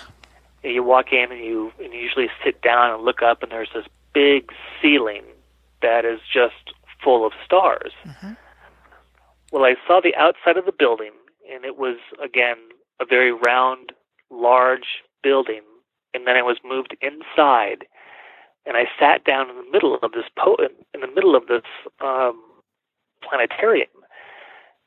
You 0.63 0.83
walk 0.83 1.11
in 1.11 1.31
and 1.31 1.43
you 1.43 1.71
and 1.83 1.93
you 1.93 1.99
usually 1.99 2.29
sit 2.43 2.61
down 2.61 2.93
and 2.93 3.03
look 3.03 3.21
up 3.21 3.43
and 3.43 3.51
there's 3.51 3.69
this 3.73 3.85
big 4.13 4.51
ceiling 4.81 5.23
that 5.81 6.05
is 6.05 6.19
just 6.31 6.73
full 7.03 7.25
of 7.25 7.33
stars. 7.43 7.91
Mm-hmm. 8.05 8.33
Well, 9.51 9.65
I 9.65 9.75
saw 9.87 9.99
the 10.01 10.15
outside 10.15 10.57
of 10.57 10.65
the 10.65 10.71
building 10.77 11.11
and 11.51 11.65
it 11.65 11.77
was 11.77 11.97
again 12.23 12.57
a 13.01 13.05
very 13.05 13.31
round, 13.31 13.93
large 14.29 15.03
building. 15.23 15.61
And 16.13 16.27
then 16.27 16.35
I 16.35 16.41
was 16.41 16.57
moved 16.63 16.95
inside 17.01 17.85
and 18.65 18.77
I 18.77 18.85
sat 18.99 19.23
down 19.23 19.49
in 19.49 19.55
the 19.55 19.71
middle 19.71 19.97
of 20.01 20.11
this 20.11 20.25
po- 20.37 20.57
in 20.93 21.01
the 21.01 21.07
middle 21.07 21.35
of 21.35 21.47
this 21.47 21.63
um, 22.01 22.41
planetarium. 23.23 23.89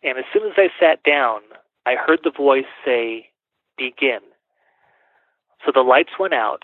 And 0.03 0.19
as 0.19 0.25
soon 0.33 0.45
as 0.45 0.55
I 0.57 0.69
sat 0.81 1.03
down, 1.03 1.41
I 1.87 1.95
heard 1.95 2.21
the 2.25 2.31
voice 2.31 2.71
say, 2.85 3.31
"Begin." 3.77 4.21
So 5.65 5.73
the 5.73 5.83
lights 5.83 6.13
went 6.19 6.35
out. 6.35 6.63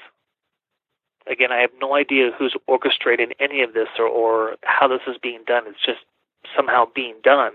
Again, 1.30 1.52
I 1.52 1.60
have 1.60 1.70
no 1.80 1.94
idea 1.94 2.30
who's 2.36 2.56
orchestrating 2.68 3.32
any 3.38 3.62
of 3.62 3.74
this 3.74 3.88
or, 3.98 4.06
or 4.06 4.56
how 4.64 4.88
this 4.88 5.02
is 5.06 5.16
being 5.22 5.42
done. 5.46 5.64
It's 5.66 5.84
just 5.84 6.00
somehow 6.56 6.86
being 6.94 7.16
done. 7.22 7.52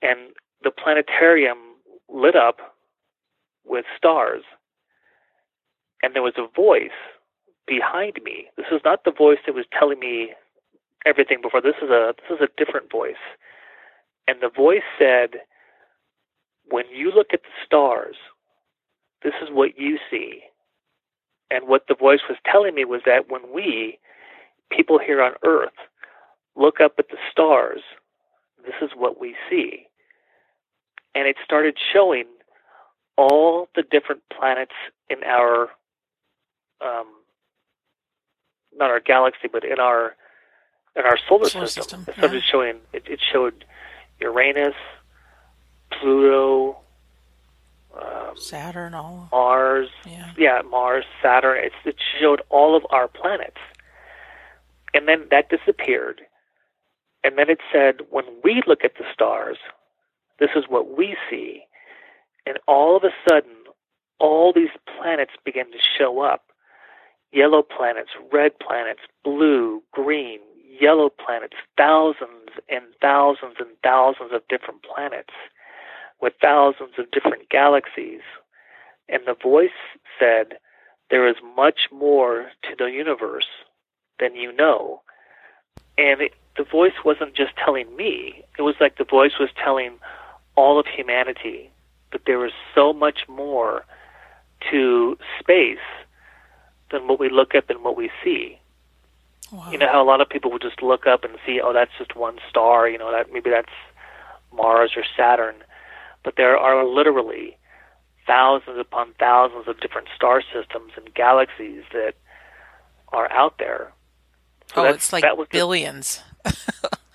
And 0.00 0.30
the 0.62 0.70
planetarium 0.70 1.58
lit 2.08 2.36
up 2.36 2.58
with 3.66 3.84
stars. 3.96 4.42
And 6.02 6.14
there 6.14 6.22
was 6.22 6.34
a 6.38 6.48
voice 6.54 6.90
behind 7.66 8.20
me. 8.24 8.46
This 8.56 8.66
is 8.72 8.80
not 8.84 9.04
the 9.04 9.12
voice 9.12 9.38
that 9.46 9.54
was 9.54 9.66
telling 9.78 9.98
me 9.98 10.32
everything 11.06 11.38
before. 11.42 11.60
This 11.60 11.76
is 11.82 11.90
a 11.90 12.14
this 12.28 12.38
is 12.38 12.42
a 12.42 12.64
different 12.64 12.90
voice. 12.90 13.20
And 14.28 14.38
the 14.40 14.50
voice 14.50 14.82
said, 14.98 15.40
"When 16.64 16.84
you 16.90 17.10
look 17.10 17.28
at 17.32 17.42
the 17.42 17.64
stars, 17.64 18.16
this 19.22 19.34
is 19.42 19.50
what 19.50 19.78
you 19.78 19.98
see." 20.10 20.44
And 21.50 21.68
what 21.68 21.86
the 21.88 21.94
voice 21.94 22.20
was 22.28 22.38
telling 22.50 22.74
me 22.74 22.84
was 22.84 23.02
that 23.06 23.30
when 23.30 23.42
we, 23.54 23.98
people 24.70 24.98
here 24.98 25.22
on 25.22 25.32
earth, 25.44 25.72
look 26.56 26.80
up 26.80 26.94
at 26.98 27.08
the 27.08 27.18
stars, 27.30 27.80
this 28.64 28.74
is 28.82 28.90
what 28.96 29.20
we 29.20 29.36
see. 29.50 29.86
And 31.14 31.28
it 31.28 31.36
started 31.44 31.76
showing 31.92 32.24
all 33.16 33.68
the 33.76 33.82
different 33.82 34.22
planets 34.36 34.72
in 35.08 35.22
our 35.24 35.68
um, 36.84 37.06
not 38.76 38.90
our 38.90 39.00
galaxy, 39.00 39.48
but 39.52 39.64
in 39.64 39.78
our 39.78 40.16
in 40.96 41.04
our 41.04 41.18
solar, 41.28 41.48
Solar 41.48 41.66
system. 41.66 42.00
system, 42.00 42.04
It 42.08 42.16
started 42.18 42.42
yeah. 42.44 42.50
showing. 42.50 42.76
It, 42.92 43.04
it 43.06 43.20
showed 43.32 43.64
Uranus, 44.20 44.74
Pluto, 45.92 46.78
um, 48.00 48.36
Saturn, 48.36 48.94
all. 48.94 49.28
Mars. 49.32 49.88
Yeah. 50.06 50.30
Yeah, 50.36 50.62
Mars, 50.68 51.04
Saturn. 51.22 51.58
It's, 51.62 51.74
it 51.84 51.96
showed 52.20 52.42
all 52.50 52.76
of 52.76 52.84
our 52.90 53.08
planets, 53.08 53.60
and 54.92 55.08
then 55.08 55.26
that 55.30 55.50
disappeared. 55.50 56.22
And 57.22 57.38
then 57.38 57.48
it 57.48 57.60
said, 57.72 58.00
when 58.10 58.24
we 58.42 58.62
look 58.66 58.84
at 58.84 58.96
the 58.98 59.04
stars, 59.12 59.56
this 60.38 60.50
is 60.54 60.64
what 60.68 60.96
we 60.96 61.16
see. 61.30 61.62
And 62.46 62.58
all 62.68 62.96
of 62.96 63.04
a 63.04 63.14
sudden, 63.28 63.54
all 64.18 64.52
these 64.52 64.68
planets 64.98 65.32
began 65.44 65.70
to 65.72 65.78
show 65.98 66.20
up 66.20 66.42
yellow 67.32 67.62
planets, 67.62 68.10
red 68.32 68.52
planets, 68.58 69.00
blue, 69.24 69.82
green, 69.92 70.38
yellow 70.80 71.08
planets, 71.08 71.56
thousands 71.76 72.50
and 72.68 72.84
thousands 73.00 73.56
and 73.58 73.70
thousands 73.82 74.30
of 74.32 74.42
different 74.48 74.82
planets 74.82 75.32
with 76.24 76.32
thousands 76.40 76.94
of 76.98 77.10
different 77.12 77.50
galaxies. 77.50 78.22
And 79.08 79.22
the 79.26 79.34
voice 79.34 79.78
said, 80.18 80.58
There 81.10 81.28
is 81.28 81.36
much 81.54 81.88
more 81.92 82.50
to 82.62 82.74
the 82.76 82.86
universe 82.86 83.46
than 84.18 84.34
you 84.34 84.50
know. 84.50 85.02
And 85.98 86.22
it, 86.22 86.32
the 86.56 86.64
voice 86.64 86.94
wasn't 87.04 87.34
just 87.34 87.52
telling 87.62 87.94
me, 87.94 88.42
it 88.58 88.62
was 88.62 88.74
like 88.80 88.96
the 88.96 89.04
voice 89.04 89.38
was 89.38 89.50
telling 89.62 89.98
all 90.56 90.80
of 90.80 90.86
humanity 90.86 91.70
that 92.12 92.22
there 92.26 92.38
was 92.38 92.52
so 92.74 92.92
much 92.92 93.28
more 93.28 93.84
to 94.70 95.18
space 95.38 95.78
than 96.90 97.06
what 97.06 97.20
we 97.20 97.28
look 97.28 97.54
up 97.54 97.68
and 97.68 97.84
what 97.84 97.96
we 97.96 98.10
see. 98.22 98.58
Wow. 99.52 99.70
You 99.70 99.78
know 99.78 99.88
how 99.92 100.02
a 100.02 100.08
lot 100.08 100.22
of 100.22 100.28
people 100.30 100.50
would 100.52 100.62
just 100.62 100.82
look 100.82 101.06
up 101.06 101.22
and 101.22 101.36
see, 101.44 101.60
oh, 101.62 101.74
that's 101.74 101.90
just 101.98 102.16
one 102.16 102.38
star. 102.48 102.88
You 102.88 102.96
know, 102.96 103.12
that 103.12 103.30
maybe 103.30 103.50
that's 103.50 103.68
Mars 104.52 104.92
or 104.96 105.04
Saturn, 105.16 105.56
but 106.24 106.34
there 106.36 106.56
are 106.56 106.84
literally 106.84 107.56
thousands 108.26 108.78
upon 108.78 109.12
thousands 109.20 109.68
of 109.68 109.78
different 109.80 110.08
star 110.16 110.42
systems 110.42 110.92
and 110.96 111.14
galaxies 111.14 111.82
that 111.92 112.14
are 113.12 113.30
out 113.30 113.58
there. 113.58 113.92
So 114.74 114.86
oh, 114.86 114.90
it's 114.90 115.12
like 115.12 115.22
that 115.22 115.36
was 115.36 115.48
the- 115.48 115.58
billions. 115.58 116.22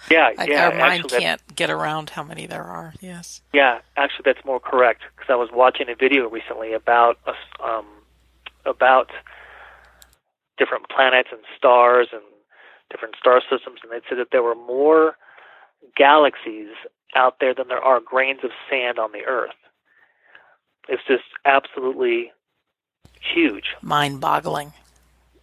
yeah, 0.09 0.29
yeah. 0.45 0.65
our 0.65 0.71
mind 0.71 1.03
actually, 1.03 1.19
can't 1.19 1.55
get 1.55 1.69
around 1.69 2.11
how 2.11 2.23
many 2.23 2.45
there 2.45 2.63
are. 2.63 2.93
Yes. 3.01 3.41
Yeah, 3.53 3.79
actually, 3.97 4.23
that's 4.25 4.45
more 4.45 4.59
correct 4.59 5.01
because 5.15 5.29
I 5.31 5.35
was 5.35 5.49
watching 5.51 5.89
a 5.89 5.95
video 5.95 6.29
recently 6.29 6.73
about 6.73 7.17
us, 7.25 7.35
um, 7.63 7.85
about 8.65 9.11
different 10.57 10.89
planets 10.89 11.29
and 11.31 11.41
stars 11.57 12.07
and 12.11 12.21
different 12.91 13.15
star 13.19 13.41
systems, 13.41 13.79
and 13.83 13.91
they 13.91 14.01
said 14.07 14.17
that 14.17 14.27
there 14.31 14.43
were 14.43 14.55
more 14.55 15.15
galaxies 15.95 16.69
out 17.15 17.39
there 17.39 17.53
than 17.53 17.67
there 17.67 17.83
are 17.83 17.99
grains 17.99 18.41
of 18.43 18.51
sand 18.69 18.99
on 18.99 19.11
the 19.11 19.25
Earth. 19.25 19.55
It's 20.87 21.03
just 21.07 21.23
absolutely 21.45 22.31
huge. 23.21 23.75
Mind 23.81 24.21
boggling. 24.21 24.73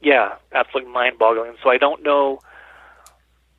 Yeah, 0.01 0.35
absolutely 0.53 0.93
mind-boggling. 0.93 1.55
So 1.63 1.71
I 1.71 1.79
don't 1.79 2.03
know. 2.03 2.41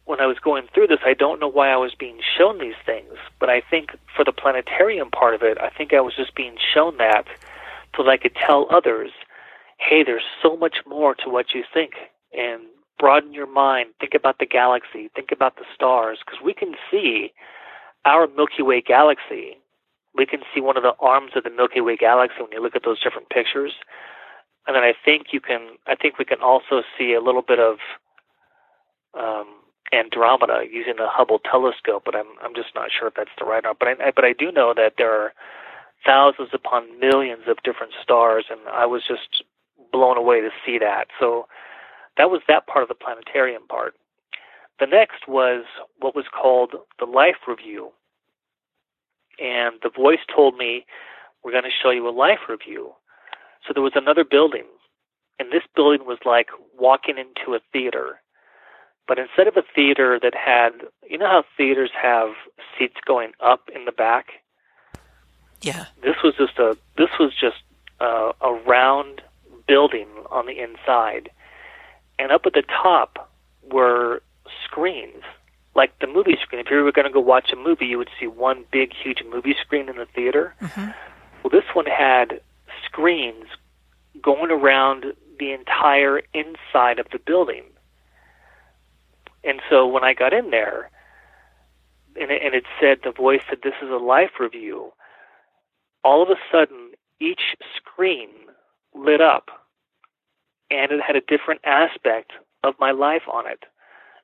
When 0.05 0.21
I 0.21 0.27
was 0.27 0.37
going 0.39 0.67
through 0.73 0.87
this, 0.87 0.99
I 1.05 1.13
don't 1.13 1.39
know 1.41 1.49
why 1.49 1.69
I 1.69 1.75
was 1.75 1.93
being 1.93 2.19
shown 2.37 2.59
these 2.59 2.79
things, 2.85 3.13
but 3.39 3.49
I 3.49 3.59
think 3.59 3.89
for 4.15 4.23
the 4.23 4.31
planetarium 4.31 5.11
part 5.11 5.33
of 5.33 5.41
it, 5.41 5.57
I 5.59 5.69
think 5.69 5.93
I 5.93 5.99
was 5.99 6.15
just 6.15 6.35
being 6.35 6.55
shown 6.73 6.95
that 6.97 7.25
so 7.95 8.03
that 8.03 8.09
I 8.09 8.17
could 8.17 8.35
tell 8.35 8.67
others, 8.69 9.11
hey, 9.79 10.03
there's 10.05 10.23
so 10.41 10.55
much 10.55 10.77
more 10.87 11.13
to 11.15 11.29
what 11.29 11.53
you 11.53 11.63
think, 11.73 11.93
and 12.31 12.61
broaden 12.97 13.33
your 13.33 13.51
mind. 13.51 13.89
Think 13.99 14.13
about 14.13 14.39
the 14.39 14.45
galaxy. 14.45 15.09
Think 15.13 15.31
about 15.33 15.57
the 15.57 15.65
stars, 15.75 16.19
because 16.25 16.39
we 16.41 16.53
can 16.53 16.75
see 16.89 17.33
our 18.07 18.27
Milky 18.27 18.63
Way 18.63 18.81
galaxy. 18.81 19.59
We 20.15 20.25
can 20.25 20.39
see 20.55 20.61
one 20.61 20.77
of 20.77 20.83
the 20.83 20.95
arms 20.99 21.33
of 21.35 21.43
the 21.43 21.51
Milky 21.51 21.81
Way 21.81 21.97
galaxy 21.97 22.41
when 22.41 22.51
you 22.51 22.63
look 22.63 22.75
at 22.75 22.83
those 22.85 23.03
different 23.03 23.29
pictures. 23.29 23.73
And 24.65 24.75
then 24.75 24.83
I 24.83 24.93
think 25.05 25.27
you 25.31 25.41
can. 25.41 25.77
I 25.85 25.95
think 25.95 26.17
we 26.17 26.25
can 26.25 26.41
also 26.41 26.81
see 26.97 27.13
a 27.13 27.21
little 27.21 27.43
bit 27.43 27.59
of 27.59 27.77
um, 29.13 29.47
Andromeda 29.93 30.63
using 30.71 30.95
the 30.97 31.07
Hubble 31.07 31.39
telescope, 31.39 32.03
but 32.05 32.15
I'm 32.15 32.27
I'm 32.41 32.55
just 32.55 32.73
not 32.75 32.89
sure 32.97 33.07
if 33.07 33.15
that's 33.15 33.35
the 33.37 33.45
right 33.45 33.63
one. 33.63 33.75
But 33.79 33.87
I, 33.89 34.07
I 34.07 34.11
but 34.15 34.25
I 34.25 34.33
do 34.33 34.51
know 34.51 34.73
that 34.75 34.93
there 34.97 35.11
are 35.11 35.33
thousands 36.05 36.49
upon 36.53 36.99
millions 36.99 37.43
of 37.47 37.57
different 37.63 37.93
stars, 38.01 38.45
and 38.49 38.59
I 38.71 38.85
was 38.85 39.03
just 39.07 39.43
blown 39.91 40.17
away 40.17 40.41
to 40.41 40.49
see 40.65 40.77
that. 40.79 41.07
So 41.19 41.47
that 42.17 42.29
was 42.29 42.41
that 42.47 42.67
part 42.67 42.83
of 42.83 42.89
the 42.89 42.95
planetarium 42.95 43.67
part. 43.67 43.93
The 44.79 44.85
next 44.85 45.27
was 45.27 45.65
what 45.99 46.15
was 46.15 46.25
called 46.31 46.73
the 46.99 47.05
life 47.05 47.47
review, 47.47 47.91
and 49.39 49.75
the 49.81 49.89
voice 49.89 50.19
told 50.33 50.57
me 50.57 50.85
we're 51.43 51.51
going 51.51 51.63
to 51.63 51.69
show 51.69 51.89
you 51.89 52.07
a 52.07 52.11
life 52.11 52.47
review. 52.47 52.93
So 53.65 53.73
there 53.73 53.83
was 53.83 53.93
another 53.95 54.23
building, 54.23 54.65
and 55.39 55.51
this 55.51 55.63
building 55.75 56.05
was 56.05 56.19
like 56.25 56.49
walking 56.77 57.15
into 57.17 57.55
a 57.55 57.59
theater. 57.73 58.21
But 59.07 59.17
instead 59.19 59.47
of 59.47 59.55
a 59.55 59.63
theater 59.73 60.19
that 60.21 60.33
had, 60.35 60.71
you 61.09 61.17
know 61.17 61.27
how 61.27 61.43
theaters 61.55 61.91
have 61.99 62.29
seats 62.77 62.97
going 63.05 63.31
up 63.39 63.69
in 63.73 63.85
the 63.85 63.91
back? 63.91 64.27
Yeah. 65.61 65.85
This 66.03 66.17
was 66.23 66.35
just 66.37 66.59
a 66.59 66.77
this 66.97 67.09
was 67.19 67.33
just 67.33 67.63
a, 67.99 68.31
a 68.41 68.53
round 68.67 69.21
building 69.67 70.07
on 70.29 70.45
the 70.45 70.59
inside, 70.61 71.29
and 72.19 72.31
up 72.31 72.41
at 72.45 72.53
the 72.53 72.63
top 72.63 73.31
were 73.71 74.21
screens 74.67 75.23
like 75.75 75.97
the 75.99 76.07
movie 76.07 76.37
screen. 76.41 76.59
If 76.59 76.71
you 76.71 76.83
were 76.83 76.91
going 76.91 77.07
to 77.07 77.13
go 77.13 77.19
watch 77.19 77.51
a 77.53 77.55
movie, 77.55 77.85
you 77.85 77.97
would 77.97 78.09
see 78.19 78.27
one 78.27 78.65
big, 78.71 78.93
huge 78.93 79.23
movie 79.31 79.55
screen 79.61 79.89
in 79.89 79.97
the 79.97 80.07
theater. 80.07 80.55
Mhm. 80.61 80.93
Well, 81.43 81.51
this 81.51 81.75
one 81.75 81.85
had 81.85 82.41
screens 82.83 83.45
going 84.21 84.51
around 84.51 85.13
the 85.39 85.51
entire 85.51 86.21
inside 86.33 86.97
of 86.99 87.07
the 87.11 87.19
building. 87.19 87.63
And 89.43 89.61
so 89.69 89.85
when 89.85 90.03
I 90.03 90.13
got 90.13 90.33
in 90.33 90.49
there, 90.49 90.89
and 92.19 92.31
it, 92.31 92.41
and 92.41 92.55
it 92.55 92.65
said 92.79 93.01
the 93.03 93.11
voice 93.11 93.41
said 93.47 93.59
this 93.61 93.75
is 93.81 93.89
a 93.91 93.97
life 93.97 94.39
review. 94.39 94.91
All 96.03 96.23
of 96.23 96.29
a 96.29 96.39
sudden, 96.51 96.91
each 97.19 97.55
screen 97.75 98.29
lit 98.95 99.21
up, 99.21 99.49
and 100.71 100.91
it 100.91 101.01
had 101.01 101.15
a 101.15 101.21
different 101.21 101.61
aspect 101.63 102.31
of 102.63 102.73
my 102.79 102.91
life 102.91 103.27
on 103.31 103.45
it. 103.47 103.65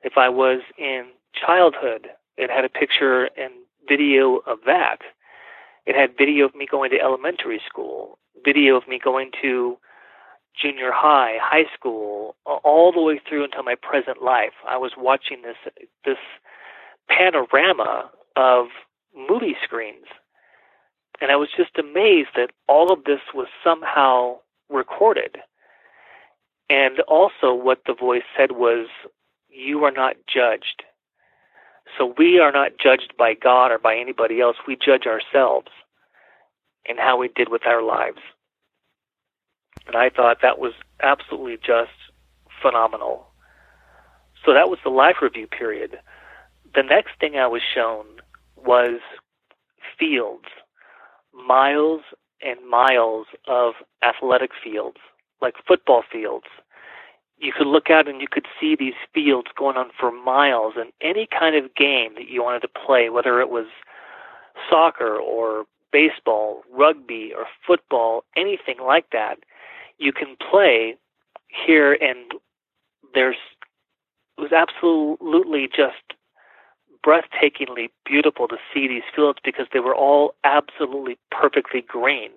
If 0.03 0.13
I 0.17 0.29
was 0.29 0.61
in 0.77 1.05
childhood, 1.33 2.09
it 2.37 2.49
had 2.49 2.65
a 2.65 2.69
picture 2.69 3.29
and 3.37 3.53
video 3.87 4.37
of 4.45 4.59
that. 4.65 4.97
It 5.85 5.95
had 5.95 6.17
video 6.17 6.45
of 6.45 6.55
me 6.55 6.67
going 6.69 6.91
to 6.91 6.99
elementary 6.99 7.61
school, 7.67 8.17
video 8.43 8.75
of 8.75 8.87
me 8.87 8.99
going 9.03 9.31
to 9.41 9.77
junior 10.61 10.91
high, 10.93 11.37
high 11.41 11.65
school, 11.73 12.35
all 12.45 12.91
the 12.91 13.01
way 13.01 13.19
through 13.27 13.43
until 13.43 13.63
my 13.63 13.75
present 13.75 14.21
life. 14.21 14.53
I 14.67 14.77
was 14.77 14.91
watching 14.97 15.41
this 15.41 15.57
this 16.05 16.17
panorama 17.09 18.11
of 18.35 18.67
movie 19.15 19.55
screens. 19.63 20.05
And 21.21 21.31
I 21.31 21.35
was 21.35 21.49
just 21.55 21.77
amazed 21.77 22.29
that 22.35 22.51
all 22.67 22.91
of 22.91 23.05
this 23.05 23.21
was 23.33 23.47
somehow 23.63 24.37
recorded. 24.69 25.37
And 26.69 26.99
also, 27.01 27.53
what 27.53 27.81
the 27.85 27.93
voice 27.93 28.23
said 28.37 28.53
was, 28.53 28.87
You 29.53 29.83
are 29.83 29.91
not 29.91 30.15
judged. 30.33 30.83
So 31.97 32.13
we 32.17 32.39
are 32.39 32.51
not 32.51 32.71
judged 32.81 33.13
by 33.17 33.33
God 33.33 33.71
or 33.71 33.77
by 33.77 33.95
anybody 33.95 34.41
else. 34.41 34.57
We 34.67 34.75
judge 34.75 35.05
ourselves 35.05 35.67
and 36.87 36.97
how 36.99 37.17
we 37.17 37.29
did 37.33 37.49
with 37.49 37.65
our 37.65 37.83
lives. 37.83 38.19
And 39.85 39.95
I 39.95 40.09
thought 40.09 40.37
that 40.41 40.59
was 40.59 40.73
absolutely 41.01 41.57
just 41.57 41.91
phenomenal. 42.61 43.27
So 44.45 44.53
that 44.53 44.69
was 44.69 44.79
the 44.83 44.89
life 44.89 45.17
review 45.21 45.47
period. 45.47 45.99
The 46.73 46.83
next 46.83 47.11
thing 47.19 47.35
I 47.35 47.47
was 47.47 47.61
shown 47.73 48.05
was 48.55 48.99
fields, 49.99 50.47
miles 51.33 52.01
and 52.41 52.57
miles 52.67 53.27
of 53.47 53.73
athletic 54.03 54.51
fields, 54.63 54.97
like 55.41 55.55
football 55.67 56.03
fields. 56.11 56.47
You 57.43 57.51
could 57.51 57.67
look 57.67 57.89
out 57.89 58.07
and 58.07 58.21
you 58.21 58.27
could 58.31 58.45
see 58.57 58.73
these 58.73 58.93
fields 59.13 59.49
going 59.57 59.75
on 59.75 59.89
for 59.99 60.13
miles, 60.13 60.75
and 60.77 60.93
any 61.01 61.27
kind 61.27 61.57
of 61.57 61.75
game 61.75 62.13
that 62.15 62.29
you 62.29 62.41
wanted 62.41 62.61
to 62.61 62.69
play, 62.69 63.09
whether 63.09 63.41
it 63.41 63.49
was 63.49 63.65
soccer 64.69 65.17
or 65.17 65.65
baseball, 65.91 66.63
rugby, 66.71 67.33
or 67.35 67.45
football, 67.67 68.23
anything 68.37 68.77
like 68.79 69.09
that, 69.11 69.39
you 69.97 70.13
can 70.13 70.37
play 70.49 70.95
here, 71.49 71.93
and 71.93 72.31
there's 73.13 73.35
it 74.37 74.41
was 74.41 74.53
absolutely 74.53 75.67
just 75.67 76.17
breathtakingly 77.05 77.89
beautiful 78.05 78.47
to 78.47 78.55
see 78.73 78.87
these 78.87 79.03
fields 79.13 79.39
because 79.43 79.67
they 79.73 79.81
were 79.81 79.93
all 79.93 80.33
absolutely 80.45 81.17
perfectly 81.29 81.81
green 81.81 82.31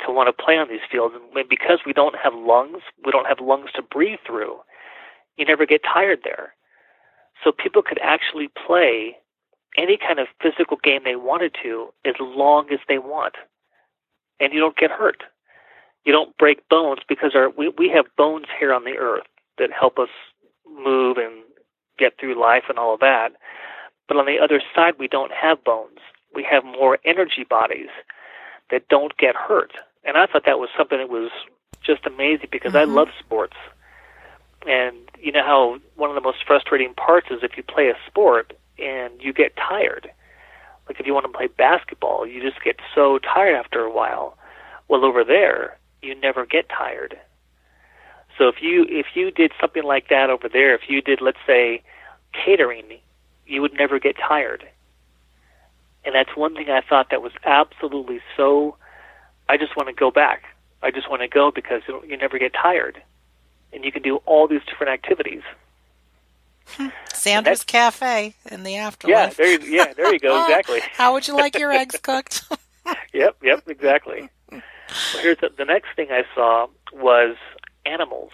to 0.00 0.12
want 0.12 0.28
to 0.28 0.44
play 0.44 0.56
on 0.56 0.68
these 0.68 0.84
fields. 0.90 1.14
And 1.14 1.48
because 1.48 1.80
we 1.86 1.92
don't 1.92 2.16
have 2.22 2.34
lungs, 2.34 2.82
we 3.04 3.12
don't 3.12 3.26
have 3.26 3.40
lungs 3.40 3.70
to 3.74 3.82
breathe 3.82 4.18
through, 4.26 4.56
you 5.36 5.44
never 5.44 5.66
get 5.66 5.82
tired 5.82 6.20
there. 6.24 6.54
So 7.42 7.52
people 7.52 7.82
could 7.82 7.98
actually 8.02 8.48
play 8.66 9.16
any 9.76 9.96
kind 9.96 10.18
of 10.18 10.28
physical 10.40 10.76
game 10.82 11.00
they 11.04 11.16
wanted 11.16 11.54
to 11.62 11.88
as 12.04 12.14
long 12.20 12.68
as 12.72 12.78
they 12.88 12.98
want. 12.98 13.34
And 14.40 14.52
you 14.52 14.60
don't 14.60 14.76
get 14.76 14.90
hurt. 14.90 15.22
You 16.04 16.12
don't 16.12 16.36
break 16.36 16.68
bones 16.68 17.00
because 17.08 17.32
our 17.34 17.50
we, 17.50 17.68
we 17.78 17.88
have 17.88 18.04
bones 18.16 18.46
here 18.58 18.72
on 18.72 18.84
the 18.84 18.98
earth 18.98 19.26
that 19.58 19.70
help 19.72 19.98
us 19.98 20.10
move 20.68 21.16
and 21.16 21.42
get 21.98 22.14
through 22.18 22.40
life 22.40 22.64
and 22.68 22.78
all 22.78 22.94
of 22.94 23.00
that. 23.00 23.30
But 24.06 24.18
on 24.18 24.26
the 24.26 24.38
other 24.42 24.60
side, 24.74 24.94
we 24.98 25.08
don't 25.08 25.32
have 25.32 25.64
bones. 25.64 25.98
We 26.34 26.46
have 26.50 26.64
more 26.64 26.98
energy 27.04 27.44
bodies 27.48 27.88
that 28.70 28.88
don't 28.88 29.16
get 29.16 29.34
hurt. 29.34 29.72
And 30.04 30.16
I 30.16 30.26
thought 30.26 30.44
that 30.46 30.58
was 30.58 30.68
something 30.76 30.98
that 30.98 31.08
was 31.08 31.30
just 31.84 32.06
amazing 32.06 32.48
because 32.50 32.72
mm-hmm. 32.72 32.90
I 32.90 32.94
love 32.94 33.08
sports. 33.18 33.56
And 34.66 34.96
you 35.20 35.32
know 35.32 35.42
how 35.44 35.78
one 35.96 36.10
of 36.10 36.14
the 36.14 36.22
most 36.22 36.38
frustrating 36.46 36.94
parts 36.94 37.28
is 37.30 37.42
if 37.42 37.56
you 37.56 37.62
play 37.62 37.88
a 37.88 37.94
sport 38.06 38.54
and 38.78 39.12
you 39.20 39.32
get 39.32 39.56
tired. 39.56 40.10
Like 40.88 41.00
if 41.00 41.06
you 41.06 41.14
want 41.14 41.26
to 41.26 41.36
play 41.36 41.46
basketball, 41.46 42.26
you 42.26 42.42
just 42.42 42.62
get 42.62 42.76
so 42.94 43.18
tired 43.18 43.56
after 43.56 43.80
a 43.80 43.92
while. 43.92 44.36
Well, 44.88 45.04
over 45.04 45.24
there, 45.24 45.78
you 46.02 46.14
never 46.14 46.44
get 46.44 46.68
tired. 46.68 47.18
So 48.36 48.48
if 48.48 48.56
you 48.60 48.84
if 48.88 49.06
you 49.14 49.30
did 49.30 49.52
something 49.60 49.84
like 49.84 50.08
that 50.08 50.30
over 50.30 50.48
there, 50.48 50.74
if 50.74 50.82
you 50.88 51.00
did 51.00 51.20
let's 51.20 51.38
say 51.46 51.82
catering, 52.32 52.98
you 53.46 53.62
would 53.62 53.74
never 53.74 53.98
get 53.98 54.16
tired. 54.16 54.64
And 56.04 56.14
that's 56.14 56.36
one 56.36 56.54
thing 56.54 56.68
I 56.68 56.80
thought 56.80 57.10
that 57.10 57.22
was 57.22 57.32
absolutely 57.44 58.20
so. 58.36 58.76
I 59.48 59.56
just 59.56 59.76
want 59.76 59.88
to 59.88 59.94
go 59.94 60.10
back. 60.10 60.44
I 60.82 60.90
just 60.90 61.08
want 61.08 61.22
to 61.22 61.28
go 61.28 61.50
because 61.50 61.82
you 61.88 62.16
never 62.16 62.38
get 62.38 62.52
tired, 62.52 63.02
and 63.72 63.84
you 63.84 63.92
can 63.92 64.02
do 64.02 64.16
all 64.26 64.46
these 64.46 64.60
different 64.68 64.92
activities. 64.92 65.42
Hmm. 66.66 66.88
Sandra's 67.12 67.64
Cafe 67.64 68.34
in 68.50 68.62
the 68.62 68.76
afterlife. 68.76 69.38
Yeah, 69.38 69.44
there 69.44 69.60
you, 69.60 69.76
yeah, 69.76 69.92
there 69.94 70.12
you 70.12 70.18
go. 70.18 70.44
Exactly. 70.44 70.80
How 70.92 71.12
would 71.12 71.26
you 71.28 71.34
like 71.34 71.58
your 71.58 71.72
eggs 71.72 71.98
cooked? 72.02 72.44
yep, 73.12 73.36
yep, 73.42 73.62
exactly. 73.66 74.28
Well, 74.50 74.62
here's 75.22 75.38
the, 75.38 75.50
the 75.56 75.64
next 75.64 75.88
thing 75.96 76.08
I 76.10 76.24
saw 76.34 76.68
was 76.92 77.36
animals. 77.86 78.30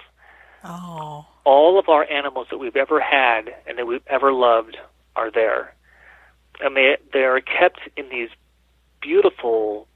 Oh. 0.64 1.27
All 1.45 1.79
of 1.79 1.89
our 1.89 2.05
animals 2.11 2.49
that 2.51 2.59
we've 2.59 2.77
ever 2.77 3.01
had 3.01 3.55
and 3.66 3.79
that 3.79 3.87
we've 3.87 4.07
ever 4.07 4.33
loved 4.33 4.77
are 5.16 5.31
there, 5.31 5.75
and 6.63 6.77
they 6.77 6.97
they 7.13 7.25
are 7.25 7.41
kept 7.41 7.81
in 7.97 8.09
these 8.09 8.29
beautiful 9.01 9.89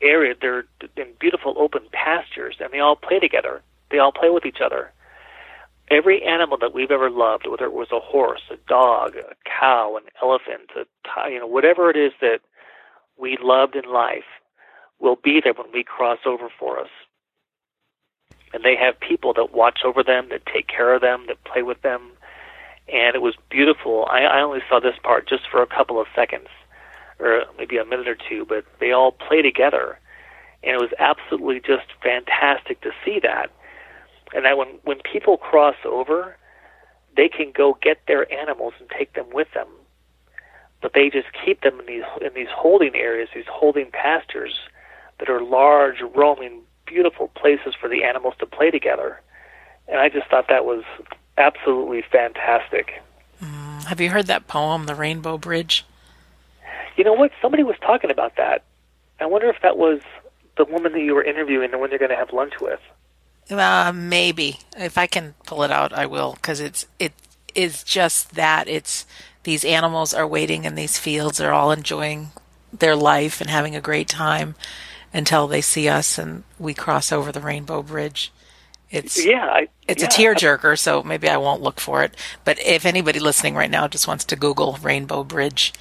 areas. 0.00 0.36
They're 0.40 0.66
in 0.96 1.12
beautiful 1.18 1.54
open 1.58 1.82
pastures, 1.92 2.56
and 2.60 2.72
they 2.72 2.80
all 2.80 2.96
play 2.96 3.18
together. 3.18 3.62
They 3.90 3.98
all 3.98 4.12
play 4.12 4.30
with 4.30 4.46
each 4.46 4.60
other. 4.64 4.92
Every 5.90 6.22
animal 6.22 6.56
that 6.58 6.74
we've 6.74 6.90
ever 6.90 7.10
loved, 7.10 7.46
whether 7.46 7.66
it 7.66 7.74
was 7.74 7.92
a 7.92 8.00
horse, 8.00 8.40
a 8.50 8.56
dog, 8.68 9.16
a 9.16 9.34
cow, 9.44 9.96
an 9.96 10.04
elephant, 10.22 10.70
a 10.76 11.30
you 11.30 11.38
know 11.38 11.46
whatever 11.46 11.90
it 11.90 11.96
is 11.96 12.12
that 12.20 12.40
we 13.16 13.36
loved 13.40 13.76
in 13.76 13.90
life, 13.90 14.24
will 14.98 15.16
be 15.16 15.40
there 15.42 15.52
when 15.52 15.70
we 15.72 15.84
cross 15.84 16.18
over 16.26 16.48
for 16.58 16.80
us. 16.80 16.88
And 18.52 18.62
they 18.62 18.76
have 18.76 18.98
people 19.00 19.34
that 19.34 19.52
watch 19.52 19.80
over 19.84 20.02
them, 20.02 20.28
that 20.30 20.46
take 20.46 20.68
care 20.68 20.94
of 20.94 21.00
them, 21.00 21.24
that 21.26 21.42
play 21.44 21.62
with 21.62 21.82
them, 21.82 22.12
and 22.88 23.14
it 23.14 23.22
was 23.22 23.34
beautiful. 23.50 24.06
I, 24.10 24.22
I 24.24 24.40
only 24.42 24.60
saw 24.68 24.80
this 24.80 24.96
part 25.02 25.28
just 25.28 25.44
for 25.50 25.62
a 25.62 25.66
couple 25.66 26.00
of 26.00 26.06
seconds, 26.14 26.48
or 27.18 27.44
maybe 27.56 27.78
a 27.78 27.84
minute 27.84 28.08
or 28.08 28.16
two, 28.28 28.44
but 28.44 28.64
they 28.80 28.92
all 28.92 29.12
play 29.12 29.42
together, 29.42 29.98
and 30.62 30.74
it 30.74 30.80
was 30.80 30.92
absolutely 30.98 31.60
just 31.60 31.86
fantastic 32.02 32.80
to 32.82 32.90
see 33.04 33.18
that. 33.22 33.50
And 34.34 34.44
that 34.44 34.58
when 34.58 34.68
when 34.84 34.98
people 35.00 35.36
cross 35.36 35.76
over, 35.84 36.36
they 37.16 37.28
can 37.28 37.52
go 37.52 37.78
get 37.80 38.00
their 38.06 38.30
animals 38.32 38.74
and 38.80 38.88
take 38.90 39.14
them 39.14 39.26
with 39.32 39.48
them, 39.54 39.68
but 40.82 40.92
they 40.92 41.08
just 41.08 41.28
keep 41.44 41.62
them 41.62 41.80
in 41.80 41.86
these 41.86 42.04
in 42.20 42.34
these 42.34 42.50
holding 42.50 42.94
areas, 42.94 43.28
these 43.34 43.44
holding 43.48 43.90
pastures 43.92 44.58
that 45.20 45.28
are 45.30 45.42
large, 45.42 46.00
roaming, 46.14 46.62
beautiful 46.86 47.28
places 47.28 47.74
for 47.80 47.88
the 47.88 48.02
animals 48.02 48.34
to 48.40 48.46
play 48.46 48.70
together. 48.70 49.20
And 49.86 50.00
I 50.00 50.08
just 50.08 50.28
thought 50.28 50.46
that 50.48 50.64
was 50.64 50.82
absolutely 51.38 52.02
fantastic. 52.02 53.02
Mm, 53.42 53.84
have 53.84 54.00
you 54.00 54.10
heard 54.10 54.26
that 54.26 54.46
poem, 54.46 54.86
The 54.86 54.94
Rainbow 54.94 55.38
Bridge? 55.38 55.84
You 56.96 57.04
know 57.04 57.12
what? 57.12 57.32
Somebody 57.42 57.62
was 57.62 57.76
talking 57.80 58.10
about 58.10 58.36
that. 58.36 58.62
I 59.20 59.26
wonder 59.26 59.48
if 59.48 59.60
that 59.62 59.76
was 59.76 60.00
the 60.56 60.64
woman 60.64 60.92
that 60.92 61.00
you 61.00 61.14
were 61.14 61.24
interviewing, 61.24 61.70
the 61.70 61.78
one 61.78 61.90
you're 61.90 61.98
going 61.98 62.10
to 62.10 62.16
have 62.16 62.32
lunch 62.32 62.54
with. 62.60 62.80
Uh, 63.50 63.92
maybe 63.94 64.58
if 64.76 64.96
I 64.96 65.06
can 65.06 65.34
pull 65.46 65.62
it 65.62 65.70
out, 65.70 65.92
I 65.92 66.06
will, 66.06 66.34
because 66.34 66.60
it's 66.60 66.86
it 66.98 67.12
is 67.54 67.82
just 67.84 68.34
that 68.34 68.68
it's 68.68 69.06
these 69.42 69.64
animals 69.64 70.14
are 70.14 70.26
waiting 70.26 70.64
in 70.64 70.74
these 70.74 70.98
fields. 70.98 71.38
They're 71.38 71.52
all 71.52 71.70
enjoying 71.70 72.30
their 72.72 72.96
life 72.96 73.40
and 73.40 73.50
having 73.50 73.76
a 73.76 73.80
great 73.80 74.08
time 74.08 74.54
until 75.12 75.46
they 75.46 75.60
see 75.60 75.88
us 75.88 76.18
and 76.18 76.42
we 76.58 76.74
cross 76.74 77.12
over 77.12 77.30
the 77.30 77.40
rainbow 77.40 77.82
bridge. 77.82 78.32
It's 78.94 79.24
yeah, 79.24 79.46
I, 79.46 79.68
it's 79.88 80.02
yeah, 80.02 80.08
a 80.08 80.10
tearjerker, 80.10 80.78
so 80.78 81.02
maybe 81.02 81.28
I 81.28 81.36
won't 81.36 81.60
look 81.60 81.80
for 81.80 82.04
it. 82.04 82.16
But 82.44 82.60
if 82.60 82.86
anybody 82.86 83.18
listening 83.18 83.56
right 83.56 83.70
now 83.70 83.88
just 83.88 84.06
wants 84.06 84.24
to 84.26 84.36
Google 84.36 84.78
Rainbow 84.80 85.24
Bridge 85.24 85.72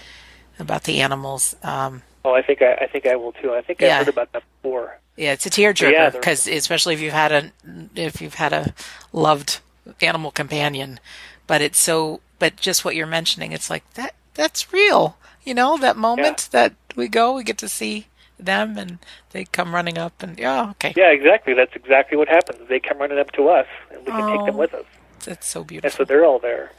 about 0.57 0.86
the 0.86 0.99
animals, 0.99 1.55
um, 1.61 2.01
oh, 2.26 2.34
I 2.34 2.41
think 2.41 2.64
I, 2.64 2.74
I 2.74 2.88
think 2.88 3.05
I 3.05 3.16
will 3.16 3.34
too. 3.34 3.53
I 3.53 3.61
think 3.61 3.82
yeah. 3.82 3.95
I 3.95 3.97
heard 3.99 4.07
about 4.07 4.32
that 4.34 4.43
before. 4.61 4.99
Yeah, 5.16 5.34
it's 5.34 5.45
a 5.45 5.51
tearjerker 5.51 6.14
because 6.14 6.47
yeah, 6.47 6.55
especially 6.55 6.95
if 6.95 7.01
you've 7.01 7.14
had 7.14 7.32
a 7.32 7.51
if 7.95 8.20
you've 8.20 8.34
had 8.36 8.51
a 8.51 8.74
loved 9.11 9.59
animal 10.01 10.32
companion, 10.32 10.99
but 11.45 11.61
it's 11.61 11.80
so. 11.80 12.20
But 12.39 12.57
just 12.57 12.84
what 12.84 12.95
you're 12.95 13.05
mentioning, 13.05 13.51
it's 13.51 13.70
like 13.70 13.84
that. 13.93 14.16
That's 14.34 14.74
real. 14.74 15.18
You 15.43 15.53
know 15.53 15.78
that 15.78 15.97
moment 15.97 16.49
that 16.51 16.74
we 16.95 17.07
go, 17.07 17.36
we 17.36 17.43
get 17.43 17.59
to 17.59 17.70
see 17.70 18.07
them 18.45 18.77
and 18.77 18.99
they 19.31 19.45
come 19.45 19.73
running 19.73 19.97
up 19.97 20.21
and 20.21 20.37
yeah 20.39 20.69
okay. 20.71 20.93
Yeah 20.95 21.11
exactly. 21.11 21.53
That's 21.53 21.75
exactly 21.75 22.17
what 22.17 22.27
happens. 22.27 22.67
They 22.69 22.79
come 22.79 22.99
running 22.99 23.19
up 23.19 23.31
to 23.33 23.49
us 23.49 23.67
and 23.91 23.99
we 24.01 24.11
can 24.11 24.21
oh, 24.21 24.37
take 24.37 24.45
them 24.45 24.55
oh, 24.55 24.59
with 24.59 24.73
us. 24.73 24.85
that's 25.25 25.47
so 25.47 25.63
beautiful 25.63 25.87
and 25.87 25.93
so 25.95 26.05
they're 26.05 26.25
all 26.25 26.39
there. 26.39 26.71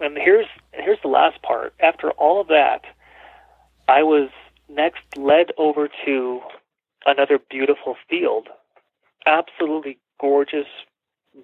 And 0.00 0.16
here's 0.16 0.46
here's 0.72 1.00
the 1.02 1.08
last 1.08 1.40
part. 1.42 1.74
After 1.80 2.10
all 2.12 2.40
of 2.40 2.48
that, 2.48 2.82
I 3.88 4.02
was 4.02 4.30
next 4.68 5.16
led 5.16 5.52
over 5.58 5.88
to 6.04 6.40
another 7.06 7.38
beautiful 7.38 7.96
field. 8.08 8.48
Absolutely 9.26 9.98
gorgeous, 10.20 10.66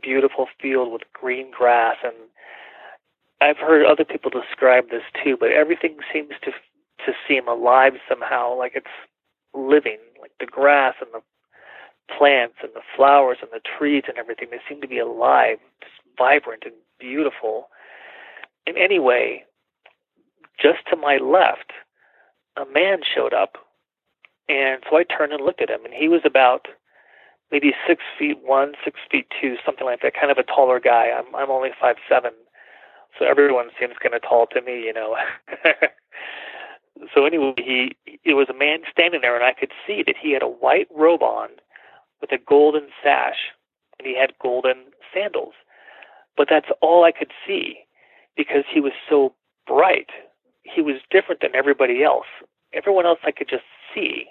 beautiful 0.03 0.49
field 0.61 0.93
with 0.93 1.03
green 1.13 1.51
grass. 1.51 1.97
And 2.03 2.15
I've 3.41 3.59
heard 3.59 3.87
other 3.87 4.05
people 4.05 4.31
describe 4.31 4.91
this 4.91 5.03
too, 5.23 5.37
but 5.39 5.51
everything 5.51 5.97
seems 6.13 6.33
to 6.43 6.53
to 7.07 7.13
seem 7.27 7.49
alive 7.49 7.95
somehow, 8.09 8.57
like 8.57 8.73
it's 8.77 8.87
living, 9.55 9.99
like 10.21 10.33
the 10.41 10.47
grass 10.47 10.95
and 11.01 11.11
the 11.13 11.23
plants 12.17 12.57
and 12.63 12.73
the 12.75 12.83
flowers 12.97 13.39
and 13.43 13.51
the 13.53 13.61
trees 13.79 14.05
and 14.09 14.19
everything. 14.19 14.49
They 14.51 14.61
seem 14.69 14.81
to 14.81 14.89
be 14.89 14.99
alive, 14.99 15.59
just 15.81 15.95
vibrant 16.19 16.65
and 16.65 16.75
beautiful. 16.99 17.69
And 18.67 18.77
anyway, 18.77 19.45
just 20.61 20.81
to 20.91 20.97
my 20.97 21.17
left, 21.17 21.73
a 22.57 22.65
man 22.67 23.01
showed 23.03 23.35
up, 23.35 23.57
and 24.49 24.83
so 24.89 24.97
I 24.97 25.05
turned 25.05 25.33
and 25.33 25.45
looked 25.45 25.63
at 25.63 25.71
him, 25.71 25.85
and 25.85 25.95
he 25.95 26.09
was 26.09 26.21
about 26.25 26.69
maybe 27.51 27.73
six 27.87 28.03
feet 28.19 28.39
one, 28.43 28.73
six 28.85 29.01
feet 29.11 29.27
two, 29.41 29.57
something 29.65 29.87
like 29.87 30.03
that. 30.03 30.15
Kind 30.15 30.31
of 30.31 30.39
a 30.39 30.43
taller 30.43 30.81
guy. 30.81 31.11
I'm 31.11 31.35
I'm 31.35 31.51
only 31.51 31.71
five 31.81 31.97
seven, 32.09 32.33
so 33.19 33.25
everyone 33.25 33.69
seems 33.81 33.95
kind 34.03 34.15
of 34.15 34.23
tall 34.23 34.47
to 34.49 34.61
me, 34.61 34.85
you 34.85 34.93
know. 34.93 35.17
so 37.15 37.25
anyway, 37.27 37.55
he 37.57 37.97
it 38.25 38.35
was 38.35 38.49
a 38.49 38.59
man 38.59 38.81
standing 38.91 39.21
there, 39.23 39.35
and 39.35 39.45
I 39.45 39.53
could 39.53 39.73
see 39.87 40.03
that 40.07 40.17
he 40.21 40.33
had 40.33 40.43
a 40.43 40.49
white 40.49 40.89
robe 40.95 41.23
on 41.23 41.49
with 42.21 42.33
a 42.33 42.39
golden 42.39 42.89
sash, 43.03 43.53
and 43.99 44.07
he 44.07 44.19
had 44.19 44.33
golden 44.41 44.85
sandals. 45.13 45.55
But 46.37 46.49
that's 46.49 46.69
all 46.81 47.05
I 47.05 47.13
could 47.13 47.33
see 47.47 47.79
because 48.37 48.65
he 48.73 48.81
was 48.81 48.93
so 49.09 49.35
bright. 49.67 50.11
He 50.63 50.81
was 50.81 50.97
different 51.11 51.41
than 51.41 51.55
everybody 51.55 52.03
else. 52.03 52.27
Everyone 52.73 53.07
else 53.07 53.19
I 53.25 53.33
could 53.33 53.49
just 53.49 53.65
see 53.95 54.27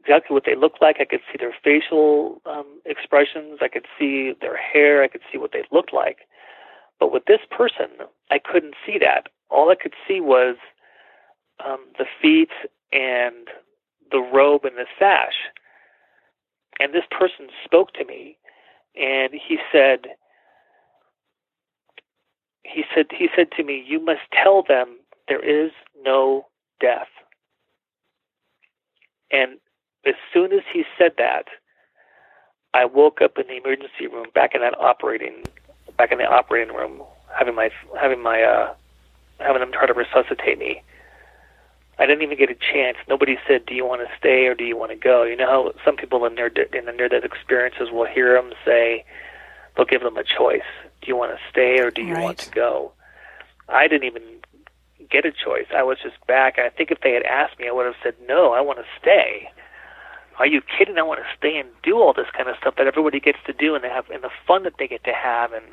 exactly 0.00 0.34
what 0.34 0.44
they 0.46 0.54
looked 0.56 0.80
like. 0.80 0.96
I 1.00 1.04
could 1.04 1.20
see 1.30 1.38
their 1.38 1.54
facial 1.64 2.40
um, 2.46 2.80
expressions. 2.84 3.58
I 3.60 3.68
could 3.68 3.86
see 3.98 4.32
their 4.40 4.56
hair. 4.56 5.02
I 5.02 5.08
could 5.08 5.22
see 5.30 5.38
what 5.38 5.52
they 5.52 5.64
looked 5.70 5.92
like. 5.92 6.18
But 6.98 7.12
with 7.12 7.24
this 7.26 7.40
person, 7.50 7.88
I 8.30 8.38
couldn't 8.38 8.74
see 8.84 8.98
that. 8.98 9.28
All 9.50 9.70
I 9.70 9.74
could 9.74 9.94
see 10.08 10.20
was 10.20 10.56
um, 11.64 11.80
the 11.98 12.06
feet 12.20 12.50
and 12.92 13.48
the 14.10 14.18
robe 14.18 14.64
and 14.64 14.76
the 14.76 14.86
sash. 14.98 15.34
And 16.78 16.92
this 16.92 17.04
person 17.10 17.48
spoke 17.64 17.92
to 17.94 18.04
me, 18.04 18.36
and 18.94 19.32
he 19.32 19.58
said, 19.72 20.08
he 22.64 22.84
said, 22.94 23.06
he 23.10 23.28
said 23.34 23.50
to 23.52 23.64
me, 23.64 23.82
"You 23.86 24.00
must 24.00 24.20
tell 24.32 24.62
them 24.62 24.98
there 25.28 25.42
is 25.42 25.72
no 26.04 26.46
death." 26.80 27.08
And 29.30 29.58
as 30.04 30.14
soon 30.32 30.52
as 30.52 30.62
he 30.72 30.84
said 30.98 31.12
that, 31.18 31.46
I 32.74 32.84
woke 32.84 33.22
up 33.22 33.38
in 33.38 33.46
the 33.46 33.56
emergency 33.56 34.06
room, 34.06 34.26
back 34.34 34.54
in 34.54 34.60
that 34.60 34.78
operating 34.78 35.44
back 35.96 36.12
in 36.12 36.18
the 36.18 36.24
operating 36.24 36.74
room, 36.74 37.02
having 37.36 37.54
my 37.54 37.70
having 37.98 38.22
my 38.22 38.42
uh, 38.42 38.74
having 39.38 39.60
them 39.60 39.72
try 39.72 39.86
to 39.86 39.94
resuscitate 39.94 40.58
me. 40.58 40.82
I 41.98 42.06
didn't 42.06 42.22
even 42.22 42.38
get 42.38 42.50
a 42.50 42.54
chance. 42.54 42.98
Nobody 43.08 43.38
said, 43.48 43.64
"Do 43.66 43.74
you 43.74 43.84
want 43.86 44.06
to 44.06 44.16
stay 44.18 44.46
or 44.46 44.54
do 44.54 44.64
you 44.64 44.76
want 44.76 44.90
to 44.90 44.96
go?" 44.96 45.22
You 45.24 45.36
know 45.36 45.46
how 45.46 45.72
some 45.84 45.96
people 45.96 46.24
in 46.26 46.34
their 46.34 46.48
in 46.48 46.84
the 46.84 46.92
near-death 46.92 47.24
experiences 47.24 47.90
will 47.90 48.04
hear 48.04 48.34
them 48.34 48.52
say, 48.64 49.04
they'll 49.74 49.86
give 49.86 50.02
them 50.02 50.16
a 50.16 50.24
choice: 50.24 50.68
"Do 51.00 51.08
you 51.08 51.16
want 51.16 51.32
to 51.32 51.40
stay 51.50 51.80
or 51.80 51.90
do 51.90 52.02
you 52.02 52.14
right. 52.14 52.22
want 52.22 52.38
to 52.38 52.50
go?" 52.50 52.92
I 53.68 53.88
didn't 53.88 54.04
even 54.04 54.22
get 55.10 55.24
a 55.24 55.32
choice. 55.32 55.66
I 55.74 55.82
was 55.82 55.98
just 56.02 56.24
back. 56.26 56.58
I 56.58 56.68
think 56.68 56.90
if 56.90 57.00
they 57.00 57.12
had 57.12 57.22
asked 57.22 57.58
me, 57.58 57.68
I 57.68 57.72
would 57.72 57.86
have 57.86 57.96
said, 58.02 58.14
"No, 58.28 58.52
I 58.52 58.60
want 58.60 58.78
to 58.78 58.84
stay." 59.00 59.50
Are 60.38 60.46
you 60.46 60.60
kidding? 60.60 60.98
I 60.98 61.02
want 61.02 61.20
to 61.20 61.36
stay 61.36 61.56
and 61.56 61.70
do 61.82 61.96
all 61.96 62.12
this 62.12 62.28
kind 62.36 62.48
of 62.50 62.56
stuff 62.58 62.76
that 62.76 62.86
everybody 62.86 63.20
gets 63.20 63.38
to 63.46 63.54
do, 63.54 63.74
and 63.74 63.82
they 63.82 63.88
have, 63.88 64.10
and 64.10 64.22
the 64.22 64.30
fun 64.46 64.64
that 64.64 64.76
they 64.78 64.86
get 64.86 65.02
to 65.04 65.12
have, 65.14 65.52
and 65.52 65.64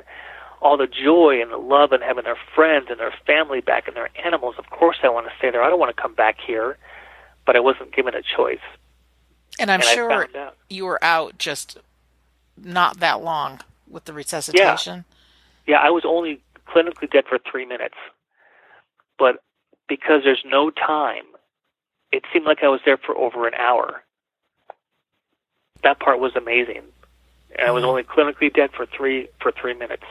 all 0.64 0.76
the 0.76 0.88
joy 0.88 1.40
and 1.40 1.52
the 1.52 1.56
love 1.56 1.92
and 1.92 2.02
having 2.02 2.24
their 2.24 2.38
friends 2.54 2.86
and 2.90 2.98
their 2.98 3.14
family 3.26 3.60
back 3.60 3.86
and 3.86 3.96
their 3.96 4.08
animals. 4.24 4.56
Of 4.58 4.70
course, 4.70 4.96
I 5.02 5.08
want 5.10 5.26
to 5.26 5.32
stay 5.38 5.50
there. 5.50 5.62
I 5.62 5.68
don't 5.68 5.78
want 5.78 5.94
to 5.94 6.02
come 6.02 6.14
back 6.14 6.38
here, 6.44 6.76
but 7.46 7.54
I 7.54 7.60
wasn't 7.60 7.94
given 7.94 8.14
a 8.14 8.22
choice. 8.22 8.58
And 9.58 9.70
I'm 9.70 9.80
and 9.80 9.88
sure 9.88 10.26
you 10.68 10.84
were 10.84 11.02
out 11.04 11.38
just 11.38 11.78
not 12.60 12.98
that 12.98 13.22
long 13.22 13.60
with 13.88 14.06
the 14.06 14.12
resuscitation. 14.12 15.04
Yeah. 15.66 15.78
yeah, 15.78 15.86
I 15.86 15.90
was 15.90 16.04
only 16.04 16.40
clinically 16.66 17.10
dead 17.10 17.24
for 17.28 17.38
three 17.38 17.64
minutes, 17.64 17.94
but 19.18 19.42
because 19.86 20.22
there's 20.24 20.42
no 20.44 20.70
time, 20.70 21.24
it 22.10 22.24
seemed 22.32 22.46
like 22.46 22.64
I 22.64 22.68
was 22.68 22.80
there 22.84 22.96
for 22.96 23.16
over 23.16 23.46
an 23.46 23.54
hour 23.54 24.02
that 25.84 26.00
part 26.00 26.18
was 26.18 26.34
amazing. 26.34 26.82
And 27.56 27.68
I 27.68 27.70
was 27.70 27.82
mm-hmm. 27.82 27.90
only 27.90 28.02
clinically 28.02 28.52
dead 28.52 28.70
for 28.76 28.84
three 28.86 29.28
for 29.40 29.52
three 29.52 29.74
minutes, 29.74 30.02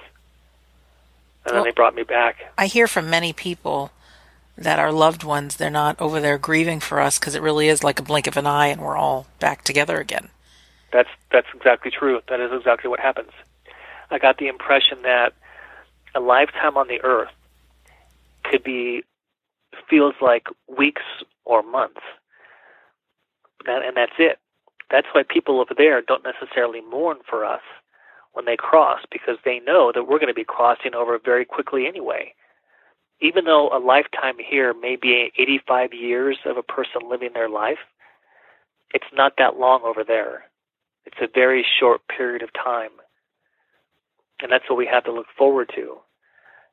and 1.45 1.53
well, 1.53 1.63
then 1.63 1.71
they 1.71 1.75
brought 1.75 1.95
me 1.95 2.03
back. 2.03 2.37
I 2.57 2.67
hear 2.67 2.87
from 2.87 3.09
many 3.09 3.33
people 3.33 3.91
that 4.57 4.79
our 4.79 4.91
loved 4.91 5.23
ones 5.23 5.55
they're 5.55 5.69
not 5.69 5.99
over 5.99 6.19
there 6.19 6.37
grieving 6.37 6.79
for 6.79 6.99
us 6.99 7.17
because 7.17 7.35
it 7.35 7.41
really 7.41 7.67
is 7.67 7.83
like 7.83 7.99
a 7.99 8.03
blink 8.03 8.27
of 8.27 8.37
an 8.37 8.47
eye, 8.47 8.67
and 8.67 8.81
we're 8.81 8.97
all 8.97 9.27
back 9.39 9.63
together 9.63 9.99
again. 9.99 10.29
That's 10.91 11.09
that's 11.31 11.47
exactly 11.55 11.91
true. 11.91 12.21
That 12.29 12.39
is 12.39 12.51
exactly 12.53 12.89
what 12.89 12.99
happens. 12.99 13.31
I 14.11 14.19
got 14.19 14.37
the 14.37 14.47
impression 14.47 15.01
that 15.03 15.33
a 16.15 16.19
lifetime 16.19 16.77
on 16.77 16.87
the 16.87 17.01
earth 17.03 17.31
could 18.43 18.63
be 18.63 19.03
feels 19.89 20.13
like 20.21 20.47
weeks 20.67 21.01
or 21.45 21.63
months, 21.63 22.01
and 23.65 23.97
that's 23.97 24.13
it. 24.19 24.37
That's 24.91 25.07
why 25.13 25.23
people 25.27 25.59
over 25.59 25.73
there 25.75 26.01
don't 26.01 26.23
necessarily 26.23 26.81
mourn 26.81 27.17
for 27.27 27.43
us 27.43 27.61
when 28.33 28.45
they 28.45 28.57
cross 28.57 29.01
because 29.11 29.37
they 29.45 29.59
know 29.59 29.91
that 29.93 30.07
we're 30.07 30.19
going 30.19 30.27
to 30.27 30.33
be 30.33 30.43
crossing 30.43 30.93
over 30.93 31.17
very 31.23 31.45
quickly 31.45 31.87
anyway. 31.87 32.33
Even 33.21 33.45
though 33.45 33.69
a 33.69 33.79
lifetime 33.79 34.35
here 34.37 34.73
may 34.73 34.95
be 34.95 35.31
85 35.37 35.93
years 35.93 36.37
of 36.45 36.57
a 36.57 36.63
person 36.63 37.09
living 37.09 37.29
their 37.33 37.49
life, 37.49 37.77
it's 38.93 39.05
not 39.13 39.33
that 39.37 39.57
long 39.57 39.81
over 39.83 40.03
there. 40.03 40.43
It's 41.05 41.17
a 41.21 41.27
very 41.33 41.65
short 41.79 42.01
period 42.07 42.41
of 42.41 42.49
time. 42.53 42.91
And 44.41 44.51
that's 44.51 44.69
what 44.69 44.77
we 44.77 44.87
have 44.87 45.03
to 45.05 45.11
look 45.11 45.27
forward 45.37 45.71
to. 45.75 45.97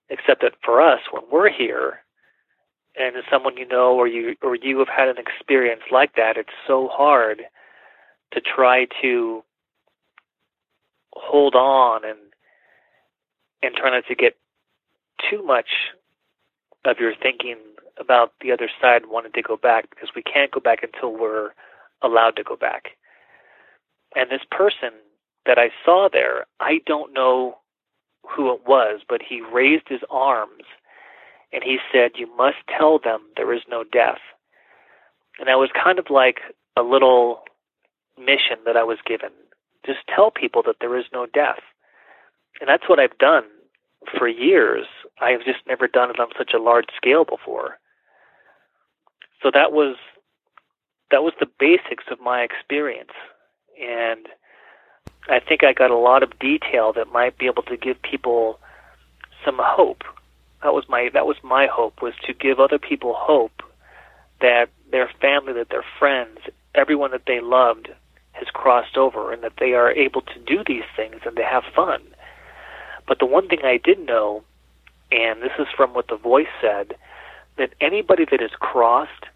Except 0.08 0.42
that 0.42 0.54
for 0.64 0.80
us, 0.80 1.00
when 1.12 1.22
we're 1.30 1.50
here, 1.50 2.00
and 2.98 3.16
as 3.16 3.22
someone 3.30 3.56
you 3.56 3.66
know 3.66 3.94
or 3.94 4.08
you 4.08 4.34
or 4.42 4.56
you 4.56 4.78
have 4.80 4.88
had 4.88 5.08
an 5.08 5.18
experience 5.18 5.82
like 5.92 6.16
that, 6.16 6.36
it's 6.36 6.48
so 6.66 6.88
hard 6.92 7.42
to 8.32 8.40
try 8.40 8.86
to 9.02 9.44
hold 11.12 11.54
on 11.54 12.04
and 12.04 12.18
and 13.62 13.74
try 13.74 13.90
not 13.90 14.06
to 14.08 14.14
get 14.14 14.36
too 15.30 15.42
much 15.42 15.68
of 16.84 16.98
your 16.98 17.12
thinking 17.14 17.58
about 17.98 18.32
the 18.40 18.52
other 18.52 18.70
side 18.80 19.02
wanting 19.06 19.32
to 19.32 19.42
go 19.42 19.56
back 19.56 19.90
because 19.90 20.10
we 20.16 20.22
can't 20.22 20.50
go 20.50 20.60
back 20.60 20.82
until 20.82 21.12
we're 21.12 21.50
allowed 22.02 22.36
to 22.36 22.42
go 22.42 22.56
back. 22.56 22.96
And 24.16 24.30
this 24.30 24.40
person 24.50 24.90
that 25.46 25.58
I 25.58 25.70
saw 25.84 26.08
there, 26.10 26.46
I 26.58 26.80
don't 26.86 27.12
know 27.12 27.58
who 28.28 28.52
it 28.54 28.62
was, 28.66 29.00
but 29.08 29.20
he 29.26 29.42
raised 29.42 29.88
his 29.88 30.00
arms 30.10 30.64
and 31.52 31.62
he 31.62 31.78
said, 31.92 32.12
You 32.14 32.34
must 32.36 32.58
tell 32.68 32.98
them 32.98 33.20
there 33.36 33.52
is 33.52 33.62
no 33.68 33.84
death. 33.84 34.20
And 35.38 35.48
that 35.48 35.58
was 35.58 35.70
kind 35.72 35.98
of 35.98 36.06
like 36.10 36.40
a 36.76 36.82
little 36.82 37.42
mission 38.18 38.58
that 38.66 38.76
I 38.76 38.84
was 38.84 38.98
given. 39.06 39.30
Just 39.90 40.06
tell 40.14 40.30
people 40.30 40.62
that 40.66 40.76
there 40.80 40.96
is 40.96 41.06
no 41.12 41.26
death. 41.26 41.60
And 42.60 42.68
that's 42.68 42.88
what 42.88 43.00
I've 43.00 43.18
done 43.18 43.44
for 44.16 44.28
years. 44.28 44.86
I 45.20 45.30
have 45.30 45.44
just 45.44 45.66
never 45.66 45.88
done 45.88 46.10
it 46.10 46.20
on 46.20 46.28
such 46.38 46.52
a 46.54 46.62
large 46.62 46.86
scale 46.96 47.24
before. 47.24 47.78
So 49.42 49.50
that 49.52 49.72
was 49.72 49.96
that 51.10 51.22
was 51.22 51.32
the 51.40 51.48
basics 51.58 52.04
of 52.10 52.20
my 52.20 52.42
experience. 52.42 53.10
And 53.82 54.26
I 55.28 55.40
think 55.40 55.64
I 55.64 55.72
got 55.72 55.90
a 55.90 55.96
lot 55.96 56.22
of 56.22 56.38
detail 56.38 56.92
that 56.92 57.12
might 57.12 57.36
be 57.38 57.46
able 57.46 57.64
to 57.64 57.76
give 57.76 58.00
people 58.02 58.60
some 59.44 59.58
hope. 59.58 60.04
That 60.62 60.72
was 60.72 60.84
my 60.88 61.10
that 61.12 61.26
was 61.26 61.36
my 61.42 61.66
hope 61.66 62.02
was 62.02 62.14
to 62.26 62.34
give 62.34 62.60
other 62.60 62.78
people 62.78 63.14
hope 63.16 63.62
that 64.40 64.68
their 64.90 65.10
family, 65.20 65.52
that 65.54 65.70
their 65.70 65.84
friends, 65.98 66.38
everyone 66.74 67.10
that 67.10 67.24
they 67.26 67.40
loved 67.40 67.88
has 68.40 68.48
crossed 68.48 68.96
over 68.96 69.32
and 69.32 69.42
that 69.42 69.52
they 69.60 69.74
are 69.74 69.92
able 69.92 70.22
to 70.22 70.38
do 70.46 70.64
these 70.66 70.84
things 70.96 71.20
and 71.24 71.36
to 71.36 71.44
have 71.44 71.62
fun. 71.74 72.02
But 73.06 73.18
the 73.20 73.26
one 73.26 73.48
thing 73.48 73.60
I 73.62 73.76
did 73.76 74.00
know, 74.04 74.42
and 75.12 75.42
this 75.42 75.52
is 75.58 75.66
from 75.76 75.94
what 75.94 76.08
the 76.08 76.16
voice 76.16 76.52
said, 76.60 76.96
that 77.58 77.74
anybody 77.80 78.24
that 78.30 78.42
is 78.42 78.50
crossed, 78.58 79.26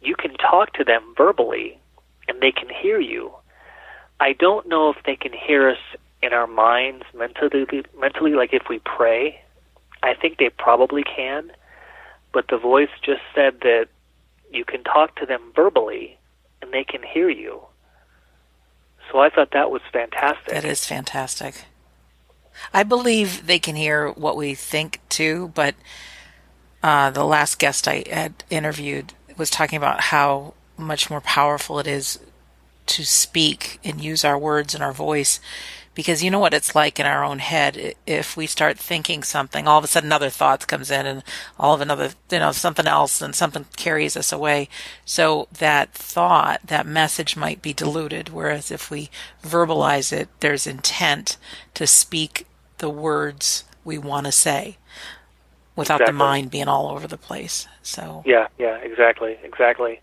you 0.00 0.16
can 0.16 0.34
talk 0.34 0.72
to 0.74 0.84
them 0.84 1.02
verbally 1.16 1.78
and 2.26 2.40
they 2.40 2.52
can 2.52 2.68
hear 2.68 2.98
you. 2.98 3.32
I 4.20 4.32
don't 4.32 4.68
know 4.68 4.90
if 4.90 4.96
they 5.04 5.16
can 5.16 5.32
hear 5.32 5.70
us 5.70 5.78
in 6.22 6.32
our 6.32 6.46
minds 6.46 7.04
mentally 7.14 7.66
mentally 7.98 8.32
like 8.32 8.52
if 8.52 8.64
we 8.68 8.80
pray. 8.80 9.40
I 10.02 10.14
think 10.14 10.38
they 10.38 10.50
probably 10.50 11.02
can, 11.02 11.50
but 12.32 12.46
the 12.48 12.58
voice 12.58 12.88
just 13.02 13.22
said 13.34 13.60
that 13.62 13.86
you 14.52 14.64
can 14.64 14.82
talk 14.84 15.16
to 15.16 15.26
them 15.26 15.40
verbally 15.54 16.18
and 16.62 16.72
they 16.72 16.84
can 16.84 17.02
hear 17.02 17.28
you. 17.28 17.60
So 19.10 19.18
I 19.18 19.30
thought 19.30 19.50
that 19.52 19.70
was 19.70 19.82
fantastic. 19.92 20.52
That 20.52 20.64
is 20.64 20.84
fantastic. 20.84 21.64
I 22.72 22.82
believe 22.82 23.46
they 23.46 23.58
can 23.58 23.76
hear 23.76 24.10
what 24.10 24.36
we 24.36 24.54
think 24.54 25.00
too, 25.08 25.52
but 25.54 25.74
uh, 26.82 27.10
the 27.10 27.24
last 27.24 27.58
guest 27.58 27.88
I 27.88 28.04
had 28.10 28.44
interviewed 28.50 29.14
was 29.36 29.50
talking 29.50 29.76
about 29.76 30.00
how 30.00 30.54
much 30.76 31.10
more 31.10 31.20
powerful 31.20 31.78
it 31.78 31.86
is 31.86 32.18
to 32.86 33.04
speak 33.04 33.78
and 33.84 34.00
use 34.00 34.24
our 34.24 34.38
words 34.38 34.74
and 34.74 34.82
our 34.82 34.92
voice 34.92 35.40
because 35.98 36.22
you 36.22 36.30
know 36.30 36.38
what 36.38 36.54
it's 36.54 36.76
like 36.76 37.00
in 37.00 37.06
our 37.06 37.24
own 37.24 37.40
head 37.40 37.96
if 38.06 38.36
we 38.36 38.46
start 38.46 38.78
thinking 38.78 39.24
something 39.24 39.66
all 39.66 39.78
of 39.78 39.84
a 39.84 39.88
sudden 39.88 40.06
another 40.06 40.30
thought 40.30 40.64
comes 40.68 40.92
in 40.92 41.06
and 41.06 41.24
all 41.58 41.74
of 41.74 41.80
another 41.80 42.10
you 42.30 42.38
know 42.38 42.52
something 42.52 42.86
else 42.86 43.20
and 43.20 43.34
something 43.34 43.66
carries 43.76 44.16
us 44.16 44.30
away. 44.32 44.68
So 45.04 45.48
that 45.58 45.92
thought 45.92 46.60
that 46.64 46.86
message 46.86 47.36
might 47.36 47.60
be 47.60 47.72
diluted 47.72 48.28
whereas 48.28 48.70
if 48.70 48.92
we 48.92 49.10
verbalize 49.42 50.12
it 50.12 50.28
there's 50.38 50.68
intent 50.68 51.36
to 51.74 51.84
speak 51.84 52.46
the 52.78 52.90
words 52.90 53.64
we 53.84 53.98
want 53.98 54.26
to 54.26 54.32
say 54.32 54.78
without 55.74 55.96
exactly. 55.96 56.12
the 56.12 56.16
mind 56.16 56.50
being 56.52 56.68
all 56.68 56.92
over 56.92 57.08
the 57.08 57.18
place. 57.18 57.66
So 57.82 58.22
yeah 58.24 58.46
yeah 58.56 58.76
exactly 58.76 59.36
exactly. 59.42 60.00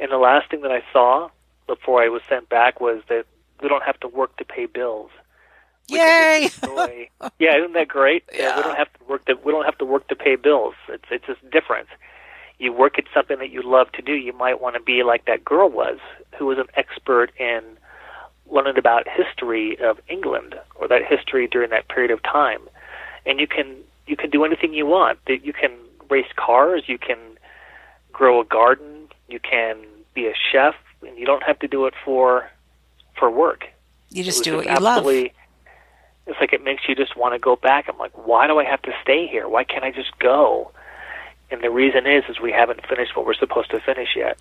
And 0.00 0.10
the 0.10 0.16
last 0.16 0.50
thing 0.50 0.62
that 0.62 0.72
i 0.72 0.82
saw 0.94 1.28
before 1.66 2.02
i 2.02 2.08
was 2.08 2.22
sent 2.26 2.48
back 2.48 2.80
was 2.80 3.02
that 3.10 3.26
we 3.60 3.68
don't 3.68 3.82
have 3.82 4.00
to 4.00 4.08
work 4.08 4.34
to 4.38 4.44
pay 4.46 4.64
bills 4.64 5.10
Yay! 5.88 6.50
yeah, 7.38 7.58
isn't 7.58 7.74
that 7.74 7.88
great? 7.88 8.24
Yeah. 8.32 8.40
yeah. 8.40 8.56
we 8.56 8.62
don't 8.62 8.76
have 8.76 8.92
to 8.92 9.04
work 9.08 9.24
to 9.26 9.34
we 9.44 9.52
don't 9.52 9.64
have 9.64 9.78
to 9.78 9.84
work 9.84 10.08
to 10.08 10.16
pay 10.16 10.36
bills. 10.36 10.74
It's 10.88 11.04
it's 11.10 11.26
just 11.26 11.50
different. 11.50 11.88
You 12.58 12.72
work 12.72 12.98
at 12.98 13.04
something 13.12 13.38
that 13.38 13.50
you 13.50 13.62
love 13.62 13.92
to 13.92 14.02
do. 14.02 14.12
You 14.12 14.32
might 14.32 14.60
want 14.60 14.76
to 14.76 14.82
be 14.82 15.02
like 15.02 15.26
that 15.26 15.44
girl 15.44 15.68
was, 15.68 15.98
who 16.38 16.46
was 16.46 16.58
an 16.58 16.68
expert 16.74 17.30
in 17.38 17.62
learning 18.50 18.78
about 18.78 19.06
history 19.08 19.76
of 19.78 19.98
England 20.08 20.54
or 20.76 20.88
that 20.88 21.02
history 21.04 21.46
during 21.46 21.70
that 21.70 21.88
period 21.88 22.10
of 22.10 22.22
time. 22.22 22.60
And 23.26 23.38
you 23.38 23.46
can 23.46 23.76
you 24.06 24.16
can 24.16 24.30
do 24.30 24.44
anything 24.44 24.72
you 24.72 24.86
want. 24.86 25.18
You 25.28 25.52
can 25.52 25.72
race 26.08 26.30
cars. 26.36 26.84
You 26.86 26.98
can 26.98 27.18
grow 28.12 28.40
a 28.40 28.44
garden. 28.44 29.08
You 29.28 29.40
can 29.40 29.76
be 30.14 30.26
a 30.26 30.34
chef, 30.52 30.74
and 31.06 31.18
you 31.18 31.26
don't 31.26 31.42
have 31.42 31.58
to 31.60 31.68
do 31.68 31.86
it 31.86 31.94
for 32.04 32.50
for 33.18 33.30
work. 33.30 33.66
You 34.10 34.24
just 34.24 34.44
do 34.44 34.56
what 34.56 34.66
you 34.66 34.78
love 34.78 35.04
it's 36.26 36.38
like 36.40 36.52
it 36.52 36.62
makes 36.62 36.82
you 36.88 36.94
just 36.94 37.16
want 37.16 37.34
to 37.34 37.38
go 37.38 37.56
back. 37.56 37.86
I'm 37.88 37.98
like, 37.98 38.26
why 38.26 38.46
do 38.46 38.58
I 38.58 38.64
have 38.64 38.82
to 38.82 38.92
stay 39.02 39.26
here? 39.26 39.48
Why 39.48 39.64
can't 39.64 39.84
I 39.84 39.92
just 39.92 40.18
go? 40.18 40.72
And 41.50 41.62
the 41.62 41.70
reason 41.70 42.06
is, 42.06 42.24
is 42.28 42.40
we 42.40 42.50
haven't 42.50 42.86
finished 42.86 43.16
what 43.16 43.24
we're 43.24 43.34
supposed 43.34 43.70
to 43.70 43.80
finish 43.80 44.10
yet. 44.16 44.38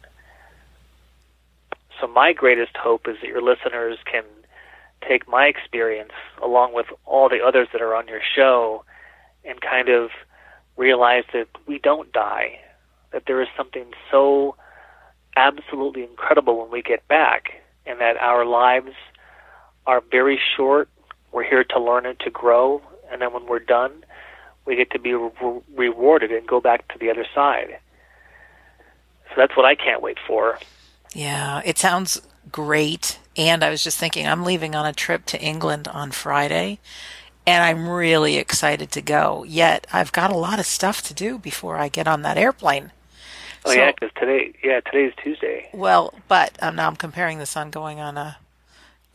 So 2.01 2.07
my 2.07 2.33
greatest 2.33 2.75
hope 2.75 3.07
is 3.07 3.17
that 3.21 3.27
your 3.27 3.41
listeners 3.41 3.97
can 4.05 4.23
take 5.07 5.27
my 5.27 5.45
experience 5.45 6.11
along 6.41 6.73
with 6.73 6.87
all 7.05 7.29
the 7.29 7.41
others 7.45 7.67
that 7.71 7.81
are 7.81 7.95
on 7.95 8.07
your 8.07 8.21
show 8.35 8.83
and 9.43 9.61
kind 9.61 9.89
of 9.89 10.09
realize 10.77 11.23
that 11.33 11.47
we 11.67 11.77
don't 11.77 12.11
die, 12.11 12.59
that 13.11 13.23
there 13.27 13.41
is 13.41 13.47
something 13.55 13.85
so 14.09 14.55
absolutely 15.35 16.03
incredible 16.03 16.59
when 16.59 16.71
we 16.71 16.81
get 16.81 17.07
back, 17.07 17.61
and 17.85 17.99
that 17.99 18.17
our 18.17 18.45
lives 18.45 18.91
are 19.85 20.01
very 20.11 20.39
short 20.57 20.89
we're 21.35 21.43
here 21.43 21.65
to 21.65 21.79
learn 21.79 22.05
and 22.05 22.17
to 22.21 22.29
grow, 22.29 22.81
and 23.11 23.21
then 23.21 23.33
when 23.33 23.45
we're 23.45 23.59
done, 23.59 24.05
we 24.65 24.77
get 24.77 24.89
to 24.91 24.99
be 24.99 25.13
re- 25.13 25.29
rewarded 25.75 26.31
and 26.31 26.47
go 26.47 26.61
back 26.61 26.87
to 26.93 26.97
the 26.97 27.11
other 27.11 27.25
side. 27.35 27.77
So 29.27 29.33
that's 29.35 29.55
what 29.57 29.65
I 29.65 29.75
can't 29.75 30.01
wait 30.01 30.17
for. 30.25 30.57
Yeah, 31.13 31.61
it 31.65 31.77
sounds 31.77 32.21
great. 32.51 33.19
And 33.35 33.65
I 33.65 33.69
was 33.69 33.83
just 33.83 33.99
thinking, 33.99 34.25
I'm 34.25 34.45
leaving 34.45 34.75
on 34.75 34.85
a 34.85 34.93
trip 34.93 35.25
to 35.27 35.41
England 35.41 35.89
on 35.89 36.11
Friday, 36.11 36.79
and 37.45 37.61
I'm 37.61 37.89
really 37.89 38.37
excited 38.37 38.89
to 38.91 39.01
go. 39.01 39.43
Yet 39.43 39.87
I've 39.91 40.13
got 40.13 40.31
a 40.31 40.37
lot 40.37 40.59
of 40.59 40.65
stuff 40.65 41.01
to 41.03 41.13
do 41.13 41.37
before 41.37 41.75
I 41.75 41.89
get 41.89 42.07
on 42.07 42.21
that 42.21 42.37
airplane. 42.37 42.93
Oh 43.65 43.71
so, 43.71 43.77
yeah, 43.77 43.91
because 43.91 44.11
today, 44.17 44.53
yeah, 44.63 44.79
today's 44.79 45.11
Tuesday. 45.21 45.69
Well, 45.73 46.13
but 46.29 46.57
um, 46.63 46.77
now 46.77 46.87
I'm 46.87 46.95
comparing 46.95 47.39
this 47.39 47.57
on 47.57 47.71
going 47.71 47.99
on 47.99 48.17
a 48.17 48.37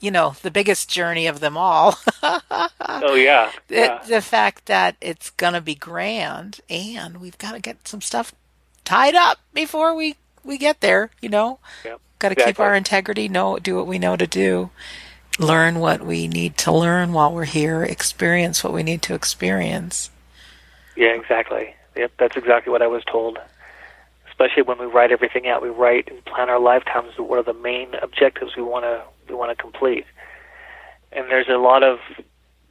you 0.01 0.11
know, 0.11 0.34
the 0.42 0.51
biggest 0.51 0.88
journey 0.88 1.26
of 1.26 1.40
them 1.40 1.57
all. 1.57 1.98
oh 2.22 3.14
yeah. 3.14 3.53
yeah. 3.68 4.03
the 4.09 4.22
fact 4.22 4.66
that 4.66 4.96
it's 5.01 5.30
going 5.30 5.53
to 5.53 5.61
be 5.61 5.74
grand 5.74 6.61
and 6.68 7.18
we've 7.18 7.38
got 7.38 7.53
to 7.53 7.61
get 7.61 7.86
some 7.86 8.01
stuff 8.01 8.32
tied 8.84 9.14
up 9.14 9.38
before 9.53 9.94
we 9.94 10.16
we 10.42 10.57
get 10.57 10.80
there, 10.80 11.11
you 11.20 11.28
know. 11.28 11.59
Yep. 11.84 12.01
Got 12.18 12.28
to 12.28 12.32
exactly. 12.32 12.53
keep 12.53 12.61
our 12.61 12.74
integrity, 12.74 13.28
know 13.28 13.59
do 13.59 13.76
what 13.76 13.86
we 13.86 13.98
know 13.98 14.16
to 14.16 14.26
do. 14.26 14.70
Learn 15.38 15.78
what 15.78 16.05
we 16.05 16.28
need 16.28 16.57
to 16.59 16.72
learn 16.72 17.12
while 17.12 17.32
we're 17.32 17.44
here, 17.44 17.82
experience 17.82 18.64
what 18.64 18.72
we 18.72 18.82
need 18.82 19.03
to 19.03 19.14
experience. 19.14 20.11
Yeah, 20.96 21.14
exactly. 21.14 21.74
Yep, 21.96 22.12
that's 22.18 22.36
exactly 22.36 22.70
what 22.70 22.82
I 22.82 22.88
was 22.88 23.03
told. 23.05 23.38
Especially 24.28 24.62
when 24.62 24.78
we 24.78 24.86
write 24.86 25.12
everything 25.12 25.46
out, 25.48 25.62
we 25.62 25.68
write 25.68 26.09
and 26.11 26.22
plan 26.24 26.51
our 26.51 26.61
lifetimes. 26.61 27.12
What 27.18 27.38
are 27.38 27.42
the 27.42 27.59
main 27.59 27.94
objectives 27.94 28.57
we 28.57 28.62
want 28.62 28.84
to 28.84 29.03
we 29.31 29.37
want 29.37 29.57
to 29.57 29.61
complete. 29.61 30.05
And 31.12 31.31
there's 31.31 31.49
a 31.49 31.59
lot 31.59 31.83
of 31.83 31.99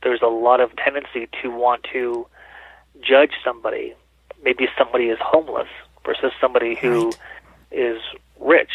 there's 0.04 0.22
a 0.22 0.28
lot 0.28 0.62
of 0.62 0.76
tendency 0.76 1.28
to 1.42 1.50
want 1.50 1.86
to 1.92 2.28
judge 3.02 3.32
somebody. 3.44 3.94
Maybe 4.44 4.68
somebody 4.78 5.06
is 5.06 5.18
homeless 5.22 5.68
versus 6.06 6.32
somebody 6.40 6.76
who 6.76 7.06
right. 7.06 7.18
is 7.72 8.02
rich, 8.40 8.72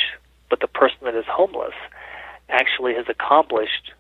but 0.51 0.61
the 0.61 0.66
person 0.66 0.99
that 1.05 1.14
is 1.14 1.24
homeless 1.26 1.74
actually 2.51 2.95
has 2.95 3.07
accomplished 3.09 3.93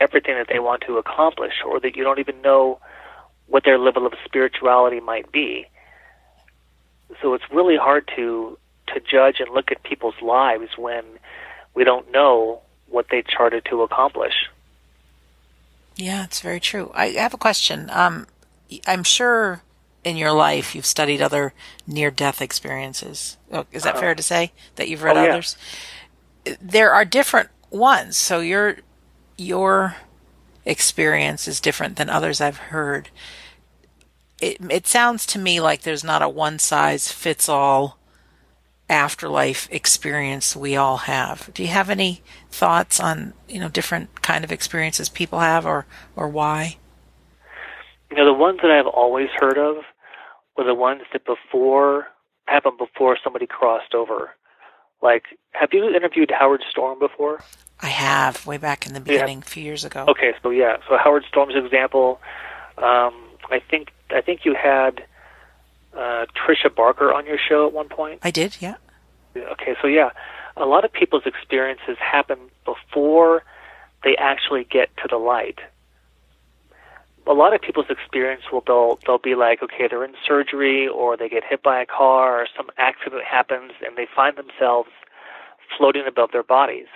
everything 0.00 0.34
that 0.34 0.48
they 0.48 0.58
want 0.58 0.82
to 0.86 0.98
accomplish, 0.98 1.54
or 1.64 1.80
that 1.80 1.96
you 1.96 2.04
don't 2.04 2.18
even 2.18 2.42
know 2.42 2.78
what 3.46 3.64
their 3.64 3.78
level 3.78 4.06
of 4.06 4.12
spirituality 4.24 5.00
might 5.00 5.30
be. 5.32 5.66
So 7.22 7.34
it's 7.34 7.44
really 7.52 7.76
hard 7.76 8.10
to 8.16 8.58
to 8.88 9.00
judge 9.00 9.40
and 9.40 9.52
look 9.52 9.72
at 9.72 9.82
people's 9.82 10.20
lives 10.22 10.70
when 10.76 11.04
we 11.74 11.84
don't 11.84 12.10
know 12.12 12.62
what 12.88 13.06
they 13.10 13.22
charted 13.22 13.64
to 13.66 13.82
accomplish. 13.82 14.48
Yeah, 15.96 16.24
it's 16.24 16.40
very 16.40 16.60
true. 16.60 16.90
I 16.94 17.08
have 17.10 17.34
a 17.34 17.38
question. 17.38 17.88
Um, 17.90 18.26
I'm 18.86 19.02
sure 19.02 19.62
in 20.04 20.16
your 20.16 20.32
life 20.32 20.74
you've 20.74 20.86
studied 20.86 21.20
other 21.20 21.52
near-death 21.86 22.40
experiences. 22.40 23.36
Oh, 23.50 23.66
is 23.72 23.82
that 23.82 23.96
uh 23.96 24.00
fair 24.00 24.14
to 24.14 24.22
say 24.22 24.52
that 24.76 24.88
you've 24.88 25.02
read 25.02 25.16
oh, 25.16 25.24
others? 25.24 25.56
Yeah. 26.44 26.54
There 26.60 26.92
are 26.94 27.04
different 27.04 27.48
ones. 27.70 28.16
So 28.16 28.40
your 28.40 28.78
your 29.36 29.96
experience 30.64 31.48
is 31.48 31.60
different 31.60 31.96
than 31.96 32.08
others 32.08 32.40
I've 32.40 32.56
heard. 32.56 33.08
It 34.40 34.58
it 34.70 34.86
sounds 34.86 35.26
to 35.26 35.38
me 35.38 35.60
like 35.60 35.82
there's 35.82 36.04
not 36.04 36.22
a 36.22 36.28
one 36.28 36.58
size 36.58 37.10
fits 37.10 37.48
all 37.48 37.98
afterlife 38.88 39.68
experience 39.70 40.54
we 40.54 40.76
all 40.76 40.98
have. 40.98 41.50
Do 41.54 41.62
you 41.62 41.68
have 41.68 41.90
any 41.90 42.22
thoughts 42.50 43.00
on 43.00 43.34
you 43.48 43.60
know 43.60 43.68
different 43.68 44.22
kind 44.22 44.44
of 44.44 44.52
experiences 44.52 45.08
people 45.08 45.40
have, 45.40 45.66
or 45.66 45.86
or 46.14 46.28
why? 46.28 46.76
You 48.10 48.16
know, 48.16 48.24
the 48.24 48.34
ones 48.34 48.60
that 48.62 48.70
I've 48.70 48.86
always 48.86 49.28
heard 49.36 49.58
of 49.58 49.76
were 50.56 50.64
the 50.64 50.74
ones 50.74 51.02
that 51.12 51.24
before 51.24 52.06
happened 52.46 52.78
before 52.78 53.18
somebody 53.22 53.46
crossed 53.46 53.94
over. 53.94 54.30
Like, 55.02 55.24
have 55.52 55.70
you 55.72 55.88
interviewed 55.88 56.30
Howard 56.30 56.62
Storm 56.70 56.98
before? 56.98 57.40
I 57.80 57.88
have, 57.88 58.46
way 58.46 58.56
back 58.56 58.86
in 58.86 58.94
the 58.94 59.00
beginning, 59.00 59.38
yeah. 59.38 59.44
a 59.44 59.48
few 59.48 59.62
years 59.62 59.84
ago. 59.84 60.06
Okay, 60.08 60.32
so 60.42 60.50
yeah, 60.50 60.76
so 60.88 60.96
Howard 60.96 61.24
Storm's 61.28 61.54
example. 61.54 62.20
Um, 62.78 63.14
I 63.50 63.60
think 63.70 63.92
I 64.10 64.20
think 64.20 64.44
you 64.44 64.54
had 64.54 65.04
uh, 65.96 66.26
Tricia 66.36 66.74
Barker 66.74 67.12
on 67.12 67.26
your 67.26 67.38
show 67.38 67.66
at 67.66 67.72
one 67.72 67.88
point? 67.88 68.20
I 68.22 68.30
did, 68.30 68.56
yeah. 68.60 68.76
Okay, 69.36 69.74
so 69.80 69.88
yeah, 69.88 70.10
a 70.56 70.64
lot 70.66 70.84
of 70.84 70.92
people's 70.92 71.24
experiences 71.26 71.96
happen 72.00 72.38
before 72.64 73.42
they 74.04 74.16
actually 74.16 74.64
get 74.64 74.88
to 74.98 75.08
the 75.10 75.16
light. 75.16 75.58
A 77.26 77.32
lot 77.32 77.52
of 77.52 77.60
people's 77.60 77.90
experience 77.90 78.42
will 78.52 78.62
they'll 78.66 78.98
they'll 79.04 79.18
be 79.18 79.34
like, 79.34 79.62
okay, 79.62 79.88
they're 79.90 80.04
in 80.04 80.14
surgery 80.26 80.86
or 80.86 81.16
they 81.16 81.28
get 81.28 81.42
hit 81.48 81.62
by 81.62 81.80
a 81.80 81.86
car 81.86 82.42
or 82.42 82.46
some 82.56 82.68
accident 82.78 83.24
happens 83.24 83.72
and 83.84 83.96
they 83.96 84.06
find 84.14 84.36
themselves 84.36 84.90
floating 85.76 86.04
above 86.06 86.30
their 86.32 86.44
bodies, 86.44 86.86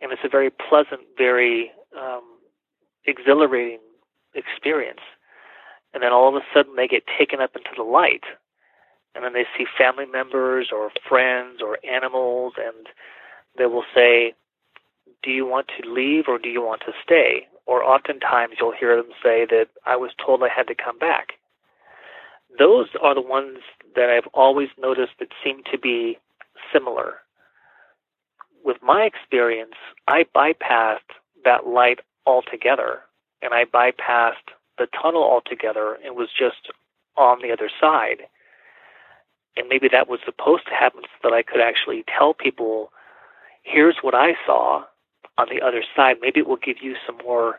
and 0.00 0.10
it's 0.10 0.22
a 0.24 0.28
very 0.28 0.50
pleasant, 0.50 1.02
very 1.18 1.70
um, 1.96 2.22
exhilarating 3.04 3.80
experience 4.34 5.00
and 5.96 6.02
then 6.02 6.12
all 6.12 6.28
of 6.28 6.34
a 6.34 6.44
sudden 6.52 6.76
they 6.76 6.86
get 6.86 7.04
taken 7.18 7.40
up 7.40 7.56
into 7.56 7.70
the 7.74 7.82
light. 7.82 8.24
And 9.14 9.24
then 9.24 9.32
they 9.32 9.46
see 9.56 9.64
family 9.78 10.04
members 10.04 10.68
or 10.70 10.90
friends 11.08 11.62
or 11.62 11.78
animals 11.90 12.52
and 12.58 12.86
they 13.56 13.64
will 13.64 13.84
say 13.94 14.34
do 15.22 15.30
you 15.30 15.46
want 15.46 15.68
to 15.68 15.90
leave 15.90 16.24
or 16.28 16.38
do 16.38 16.50
you 16.50 16.60
want 16.60 16.82
to 16.82 16.92
stay? 17.02 17.46
Or 17.64 17.82
oftentimes 17.82 18.56
you'll 18.60 18.76
hear 18.78 18.94
them 18.94 19.08
say 19.22 19.46
that 19.48 19.68
i 19.86 19.96
was 19.96 20.10
told 20.22 20.42
i 20.42 20.48
had 20.54 20.66
to 20.66 20.74
come 20.74 20.98
back. 20.98 21.28
Those 22.58 22.88
are 23.02 23.14
the 23.14 23.22
ones 23.22 23.60
that 23.94 24.10
I've 24.10 24.30
always 24.34 24.68
noticed 24.78 25.12
that 25.18 25.28
seem 25.42 25.62
to 25.72 25.78
be 25.78 26.18
similar. 26.70 27.14
With 28.62 28.76
my 28.82 29.04
experience, 29.04 29.76
I 30.08 30.26
bypassed 30.34 31.16
that 31.46 31.66
light 31.66 32.00
altogether, 32.26 33.00
and 33.40 33.54
I 33.54 33.64
bypassed 33.64 34.52
the 34.78 34.86
tunnel 35.00 35.22
altogether 35.22 35.96
and 36.04 36.16
was 36.16 36.28
just 36.36 36.70
on 37.16 37.40
the 37.42 37.52
other 37.52 37.70
side. 37.80 38.22
And 39.56 39.68
maybe 39.68 39.88
that 39.90 40.08
was 40.08 40.20
supposed 40.24 40.66
to 40.66 40.74
happen 40.74 41.02
so 41.04 41.30
that 41.30 41.32
I 41.32 41.42
could 41.42 41.60
actually 41.60 42.04
tell 42.06 42.34
people, 42.34 42.90
here's 43.62 43.96
what 44.02 44.14
I 44.14 44.34
saw 44.46 44.84
on 45.38 45.46
the 45.50 45.64
other 45.64 45.82
side. 45.94 46.16
Maybe 46.20 46.40
it 46.40 46.46
will 46.46 46.56
give 46.56 46.76
you 46.82 46.94
some 47.06 47.18
more 47.24 47.58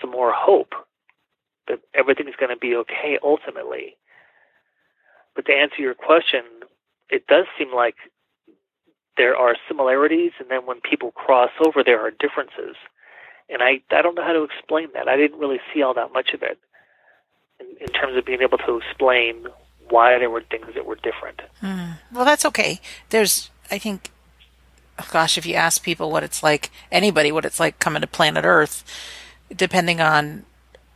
some 0.00 0.10
more 0.10 0.32
hope 0.32 0.72
that 1.68 1.80
everything's 1.94 2.36
going 2.36 2.50
to 2.50 2.56
be 2.56 2.74
okay 2.74 3.18
ultimately. 3.22 3.96
But 5.34 5.46
to 5.46 5.52
answer 5.52 5.80
your 5.82 5.94
question, 5.94 6.42
it 7.10 7.26
does 7.26 7.46
seem 7.58 7.74
like 7.74 7.96
there 9.16 9.36
are 9.36 9.56
similarities, 9.68 10.32
and 10.38 10.50
then 10.50 10.64
when 10.64 10.80
people 10.80 11.10
cross 11.12 11.50
over, 11.64 11.82
there 11.84 12.00
are 12.00 12.10
differences. 12.10 12.76
And 13.50 13.62
I, 13.62 13.80
I 13.90 14.02
don't 14.02 14.14
know 14.14 14.22
how 14.22 14.32
to 14.32 14.44
explain 14.44 14.88
that. 14.94 15.08
I 15.08 15.16
didn't 15.16 15.38
really 15.38 15.60
see 15.74 15.82
all 15.82 15.94
that 15.94 16.12
much 16.12 16.32
of 16.32 16.42
it 16.42 16.58
in, 17.58 17.66
in 17.80 17.88
terms 17.88 18.16
of 18.16 18.24
being 18.24 18.42
able 18.42 18.58
to 18.58 18.76
explain 18.78 19.46
why 19.88 20.18
there 20.18 20.30
were 20.30 20.42
things 20.42 20.66
that 20.74 20.86
were 20.86 20.96
different. 20.96 21.42
Mm. 21.62 21.98
Well, 22.12 22.24
that's 22.24 22.44
okay. 22.46 22.80
There's, 23.10 23.50
I 23.70 23.78
think, 23.78 24.10
oh 24.98 25.08
gosh, 25.10 25.36
if 25.36 25.44
you 25.46 25.54
ask 25.54 25.82
people 25.82 26.10
what 26.12 26.22
it's 26.22 26.42
like, 26.42 26.70
anybody 26.92 27.32
what 27.32 27.44
it's 27.44 27.58
like 27.58 27.80
coming 27.80 28.02
to 28.02 28.06
planet 28.06 28.44
Earth, 28.44 28.84
depending 29.54 30.00
on 30.00 30.44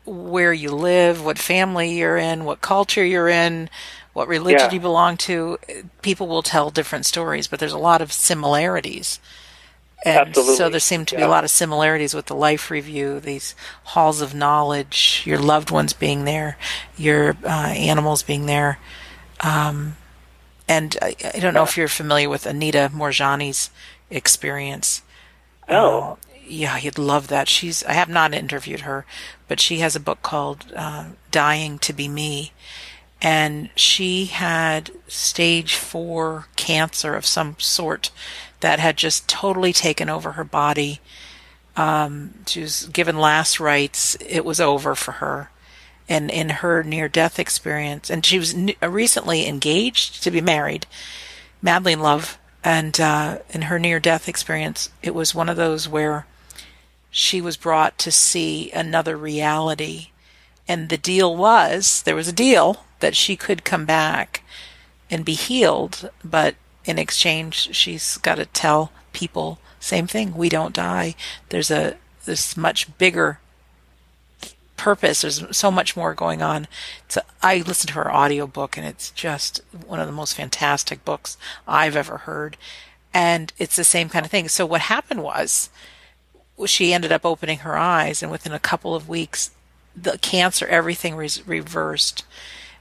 where 0.05 0.53
you 0.53 0.71
live, 0.71 1.25
what 1.25 1.39
family 1.39 1.93
you're 1.93 2.19
in, 2.19 2.45
what 2.45 2.61
culture 2.61 3.05
you're 3.05 3.29
in, 3.29 3.69
what 4.13 4.29
religion 4.29 4.69
yeah. 4.69 4.73
you 4.73 4.81
belong 4.81 5.17
to, 5.17 5.59
people 6.03 6.29
will 6.29 6.43
tell 6.43 6.71
different 6.71 7.07
stories, 7.07 7.49
but 7.49 7.59
there's 7.59 7.73
a 7.73 7.79
lot 7.79 8.01
of 8.01 8.13
similarities. 8.13 9.19
And 10.05 10.29
Absolutely. 10.29 10.57
so 10.57 10.69
there 10.69 10.81
seem 10.81 11.07
to 11.07 11.15
be 11.15 11.23
yeah. 11.23 11.29
a 11.29 11.31
lot 11.31 11.45
of 11.45 11.51
similarities 11.51 12.13
with 12.13 12.27
the 12.27 12.35
life 12.35 12.71
review, 12.71 13.21
these 13.21 13.55
halls 13.85 14.21
of 14.21 14.35
knowledge, 14.35 15.23
your 15.25 15.39
loved 15.39 15.71
ones 15.71 15.95
being 15.95 16.25
there, 16.25 16.59
your 16.97 17.37
uh, 17.43 17.49
animals 17.49 18.23
being 18.23 18.45
there. 18.45 18.79
Um, 19.41 19.97
and 20.69 20.97
I, 21.01 21.17
I, 21.35 21.39
don't 21.39 21.55
know 21.55 21.63
if 21.63 21.77
you're 21.77 21.89
familiar 21.89 22.29
with 22.29 22.45
Anita 22.45 22.91
Moorjani's 22.95 23.71
experience. 24.11 25.03
Oh. 25.69 26.03
Um, 26.03 26.17
yeah, 26.47 26.77
you'd 26.77 26.99
love 26.99 27.29
that. 27.29 27.49
She's 27.49 27.83
I 27.85 27.93
have 27.93 28.09
not 28.11 28.35
interviewed 28.35 28.81
her, 28.81 29.07
but 29.49 29.61
she 29.61 29.79
has 29.79 29.97
a 29.97 30.01
book 30.01 30.21
called 30.23 30.67
uh, 30.77 31.07
"Dying 31.31 31.79
to 31.79 31.95
Be 31.95 32.07
Me," 32.07 32.53
and 33.23 33.71
she 33.75 34.27
had 34.27 34.91
stage 35.09 35.75
four 35.75 36.47
cancer 36.57 37.15
of 37.15 37.25
some 37.25 37.57
sort 37.59 38.11
that 38.65 38.81
had 38.81 38.97
just 38.97 39.29
totally 39.29 39.75
taken 39.75 40.09
over 40.09 40.33
her 40.33 40.43
body. 40.43 40.99
Um, 41.77 42.33
she 42.47 42.63
was 42.63 42.87
given 42.87 43.19
last 43.19 43.61
rites; 43.61 44.17
it 44.21 44.43
was 44.43 44.59
over 44.59 44.95
for 44.95 45.13
her. 45.13 45.51
And 46.09 46.31
in 46.31 46.49
her 46.49 46.83
near-death 46.83 47.39
experience, 47.39 48.09
and 48.09 48.25
she 48.25 48.39
was 48.39 48.55
recently 48.81 49.47
engaged 49.47 50.23
to 50.23 50.31
be 50.31 50.41
married, 50.41 50.87
madly 51.61 51.93
in 51.93 52.01
love, 52.01 52.39
and 52.63 52.99
uh, 52.99 53.41
in 53.51 53.63
her 53.63 53.79
near-death 53.79 54.31
experience, 54.31 54.89
it 55.03 55.15
was 55.15 55.35
one 55.35 55.51
of 55.51 55.59
those 55.59 55.87
where 55.87 56.27
she 57.11 57.43
was 57.43 57.59
brought 57.59 57.99
to 57.99 58.11
see 58.11 58.71
another 58.73 59.15
reality. 59.19 60.09
And 60.67 60.89
the 60.89 60.97
deal 60.97 61.37
was 61.37 62.03
there 62.03 62.17
was 62.17 62.29
a 62.29 62.33
deal 62.33 62.85
that 63.01 63.15
she 63.15 63.37
could 63.37 63.63
come 63.63 63.85
back 63.85 64.43
and 65.11 65.23
be 65.23 65.35
healed, 65.35 66.09
but 66.25 66.55
in 66.85 66.99
exchange, 66.99 67.75
she's 67.75 68.19
got 68.19 68.37
to 68.37 68.47
tell 68.47 68.93
people 69.13 69.59
same 69.81 70.07
thing. 70.07 70.35
We 70.35 70.49
don't 70.49 70.75
die. 70.75 71.15
There's 71.51 71.71
a 71.71 71.97
this 72.25 72.57
much 72.57 72.97
bigger 72.97 73.39
purpose. 74.77 75.21
There's 75.21 75.57
so 75.57 75.71
much 75.71 75.97
more 75.97 76.15
going 76.15 76.43
on. 76.43 76.67
So 77.09 77.21
I 77.43 77.59
listened 77.59 77.89
to 77.89 77.95
her 77.95 78.15
audiobook 78.15 78.77
and 78.77 78.87
it's 78.87 79.11
just 79.11 79.61
one 79.87 80.01
of 80.01 80.07
the 80.07 80.13
most 80.13 80.35
fantastic 80.35 81.05
books 81.05 81.37
I've 81.69 81.97
ever 81.97 82.19
heard. 82.19 82.57
And 83.13 83.53
it's 83.59 83.77
the 83.77 83.85
same 83.85 84.09
kind 84.09 84.25
of 84.25 84.31
thing. 84.31 84.49
So 84.49 84.67
what 84.67 84.83
happened 84.83 85.23
was 85.23 85.71
she 86.67 86.93
ended 86.93 87.13
up 87.13 87.25
opening 87.25 87.59
her 87.59 87.77
eyes, 87.77 88.23
and 88.23 88.31
within 88.31 88.53
a 88.53 88.59
couple 88.59 88.95
of 88.95 89.09
weeks, 89.09 89.51
the 89.95 90.19
cancer, 90.19 90.67
everything 90.67 91.17
was 91.17 91.47
reversed. 91.47 92.25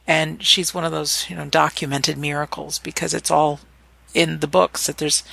And 0.08 0.43
she's 0.43 0.74
one 0.74 0.84
of 0.84 0.91
those, 0.91 1.30
you 1.30 1.36
know, 1.36 1.45
documented 1.45 2.18
miracles 2.18 2.80
because 2.80 3.14
it's 3.14 3.32
all 3.32 3.60
in 4.14 4.39
the 4.39 4.47
books 4.47 4.88
that 4.88 4.97
there's 4.97 5.24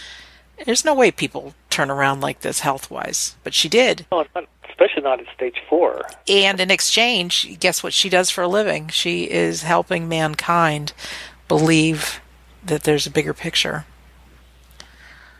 there's 0.66 0.84
no 0.84 0.94
way 0.94 1.10
people 1.10 1.54
turn 1.70 1.90
around 1.90 2.20
like 2.20 2.40
this 2.40 2.60
health 2.60 2.90
wise, 2.90 3.36
but 3.44 3.54
she 3.54 3.68
did. 3.68 4.06
Oh, 4.12 4.26
especially 4.68 5.02
not 5.02 5.20
at 5.20 5.26
stage 5.34 5.62
four. 5.68 6.02
And 6.28 6.60
in 6.60 6.70
exchange, 6.70 7.58
guess 7.60 7.82
what 7.82 7.92
she 7.92 8.08
does 8.08 8.30
for 8.30 8.42
a 8.42 8.48
living? 8.48 8.88
She 8.88 9.30
is 9.30 9.62
helping 9.62 10.08
mankind 10.08 10.92
believe 11.48 12.20
that 12.64 12.84
there's 12.84 13.06
a 13.06 13.10
bigger 13.10 13.34
picture. 13.34 13.86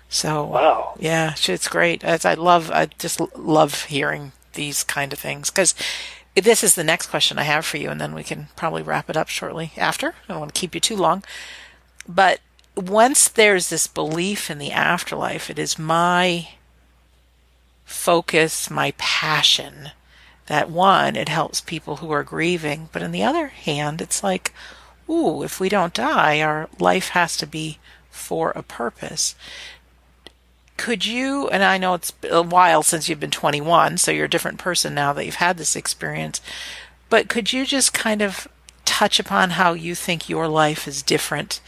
So 0.09 0.45
wow, 0.45 0.95
yeah, 0.99 1.34
it's 1.36 1.68
great. 1.68 2.03
As 2.03 2.24
I 2.24 2.34
love, 2.34 2.70
I 2.70 2.86
just 2.86 3.20
love 3.36 3.84
hearing 3.84 4.32
these 4.55 4.82
kind 4.82 5.12
of 5.12 5.18
things 5.18 5.51
because 5.51 5.74
this 6.34 6.64
is 6.64 6.74
the 6.74 6.84
next 6.84 7.07
question 7.07 7.38
I 7.38 7.45
have 7.45 7.64
for 7.64 7.76
you, 7.76 7.91
and 7.91 8.01
then 8.01 8.14
we 8.14 8.24
can 8.24 8.49
probably 8.57 8.82
wrap 8.82 9.09
it 9.09 9.16
up 9.16 9.28
shortly 9.28 9.72
after. 9.76 10.09
I 10.09 10.32
don't 10.32 10.41
want 10.41 10.55
to 10.55 10.61
keep 10.61 10.74
you 10.74 10.80
too 10.80 10.97
long, 10.97 11.22
but 12.09 12.41
once 12.77 13.29
there's 13.29 13.68
this 13.68 13.87
belief 13.87 14.51
in 14.51 14.59
the 14.59 14.73
afterlife, 14.73 15.51
it 15.51 15.59
is 15.59 15.79
my 15.79 16.49
focus, 17.85 18.71
my 18.71 18.93
passion 18.97 19.91
that 20.47 20.71
one, 20.71 21.14
it 21.14 21.29
helps 21.29 21.61
people 21.61 21.97
who 21.97 22.11
are 22.11 22.25
grieving, 22.25 22.89
but 22.93 23.03
on 23.05 23.12
the 23.12 23.23
other 23.23 23.49
hand, 23.49 24.01
it's 24.01 24.25
like, 24.25 24.53
ooh, 25.09 25.45
if 25.45 25.61
we 25.61 25.68
don't 25.68 25.95
die, 25.95 26.41
our 26.41 26.68
life 26.81 27.11
has 27.11 27.37
to 27.37 27.47
be 27.47 27.79
for 28.11 28.51
a 28.51 28.62
purpose. 28.62 29.35
Could 30.77 31.05
you 31.05 31.47
and 31.49 31.62
i 31.62 31.77
know 31.77 31.93
it's 31.93 32.12
a 32.31 32.43
while 32.43 32.83
since 32.83 33.07
you've 33.07 33.21
been 33.21 33.31
21 33.31 33.99
so 33.99 34.11
you're 34.11 34.25
a 34.25 34.31
different 34.31 34.59
person 34.59 34.95
now 34.95 35.12
that 35.12 35.27
you've 35.27 35.35
had 35.35 35.59
this 35.59 35.77
experience 35.77 36.41
but 37.11 37.29
could 37.29 37.53
you 37.53 37.66
just 37.66 37.93
kind 37.93 38.23
of 38.23 38.49
touch 38.87 39.21
upon 39.21 39.51
how 39.51 39.75
you 39.75 39.95
think 39.95 40.27
your 40.27 40.49
life 40.49 40.89
is 40.89 41.03
different 41.03 41.61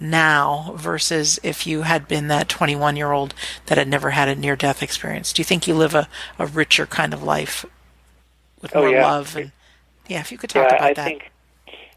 now 0.00 0.74
versus 0.76 1.38
if 1.42 1.66
you 1.66 1.82
had 1.82 2.08
been 2.08 2.28
that 2.28 2.48
21 2.48 2.96
year 2.96 3.12
old 3.12 3.34
that 3.66 3.78
had 3.78 3.88
never 3.88 4.10
had 4.10 4.28
a 4.28 4.34
near 4.34 4.56
death 4.56 4.82
experience 4.82 5.32
do 5.32 5.40
you 5.40 5.44
think 5.44 5.66
you 5.66 5.74
live 5.74 5.94
a, 5.94 6.08
a 6.38 6.46
richer 6.46 6.86
kind 6.86 7.14
of 7.14 7.22
life 7.22 7.64
with 8.60 8.74
oh, 8.74 8.80
more 8.80 8.90
yeah. 8.90 9.06
love 9.06 9.36
and 9.36 9.52
yeah 10.08 10.20
if 10.20 10.32
you 10.32 10.38
could 10.38 10.50
talk 10.50 10.68
yeah, 10.68 10.76
about 10.76 10.90
I 10.90 10.94
that 10.94 11.04
think 11.04 11.30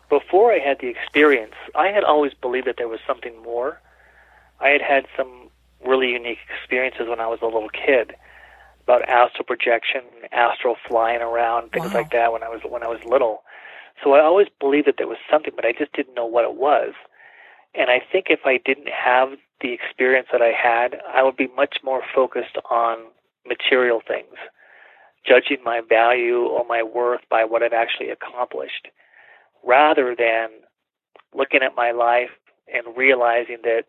before 0.09 0.53
i 0.53 0.59
had 0.59 0.79
the 0.79 0.87
experience 0.87 1.55
i 1.73 1.87
had 1.87 2.03
always 2.03 2.33
believed 2.35 2.67
that 2.67 2.75
there 2.77 2.87
was 2.87 2.99
something 3.07 3.41
more 3.41 3.81
i 4.59 4.69
had 4.69 4.81
had 4.81 5.07
some 5.17 5.45
really 5.85 6.11
unique 6.11 6.39
experiences 6.49 7.07
when 7.07 7.19
I 7.19 7.27
was 7.27 7.39
a 7.41 7.45
little 7.45 7.69
kid 7.69 8.15
about 8.83 9.07
astral 9.07 9.43
projection, 9.43 10.01
astral 10.31 10.75
flying 10.87 11.21
around, 11.21 11.71
things 11.71 11.87
wow. 11.87 11.93
like 11.93 12.11
that 12.11 12.31
when 12.31 12.43
I 12.43 12.49
was 12.49 12.61
when 12.67 12.83
I 12.83 12.87
was 12.87 12.99
little. 13.05 13.43
So 14.03 14.13
I 14.13 14.21
always 14.21 14.47
believed 14.59 14.87
that 14.87 14.95
there 14.97 15.07
was 15.07 15.17
something, 15.31 15.53
but 15.55 15.65
I 15.65 15.71
just 15.71 15.93
didn't 15.93 16.15
know 16.15 16.25
what 16.25 16.43
it 16.43 16.55
was. 16.55 16.93
And 17.77 17.89
I 17.89 18.01
think 18.11 18.27
if 18.29 18.41
I 18.45 18.59
didn't 18.63 18.89
have 18.89 19.29
the 19.61 19.73
experience 19.73 20.27
that 20.31 20.41
I 20.41 20.51
had, 20.51 20.97
I 21.13 21.23
would 21.23 21.37
be 21.37 21.49
much 21.55 21.77
more 21.83 22.01
focused 22.13 22.57
on 22.69 22.97
material 23.47 24.01
things, 24.05 24.35
judging 25.27 25.63
my 25.63 25.81
value 25.87 26.43
or 26.43 26.65
my 26.65 26.83
worth 26.83 27.21
by 27.29 27.43
what 27.43 27.63
I've 27.63 27.73
actually 27.73 28.09
accomplished, 28.09 28.87
rather 29.65 30.15
than 30.17 30.49
looking 31.33 31.61
at 31.63 31.75
my 31.75 31.91
life 31.91 32.29
and 32.73 32.95
realizing 32.97 33.57
that 33.63 33.83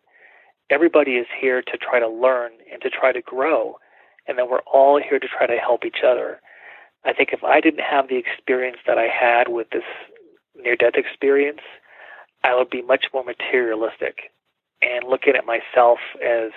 everybody 0.69 1.13
is 1.13 1.27
here 1.39 1.61
to 1.61 1.77
try 1.77 1.99
to 1.99 2.09
learn 2.09 2.51
and 2.71 2.81
to 2.81 2.89
try 2.89 3.11
to 3.11 3.21
grow, 3.21 3.77
and 4.27 4.37
that 4.37 4.49
we're 4.49 4.59
all 4.71 5.01
here 5.01 5.19
to 5.19 5.27
try 5.27 5.47
to 5.47 5.57
help 5.57 5.85
each 5.85 6.03
other. 6.05 6.41
I 7.05 7.13
think 7.13 7.29
if 7.31 7.43
I 7.43 7.61
didn't 7.61 7.81
have 7.81 8.09
the 8.09 8.17
experience 8.17 8.77
that 8.85 8.97
I 8.97 9.07
had 9.07 9.47
with 9.47 9.69
this 9.71 9.83
near 10.55 10.75
death 10.75 10.95
experience, 10.95 11.61
I 12.47 12.55
would 12.55 12.69
be 12.69 12.81
much 12.81 13.05
more 13.13 13.23
materialistic 13.23 14.31
and 14.81 15.07
looking 15.09 15.33
at 15.35 15.45
myself 15.45 15.99
as 16.23 16.51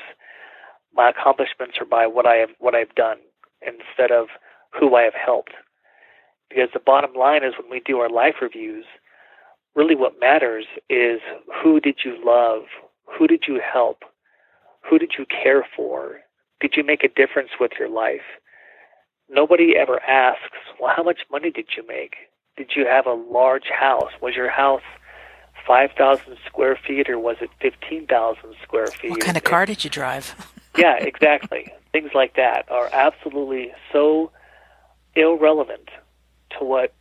my 0.95 1.11
accomplishments 1.11 1.79
are 1.81 1.87
by 1.87 2.07
what 2.07 2.27
I 2.27 2.37
have 2.37 2.51
what 2.59 2.75
I've 2.75 2.95
done 2.95 3.19
instead 3.63 4.11
of 4.11 4.29
who 4.79 4.95
I 4.95 5.03
have 5.03 5.15
helped. 5.15 5.53
Because 6.49 6.69
the 6.73 6.81
bottom 6.81 7.15
line 7.15 7.45
is 7.45 7.55
when 7.61 7.71
we 7.71 7.81
do 7.85 7.99
our 7.99 8.11
life 8.11 8.37
reviews, 8.41 8.85
really 9.75 9.95
what 9.95 10.21
matters 10.21 10.67
is 10.89 11.21
who 11.63 11.81
did 11.81 11.99
you 12.05 12.17
love? 12.25 12.63
Who 13.19 13.27
did 13.27 13.45
you 13.49 13.61
help? 13.61 14.03
Who 14.89 14.99
did 14.99 15.13
you 15.19 15.27
care 15.27 15.67
for? 15.77 16.21
Did 16.61 16.75
you 16.77 16.85
make 16.85 17.05
a 17.05 17.09
difference 17.09 17.51
with 17.59 17.73
your 17.79 17.89
life? 17.89 18.27
Nobody 19.29 19.75
ever 19.77 20.01
asks, 20.03 20.59
well, 20.81 20.93
how 20.95 21.03
much 21.03 21.21
money 21.31 21.51
did 21.51 21.69
you 21.77 21.87
make? 21.87 22.15
did 22.61 22.73
you 22.77 22.85
have 22.87 23.07
a 23.07 23.15
large 23.15 23.71
house? 23.73 24.13
Was 24.21 24.35
your 24.37 24.51
house 24.51 24.83
5,000 25.67 26.37
square 26.47 26.79
feet 26.87 27.09
or 27.09 27.19
was 27.19 27.37
it 27.41 27.51
15,000 27.61 28.55
square 28.63 28.87
feet? 28.89 29.11
What 29.11 29.21
kind 29.21 29.37
of 29.37 29.45
car 29.45 29.67
did 29.67 29.85
you 29.85 29.91
drive? 29.91 30.35
yeah, 30.77 30.97
exactly. 30.97 31.73
Things 31.93 32.11
like 32.15 32.37
that 32.37 32.71
are 32.71 32.89
absolutely 32.93 33.73
so 33.93 34.31
irrelevant 35.15 35.89
to 36.59 36.65
what 36.65 36.95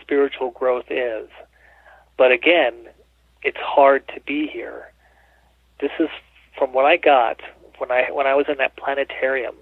spiritual 0.00 0.50
growth 0.50 0.90
is. 0.90 1.28
But 2.16 2.32
again, 2.32 2.74
it's 3.42 3.58
hard 3.58 4.06
to 4.08 4.20
be 4.20 4.46
here. 4.46 4.92
This 5.80 5.90
is 5.98 6.08
from 6.58 6.72
what 6.72 6.84
I 6.84 6.96
got 6.96 7.40
when 7.78 7.90
I 7.90 8.10
when 8.12 8.26
I 8.26 8.34
was 8.34 8.46
in 8.48 8.58
that 8.58 8.76
planetarium. 8.76 9.56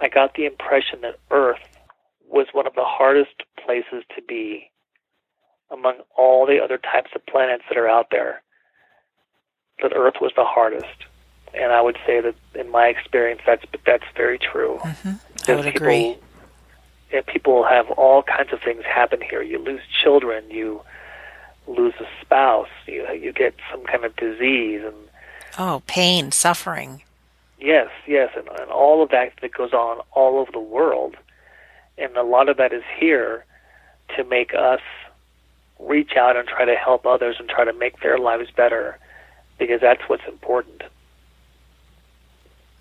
I 0.00 0.08
got 0.08 0.34
the 0.34 0.46
impression 0.46 1.00
that 1.02 1.18
Earth 1.30 1.60
was 2.28 2.48
one 2.52 2.66
of 2.66 2.74
the 2.74 2.84
hardest 2.84 3.42
places 3.64 4.02
to 4.16 4.22
be 4.22 4.71
among 5.72 5.94
all 6.16 6.46
the 6.46 6.62
other 6.62 6.78
types 6.78 7.10
of 7.14 7.24
planets 7.26 7.64
that 7.68 7.78
are 7.78 7.88
out 7.88 8.08
there. 8.10 8.42
That 9.82 9.92
Earth 9.96 10.16
was 10.20 10.32
the 10.36 10.44
hardest, 10.44 11.06
and 11.54 11.72
I 11.72 11.80
would 11.80 11.98
say 12.06 12.20
that 12.20 12.34
in 12.54 12.70
my 12.70 12.86
experience, 12.86 13.40
that's 13.44 13.64
that's 13.84 14.04
very 14.14 14.38
true. 14.38 14.78
Mm-hmm. 14.80 15.08
I 15.50 15.54
would 15.54 15.64
people, 15.64 15.76
agree. 15.76 16.16
Yeah, 17.12 17.22
people 17.26 17.64
have 17.64 17.90
all 17.92 18.22
kinds 18.22 18.52
of 18.52 18.60
things 18.60 18.84
happen 18.84 19.20
here. 19.20 19.42
You 19.42 19.58
lose 19.58 19.80
children, 20.02 20.48
you 20.50 20.82
lose 21.66 21.94
a 21.98 22.06
spouse, 22.20 22.68
you 22.86 23.08
you 23.12 23.32
get 23.32 23.54
some 23.70 23.82
kind 23.84 24.04
of 24.04 24.14
disease, 24.16 24.82
and 24.84 24.94
oh, 25.58 25.82
pain, 25.86 26.30
suffering. 26.30 27.02
Yes, 27.58 27.88
yes, 28.06 28.30
and, 28.36 28.48
and 28.60 28.70
all 28.70 29.02
of 29.02 29.10
that 29.10 29.32
that 29.40 29.52
goes 29.52 29.72
on 29.72 30.00
all 30.12 30.38
over 30.38 30.52
the 30.52 30.60
world, 30.60 31.16
and 31.98 32.16
a 32.16 32.22
lot 32.22 32.48
of 32.48 32.56
that 32.58 32.72
is 32.72 32.84
here 32.98 33.44
to 34.16 34.24
make 34.24 34.52
us 34.54 34.80
reach 35.86 36.12
out 36.16 36.36
and 36.36 36.48
try 36.48 36.64
to 36.64 36.74
help 36.74 37.06
others 37.06 37.36
and 37.38 37.48
try 37.48 37.64
to 37.64 37.72
make 37.72 38.00
their 38.00 38.18
lives 38.18 38.50
better, 38.56 38.98
because 39.58 39.80
that's 39.80 40.02
what's 40.08 40.26
important. 40.26 40.82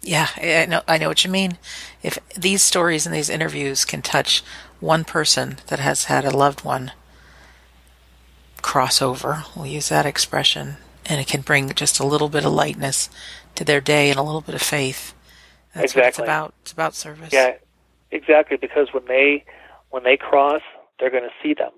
Yeah, 0.04 0.30
I 0.38 0.66
know. 0.66 0.82
I 0.88 0.98
know 0.98 1.10
what 1.10 1.24
you 1.24 1.30
mean. 1.30 1.60
If 2.02 2.18
these 2.36 2.64
stories 2.64 3.06
and 3.06 3.14
these 3.14 3.30
interviews 3.30 3.86
can 3.86 4.02
touch 4.02 4.44
one 4.80 5.04
person 5.04 5.58
that 5.68 5.80
has 5.80 6.06
had 6.06 6.26
a 6.26 6.36
loved 6.36 6.64
one 6.64 6.92
crossover, 8.64 9.46
we'll 9.56 9.68
use 9.68 9.90
that 9.90 10.08
expression, 10.08 10.78
and 11.06 11.22
it 11.22 11.28
can 11.28 11.42
bring 11.42 11.70
just 11.74 12.00
a 12.00 12.06
little 12.06 12.30
bit 12.30 12.46
of 12.46 12.52
lightness 12.52 13.10
to 13.54 13.64
their 13.64 13.82
day 13.82 14.10
and 14.10 14.18
a 14.18 14.24
little 14.24 14.42
bit 14.42 14.56
of 14.56 14.62
faith. 14.62 15.14
That's 15.76 15.94
exactly. 15.94 16.02
what 16.02 16.08
it's 16.08 16.20
about. 16.20 16.54
It's 16.64 16.72
about 16.72 16.96
service. 16.96 17.32
Yeah, 17.32 17.54
exactly. 18.10 18.58
Because 18.58 18.94
when 18.94 19.06
they 19.06 19.44
when 19.92 20.04
they 20.04 20.18
cross, 20.18 20.62
they're 21.00 21.12
going 21.12 21.24
to 21.24 21.34
see 21.44 21.54
them, 21.54 21.72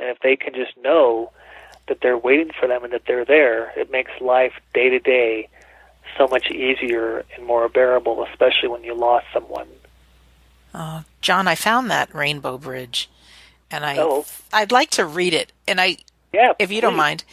and 0.00 0.08
if 0.08 0.18
they 0.20 0.36
can 0.36 0.54
just 0.54 0.76
know 0.82 1.30
that 1.88 2.00
they're 2.00 2.18
waiting 2.18 2.50
for 2.58 2.66
them 2.66 2.84
and 2.84 2.92
that 2.92 3.02
they're 3.06 3.24
there, 3.24 3.72
it 3.76 3.90
makes 3.90 4.10
life 4.20 4.52
day 4.74 4.88
to 4.88 4.98
day 4.98 5.48
so 6.16 6.26
much 6.26 6.50
easier 6.50 7.24
and 7.36 7.46
more 7.46 7.68
bearable, 7.68 8.24
especially 8.24 8.68
when 8.68 8.82
you 8.82 8.94
lost 8.94 9.26
someone. 9.32 9.68
Uh, 10.72 11.02
John, 11.20 11.46
I 11.48 11.54
found 11.54 11.90
that 11.90 12.14
rainbow 12.14 12.58
bridge, 12.58 13.10
and 13.70 13.84
I 13.84 13.96
Oh. 13.98 14.24
I'd 14.52 14.72
like 14.72 14.90
to 14.90 15.04
read 15.04 15.34
it. 15.34 15.52
And 15.66 15.80
I, 15.80 15.98
Yeah, 16.32 16.52
if 16.58 16.70
you 16.70 16.80
don't 16.80 16.96
mind, 16.96 17.24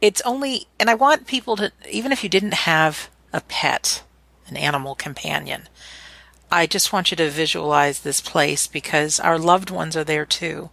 it's 0.00 0.20
only, 0.22 0.66
and 0.78 0.90
I 0.90 0.94
want 0.94 1.26
people 1.26 1.56
to, 1.56 1.72
even 1.90 2.12
if 2.12 2.22
you 2.22 2.28
didn't 2.28 2.54
have 2.54 3.08
a 3.32 3.40
pet, 3.40 4.02
an 4.46 4.56
animal 4.56 4.94
companion, 4.94 5.68
I 6.50 6.66
just 6.66 6.92
want 6.92 7.10
you 7.10 7.16
to 7.16 7.30
visualize 7.30 8.00
this 8.00 8.20
place 8.20 8.66
because 8.66 9.18
our 9.18 9.38
loved 9.38 9.70
ones 9.70 9.96
are 9.96 10.04
there 10.04 10.26
too, 10.26 10.70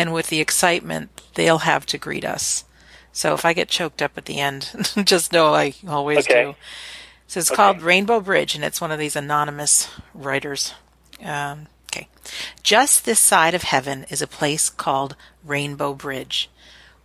and 0.00 0.14
with 0.14 0.28
the 0.28 0.40
excitement 0.40 1.10
they'll 1.34 1.58
have 1.58 1.84
to 1.86 1.98
greet 1.98 2.24
us. 2.24 2.64
So 3.12 3.34
if 3.34 3.44
I 3.44 3.52
get 3.52 3.68
choked 3.68 4.00
up 4.00 4.16
at 4.16 4.24
the 4.24 4.38
end, 4.40 4.70
just 5.04 5.32
know 5.32 5.52
I 5.54 5.74
always 5.86 6.26
Okay. 6.26 6.44
do. 6.44 6.54
So 7.26 7.40
it's 7.40 7.50
Okay. 7.50 7.56
called 7.56 7.82
Rainbow 7.82 8.20
Bridge, 8.20 8.54
and 8.54 8.64
it's 8.64 8.80
one 8.80 8.90
of 8.90 8.98
these 8.98 9.14
anonymous 9.16 9.88
writers. 10.14 10.74
Um, 11.22 11.66
okay. 11.92 12.08
Just 12.62 13.04
this 13.04 13.20
side 13.20 13.54
of 13.54 13.62
heaven 13.62 14.04
is 14.08 14.22
a 14.22 14.26
place 14.26 14.70
called 14.70 15.16
Rainbow 15.44 15.92
Bridge. 15.94 16.48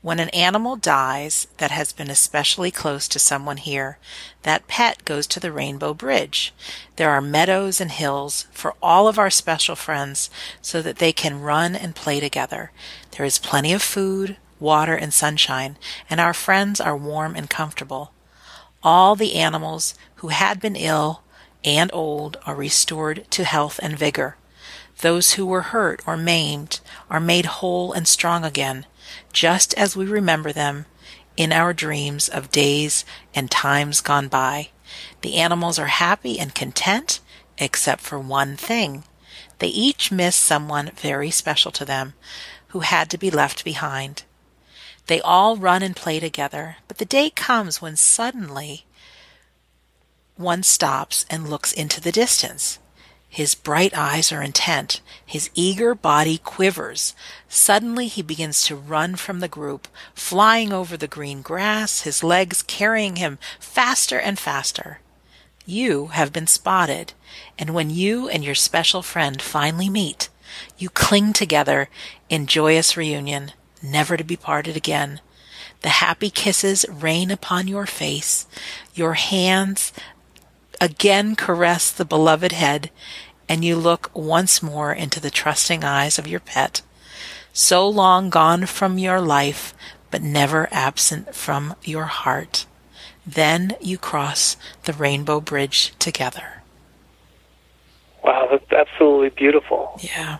When 0.05 0.19
an 0.19 0.29
animal 0.29 0.75
dies 0.75 1.47
that 1.57 1.71
has 1.71 1.91
been 1.91 2.11
especially 2.11 2.69
close 2.69 3.07
to 3.07 3.17
someone 3.17 3.57
here, 3.57 3.97
that 4.43 4.67
pet 4.67 5.03
goes 5.03 5.25
to 5.25 5.39
the 5.39 5.51
Rainbow 5.51 5.95
Bridge. 5.95 6.53
There 6.97 7.09
are 7.09 7.21
meadows 7.21 7.81
and 7.81 7.89
hills 7.89 8.45
for 8.51 8.75
all 8.83 9.07
of 9.07 9.17
our 9.17 9.31
special 9.31 9.75
friends 9.75 10.29
so 10.61 10.83
that 10.83 10.99
they 10.99 11.11
can 11.11 11.41
run 11.41 11.75
and 11.75 11.95
play 11.95 12.19
together. 12.19 12.71
There 13.17 13.25
is 13.25 13.39
plenty 13.39 13.73
of 13.73 13.81
food, 13.81 14.37
water, 14.59 14.93
and 14.93 15.11
sunshine, 15.11 15.75
and 16.07 16.19
our 16.19 16.35
friends 16.35 16.79
are 16.79 16.95
warm 16.95 17.35
and 17.35 17.49
comfortable. 17.49 18.11
All 18.83 19.15
the 19.15 19.33
animals 19.33 19.95
who 20.17 20.27
had 20.27 20.59
been 20.59 20.75
ill 20.75 21.23
and 21.63 21.89
old 21.95 22.37
are 22.45 22.53
restored 22.53 23.25
to 23.31 23.43
health 23.43 23.79
and 23.81 23.97
vigor. 23.97 24.37
Those 25.01 25.33
who 25.33 25.47
were 25.47 25.73
hurt 25.73 26.03
or 26.05 26.15
maimed 26.15 26.79
are 27.09 27.19
made 27.19 27.47
whole 27.47 27.91
and 27.91 28.07
strong 28.07 28.45
again, 28.45 28.85
just 29.33 29.73
as 29.75 29.95
we 29.95 30.05
remember 30.05 30.51
them 30.51 30.85
in 31.37 31.51
our 31.51 31.73
dreams 31.73 32.29
of 32.29 32.51
days 32.51 33.05
and 33.33 33.51
times 33.51 34.01
gone 34.01 34.27
by. 34.27 34.69
The 35.21 35.35
animals 35.35 35.77
are 35.79 35.87
happy 35.87 36.39
and 36.39 36.55
content, 36.55 37.19
except 37.57 38.01
for 38.01 38.19
one 38.19 38.55
thing. 38.55 39.03
They 39.59 39.67
each 39.67 40.11
miss 40.11 40.35
someone 40.35 40.91
very 40.95 41.31
special 41.31 41.71
to 41.71 41.85
them 41.85 42.13
who 42.69 42.79
had 42.81 43.09
to 43.09 43.17
be 43.17 43.31
left 43.31 43.63
behind. 43.63 44.23
They 45.07 45.21
all 45.21 45.55
run 45.55 45.83
and 45.83 45.95
play 45.95 46.19
together, 46.19 46.77
but 46.87 46.97
the 46.97 47.05
day 47.05 47.29
comes 47.29 47.81
when 47.81 47.95
suddenly 47.95 48.85
one 50.35 50.63
stops 50.63 51.25
and 51.29 51.49
looks 51.49 51.71
into 51.71 52.01
the 52.01 52.11
distance. 52.11 52.79
His 53.35 53.53
bright 53.53 53.93
eyes 53.93 54.31
are 54.31 54.41
intent. 54.41 55.01
His 55.25 55.49
eager 55.55 55.93
body 55.93 56.37
quivers. 56.37 57.13
Suddenly 57.49 58.07
he 58.07 58.21
begins 58.21 58.61
to 58.61 58.77
run 58.77 59.17
from 59.17 59.41
the 59.41 59.49
group, 59.49 59.89
flying 60.13 60.71
over 60.71 60.95
the 60.95 61.09
green 61.09 61.41
grass, 61.41 62.03
his 62.03 62.23
legs 62.23 62.63
carrying 62.63 63.17
him 63.17 63.37
faster 63.59 64.17
and 64.17 64.39
faster. 64.39 65.01
You 65.65 66.07
have 66.13 66.31
been 66.31 66.47
spotted, 66.47 67.11
and 67.59 67.73
when 67.73 67.89
you 67.89 68.29
and 68.29 68.41
your 68.41 68.55
special 68.55 69.01
friend 69.01 69.41
finally 69.41 69.89
meet, 69.89 70.29
you 70.77 70.87
cling 70.87 71.33
together 71.33 71.89
in 72.29 72.47
joyous 72.47 72.95
reunion, 72.95 73.51
never 73.83 74.15
to 74.15 74.23
be 74.23 74.37
parted 74.37 74.77
again. 74.77 75.19
The 75.81 75.89
happy 75.89 76.29
kisses 76.29 76.85
rain 76.89 77.29
upon 77.29 77.67
your 77.67 77.85
face. 77.85 78.47
Your 78.93 79.15
hands 79.15 79.91
again 80.81 81.35
caress 81.35 81.91
the 81.91 82.05
beloved 82.05 82.51
head, 82.51 82.91
and 83.47 83.63
you 83.63 83.75
look 83.75 84.09
once 84.13 84.61
more 84.63 84.93
into 84.93 85.19
the 85.19 85.29
trusting 85.29 85.83
eyes 85.83 86.17
of 86.17 86.27
your 86.27 86.39
pet, 86.39 86.81
so 87.53 87.87
long 87.87 88.29
gone 88.29 88.65
from 88.65 88.97
your 88.97 89.21
life, 89.21 89.73
but 90.11 90.21
never 90.21 90.67
absent 90.71 91.35
from 91.35 91.75
your 91.83 92.05
heart. 92.05 92.65
Then 93.25 93.75
you 93.81 93.97
cross 93.97 94.57
the 94.83 94.93
rainbow 94.93 95.39
bridge 95.39 95.93
together. 95.99 96.61
Wow, 98.23 98.47
that's 98.51 98.71
absolutely 98.71 99.29
beautiful. 99.29 99.99
Yeah. 100.01 100.37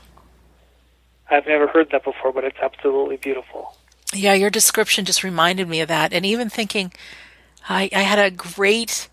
I've 1.29 1.47
never 1.47 1.67
heard 1.67 1.89
that 1.91 2.03
before, 2.03 2.31
but 2.31 2.43
it's 2.43 2.59
absolutely 2.61 3.17
beautiful. 3.17 3.75
Yeah, 4.13 4.33
your 4.33 4.49
description 4.49 5.05
just 5.05 5.23
reminded 5.23 5.67
me 5.67 5.81
of 5.81 5.87
that. 5.87 6.13
And 6.13 6.25
even 6.25 6.49
thinking, 6.49 6.93
I, 7.67 7.89
I 7.93 8.01
had 8.01 8.19
a 8.19 8.31
great 8.31 9.09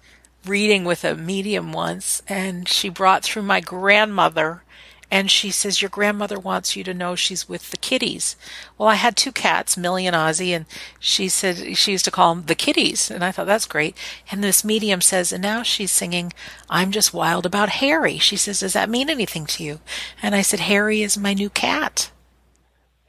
reading 0.47 0.84
with 0.84 1.05
a 1.05 1.14
medium 1.14 1.72
once, 1.72 2.22
and 2.28 2.68
she 2.68 2.88
brought 2.88 3.22
through 3.22 3.43
my 3.43 3.61
grandmother, 3.61 4.62
and 5.11 5.30
she 5.30 5.51
says, 5.51 5.82
Your 5.82 5.90
grandmother 5.90 6.38
wants 6.38 6.74
you 6.74 6.82
to 6.84 6.95
know 6.95 7.14
she's 7.14 7.49
with 7.49 7.70
the 7.70 7.76
kitties. 7.76 8.34
Well, 8.78 8.88
I 8.88 8.95
had 8.95 9.16
two 9.16 9.30
cats, 9.30 9.76
Millie 9.76 10.07
and 10.07 10.16
Ozzy, 10.16 10.57
and 10.57 10.64
she 10.99 11.28
said 11.28 11.76
she 11.76 11.93
used 11.93 12.07
to 12.07 12.11
call 12.11 12.34
them 12.34 12.47
the 12.47 12.55
kitties, 12.55 13.11
and 13.11 13.22
I 13.22 13.30
thought 13.30 13.47
that's 13.47 13.66
great. 13.66 13.97
And 14.30 14.43
this 14.43 14.64
medium 14.64 15.01
says, 15.01 15.32
And 15.32 15.43
now 15.43 15.62
she's 15.62 15.90
singing, 15.93 16.32
I'm 16.70 16.93
just 16.93 17.12
wild 17.12 17.45
about 17.45 17.68
Harry. 17.68 18.18
She 18.18 18.36
says, 18.36 18.61
Does 18.61 18.72
that 18.72 18.88
mean 18.88 19.11
anything 19.11 19.45
to 19.47 19.62
you? 19.62 19.80
And 20.22 20.34
I 20.34 20.43
said, 20.43 20.61
Harry 20.61 21.03
is 21.03 21.18
my 21.18 21.34
new 21.34 21.51
cat. 21.51 22.11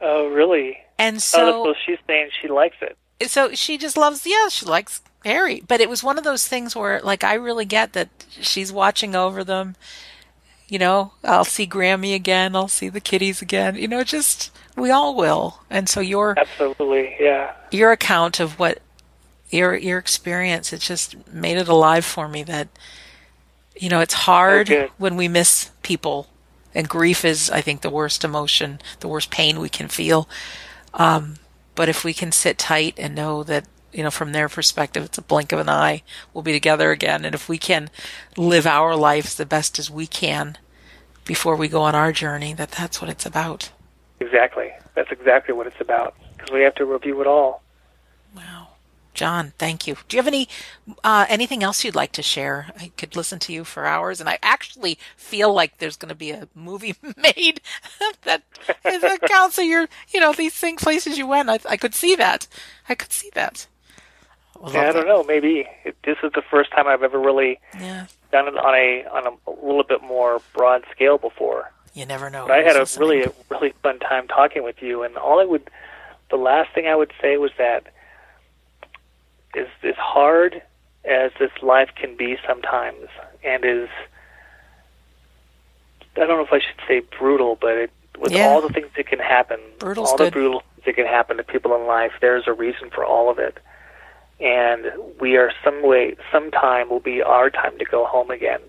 Oh, 0.01 0.27
really? 0.27 0.77
And 0.99 1.15
oh, 1.15 1.19
so 1.19 1.63
so 1.63 1.73
she's 1.85 1.99
saying 2.05 2.29
she 2.41 2.47
likes 2.47 2.77
it. 2.81 2.97
so 3.29 3.53
she 3.53 3.77
just 3.77 3.97
loves 3.97 4.25
yeah 4.25 4.47
she 4.49 4.65
likes 4.65 5.01
harry 5.23 5.63
but 5.67 5.81
it 5.81 5.89
was 5.89 6.03
one 6.03 6.17
of 6.17 6.23
those 6.23 6.47
things 6.47 6.75
where 6.75 6.99
like 7.01 7.23
i 7.23 7.33
really 7.33 7.65
get 7.65 7.93
that 7.93 8.09
she's 8.29 8.71
watching 8.71 9.15
over 9.15 9.43
them 9.43 9.75
you 10.67 10.77
know 10.79 11.13
i'll 11.23 11.45
see 11.45 11.67
grammy 11.67 12.13
again 12.15 12.55
i'll 12.55 12.67
see 12.67 12.89
the 12.89 12.99
kitties 13.01 13.41
again 13.41 13.75
you 13.75 13.87
know 13.87 14.03
just 14.03 14.51
we 14.75 14.89
all 14.89 15.15
will 15.15 15.59
and 15.69 15.87
so 15.87 15.99
your 15.99 16.37
Absolutely, 16.37 17.15
yeah. 17.19 17.53
your 17.71 17.91
account 17.91 18.39
of 18.39 18.57
what 18.59 18.79
your 19.49 19.75
your 19.75 19.99
experience 19.99 20.73
it 20.73 20.79
just 20.81 21.15
made 21.27 21.57
it 21.57 21.67
alive 21.67 22.03
for 22.03 22.27
me 22.27 22.43
that 22.43 22.67
you 23.75 23.87
know 23.89 23.99
it's 23.99 24.13
hard 24.13 24.67
good. 24.67 24.89
when 24.97 25.15
we 25.15 25.27
miss 25.27 25.69
people 25.83 26.27
And 26.75 26.89
grief 26.89 27.23
is, 27.23 27.49
I 27.51 27.61
think, 27.61 27.81
the 27.81 27.89
worst 27.89 28.23
emotion, 28.23 28.79
the 28.99 29.07
worst 29.07 29.29
pain 29.29 29.59
we 29.59 29.69
can 29.69 29.87
feel. 29.87 30.27
Um, 30.93 31.35
but 31.75 31.87
if 31.89 32.03
we 32.03 32.13
can 32.13 32.31
sit 32.31 32.57
tight 32.57 32.95
and 32.97 33.13
know 33.13 33.43
that, 33.43 33.65
you 33.93 34.03
know, 34.03 34.11
from 34.11 34.31
their 34.31 34.49
perspective, 34.49 35.03
it's 35.03 35.17
a 35.17 35.21
blink 35.21 35.51
of 35.51 35.59
an 35.59 35.69
eye, 35.69 36.03
we'll 36.33 36.41
be 36.41 36.51
together 36.51 36.91
again. 36.91 37.25
And 37.25 37.35
if 37.35 37.47
we 37.47 37.57
can 37.57 37.89
live 38.37 38.65
our 38.65 38.95
lives 38.95 39.35
the 39.35 39.45
best 39.45 39.79
as 39.79 39.89
we 39.89 40.07
can 40.07 40.57
before 41.25 41.55
we 41.55 41.67
go 41.67 41.81
on 41.83 41.95
our 41.95 42.11
journey, 42.11 42.53
that 42.53 42.71
that's 42.71 43.01
what 43.01 43.09
it's 43.09 43.25
about. 43.25 43.71
Exactly. 44.19 44.71
That's 44.95 45.11
exactly 45.11 45.53
what 45.53 45.67
it's 45.67 45.81
about. 45.81 46.15
Because 46.35 46.51
we 46.51 46.61
have 46.61 46.75
to 46.75 46.85
review 46.85 47.21
it 47.21 47.27
all. 47.27 47.61
Wow. 48.35 48.69
John, 49.13 49.53
thank 49.59 49.85
you. 49.85 49.95
Do 50.07 50.17
you 50.17 50.21
have 50.21 50.27
any 50.27 50.49
uh, 51.03 51.25
anything 51.29 51.61
else 51.61 51.83
you'd 51.83 51.95
like 51.95 52.11
to 52.13 52.23
share? 52.23 52.71
I 52.79 52.91
could 52.97 53.15
listen 53.15 53.37
to 53.39 53.53
you 53.53 53.63
for 53.63 53.85
hours, 53.85 54.19
and 54.19 54.27
I 54.27 54.39
actually 54.41 54.97
feel 55.15 55.53
like 55.53 55.77
there's 55.77 55.97
going 55.97 56.09
to 56.09 56.15
be 56.15 56.31
a 56.31 56.47
movie 56.55 56.95
made 57.17 57.61
that 58.23 58.43
is 58.85 59.03
accounts 59.03 59.59
of 59.59 59.65
your, 59.65 59.87
you 60.09 60.19
know, 60.19 60.33
these 60.33 60.55
things, 60.55 60.81
places 60.81 61.17
you 61.17 61.27
went. 61.27 61.49
I, 61.49 61.59
I 61.69 61.77
could 61.77 61.93
see 61.93 62.15
that. 62.15 62.47
I 62.89 62.95
could 62.95 63.11
see 63.11 63.29
that. 63.35 63.67
I, 64.63 64.71
yeah, 64.71 64.89
I 64.89 64.91
don't 64.93 65.07
know. 65.07 65.23
Maybe 65.23 65.67
it, 65.83 65.95
this 66.05 66.17
is 66.23 66.31
the 66.33 66.41
first 66.49 66.71
time 66.71 66.87
I've 66.87 67.03
ever 67.03 67.19
really 67.19 67.59
yeah. 67.79 68.05
done 68.31 68.47
it 68.47 68.55
on 68.57 68.73
a 68.75 69.05
on 69.11 69.27
a, 69.27 69.49
a 69.49 69.53
little 69.65 69.83
bit 69.83 70.01
more 70.01 70.41
broad 70.53 70.83
scale 70.91 71.17
before. 71.17 71.71
You 71.93 72.05
never 72.05 72.29
know. 72.29 72.47
But 72.47 72.59
I 72.59 72.63
had 72.63 72.75
a 72.75 72.87
really 72.99 73.23
a 73.23 73.31
really 73.49 73.73
fun 73.83 73.99
time 73.99 74.27
talking 74.27 74.63
with 74.63 74.81
you, 74.81 75.03
and 75.03 75.15
all 75.17 75.39
I 75.39 75.45
would, 75.45 75.69
the 76.31 76.37
last 76.37 76.73
thing 76.73 76.87
I 76.87 76.95
would 76.95 77.11
say 77.21 77.37
was 77.37 77.51
that 77.57 77.87
is 79.55 79.67
as 79.83 79.95
hard 79.95 80.61
as 81.05 81.31
this 81.39 81.51
life 81.61 81.89
can 81.95 82.15
be 82.15 82.37
sometimes, 82.47 83.07
and 83.43 83.63
is 83.65 83.89
I 86.15 86.19
don't 86.21 86.29
know 86.29 86.41
if 86.41 86.53
I 86.53 86.59
should 86.59 86.79
say 86.87 87.01
brutal, 87.17 87.57
but 87.59 87.71
it, 87.77 87.91
with 88.19 88.31
Yeah. 88.31 88.47
all 88.47 88.61
the 88.61 88.69
things 88.69 88.87
that 88.95 89.07
can 89.07 89.19
happen, 89.19 89.59
Brutal's 89.79 90.11
all 90.11 90.17
good. 90.17 90.27
the 90.27 90.31
brutal 90.31 90.59
things 90.61 90.85
that 90.85 90.95
can 90.95 91.05
happen 91.05 91.37
to 91.37 91.43
people 91.43 91.75
in 91.75 91.85
life, 91.85 92.13
there's 92.21 92.47
a 92.47 92.53
reason 92.53 92.89
for 92.91 93.03
all 93.03 93.29
of 93.29 93.39
it. 93.39 93.57
And 94.43 94.87
we 95.21 95.37
are 95.37 95.51
some 95.63 95.81
way, 95.81 96.17
sometime 96.29 96.89
will 96.89 96.99
be 96.99 97.21
our 97.21 97.49
time 97.49 97.79
to 97.79 97.85
go 97.85 98.05
home 98.05 98.29
again, 98.29 98.59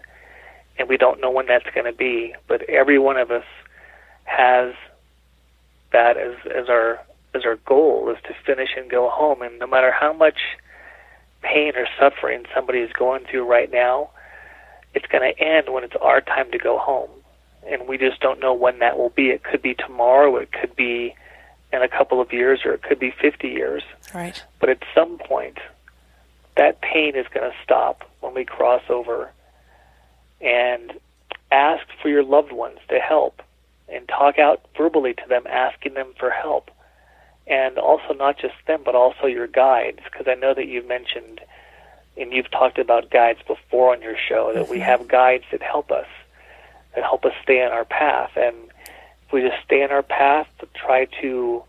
and 0.79 0.89
we 0.89 0.97
don't 0.97 1.21
know 1.21 1.33
when 1.33 1.47
that's 1.47 1.69
going 1.75 1.87
to 1.87 1.93
be. 1.93 2.33
But 2.47 2.63
every 2.69 2.99
one 2.99 3.17
of 3.17 3.33
us 3.33 3.45
has 4.23 4.73
that 5.93 6.17
as 6.17 6.35
as 6.47 6.69
our 6.69 7.01
as 7.35 7.45
our 7.45 7.57
goal 7.67 8.09
is 8.11 8.23
to 8.23 8.35
finish 8.47 8.71
and 8.77 8.89
go 8.89 9.11
home. 9.11 9.43
And 9.43 9.59
no 9.59 9.67
matter 9.67 9.91
how 9.91 10.13
much 10.13 10.39
pain 11.43 11.73
or 11.75 11.89
suffering 11.99 12.45
somebody 12.55 12.79
is 12.79 12.93
going 12.93 13.25
through 13.29 13.45
right 13.45 13.71
now, 13.73 14.11
it's 14.95 15.07
going 15.07 15.35
to 15.35 15.43
end 15.43 15.73
when 15.73 15.83
it's 15.83 15.97
our 16.01 16.21
time 16.21 16.53
to 16.53 16.59
go 16.59 16.79
home. 16.79 17.11
And 17.69 17.89
we 17.89 17.99
just 17.99 18.21
don't 18.21 18.39
know 18.39 18.55
when 18.55 18.79
that 18.79 18.97
will 18.97 19.11
be. 19.11 19.31
It 19.31 19.43
could 19.43 19.61
be 19.61 19.75
tomorrow, 19.75 20.37
it 20.37 20.53
could 20.53 20.77
be 20.77 21.17
in 21.75 21.83
a 21.83 21.89
couple 21.89 22.21
of 22.21 22.33
years, 22.33 22.61
or 22.65 22.73
it 22.73 22.83
could 22.83 22.99
be 22.99 23.11
50 23.11 23.49
years. 23.49 23.83
Right. 24.15 24.43
But 24.61 24.71
at 24.71 24.79
some 24.95 25.19
point, 25.19 25.59
that 26.57 26.81
pain 26.81 27.17
is 27.17 27.27
going 27.35 27.51
to 27.51 27.57
stop 27.63 28.09
when 28.21 28.35
we 28.35 28.45
cross 28.45 28.83
over. 28.89 29.31
And 30.41 30.93
ask 31.55 31.87
for 32.03 32.09
your 32.09 32.25
loved 32.25 32.53
ones 32.53 32.79
to 32.89 32.99
help 32.99 33.41
and 33.89 34.09
talk 34.09 34.39
out 34.39 34.63
verbally 34.77 35.15
to 35.15 35.23
them, 35.29 35.45
asking 35.49 35.95
them 35.95 36.13
for 36.19 36.31
help. 36.31 36.71
And 37.47 37.79
also, 37.79 38.15
not 38.15 38.39
just 38.39 38.55
them, 38.67 38.83
but 38.85 38.95
also 38.95 39.27
your 39.27 39.47
guides, 39.47 40.01
because 40.05 40.27
I 40.27 40.35
know 40.35 40.55
that 40.55 40.67
you've 40.67 40.89
mentioned 40.89 41.41
and 42.17 42.33
you've 42.33 42.51
talked 42.51 42.79
about 42.79 43.11
guides 43.11 43.41
before 43.47 43.93
on 43.95 44.01
your 44.01 44.17
show 44.17 44.53
that 44.55 44.69
we 44.69 44.77
mm-hmm. 44.77 44.87
have 44.87 45.09
guides 45.09 45.45
that 45.53 45.63
help 45.63 45.91
us, 45.91 46.07
that 46.95 47.05
help 47.05 47.25
us 47.25 47.33
stay 47.43 47.63
on 47.63 47.73
our 47.73 47.85
path. 47.85 48.31
And 48.37 48.55
we 49.35 49.43
just 49.43 49.63
stay 49.65 49.83
on 49.83 49.91
our 49.91 50.03
path, 50.03 50.47
to 50.61 50.69
try 50.75 51.07
to 51.21 51.65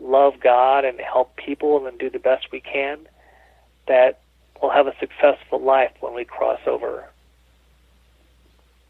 love 0.00 0.34
God 0.40 0.84
and 0.84 1.00
help 1.00 1.34
people 1.36 1.86
and 1.86 1.98
do 1.98 2.10
the 2.10 2.18
best 2.18 2.52
we 2.52 2.60
can, 2.60 2.98
that 3.88 4.20
we'll 4.60 4.70
have 4.70 4.86
a 4.86 4.94
successful 5.00 5.60
life 5.60 5.92
when 6.00 6.14
we 6.14 6.24
cross 6.24 6.60
over. 6.66 7.08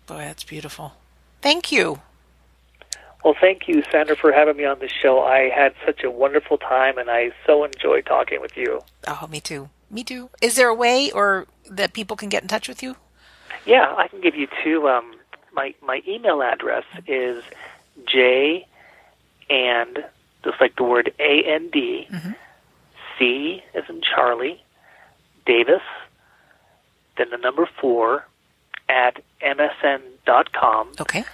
Boy, 0.06 0.18
that's 0.18 0.44
beautiful. 0.44 0.94
Thank 1.40 1.70
you. 1.70 2.00
Well, 3.24 3.34
thank 3.40 3.68
you, 3.68 3.82
Sandra, 3.90 4.16
for 4.16 4.32
having 4.32 4.56
me 4.56 4.64
on 4.64 4.80
the 4.80 4.88
show. 4.88 5.22
I 5.22 5.48
had 5.48 5.74
such 5.86 6.04
a 6.04 6.10
wonderful 6.10 6.58
time, 6.58 6.98
and 6.98 7.08
I 7.08 7.30
so 7.46 7.64
enjoyed 7.64 8.04
talking 8.04 8.40
with 8.40 8.56
you. 8.56 8.82
Oh, 9.06 9.26
me 9.30 9.40
too. 9.40 9.70
Me 9.90 10.04
too. 10.04 10.28
Is 10.42 10.56
there 10.56 10.68
a 10.68 10.74
way 10.74 11.10
or 11.10 11.46
that 11.70 11.94
people 11.94 12.16
can 12.16 12.28
get 12.28 12.42
in 12.42 12.48
touch 12.48 12.68
with 12.68 12.82
you? 12.82 12.96
Yeah, 13.64 13.94
I 13.96 14.08
can 14.08 14.20
give 14.20 14.34
you 14.34 14.48
two. 14.62 14.88
Um, 14.88 15.14
my 15.54 15.74
my 15.80 16.02
email 16.06 16.42
address 16.42 16.84
is 17.06 17.42
j 18.06 18.66
and 19.50 20.04
just 20.42 20.60
like 20.60 20.76
the 20.76 20.84
word 20.84 21.12
and 21.18 21.30
a 21.30 21.44
n 21.46 21.70
d 21.70 22.06
mm-hmm. 22.10 22.32
c 23.18 23.62
as 23.74 23.84
in 23.88 24.00
Charlie 24.02 24.62
Davis, 25.46 25.82
then 27.16 27.30
the 27.30 27.38
number 27.38 27.68
four 27.80 28.26
at 28.88 29.22
msn 29.42 30.00
dot 30.26 30.52
com. 30.52 30.90
Okay. 31.00 31.24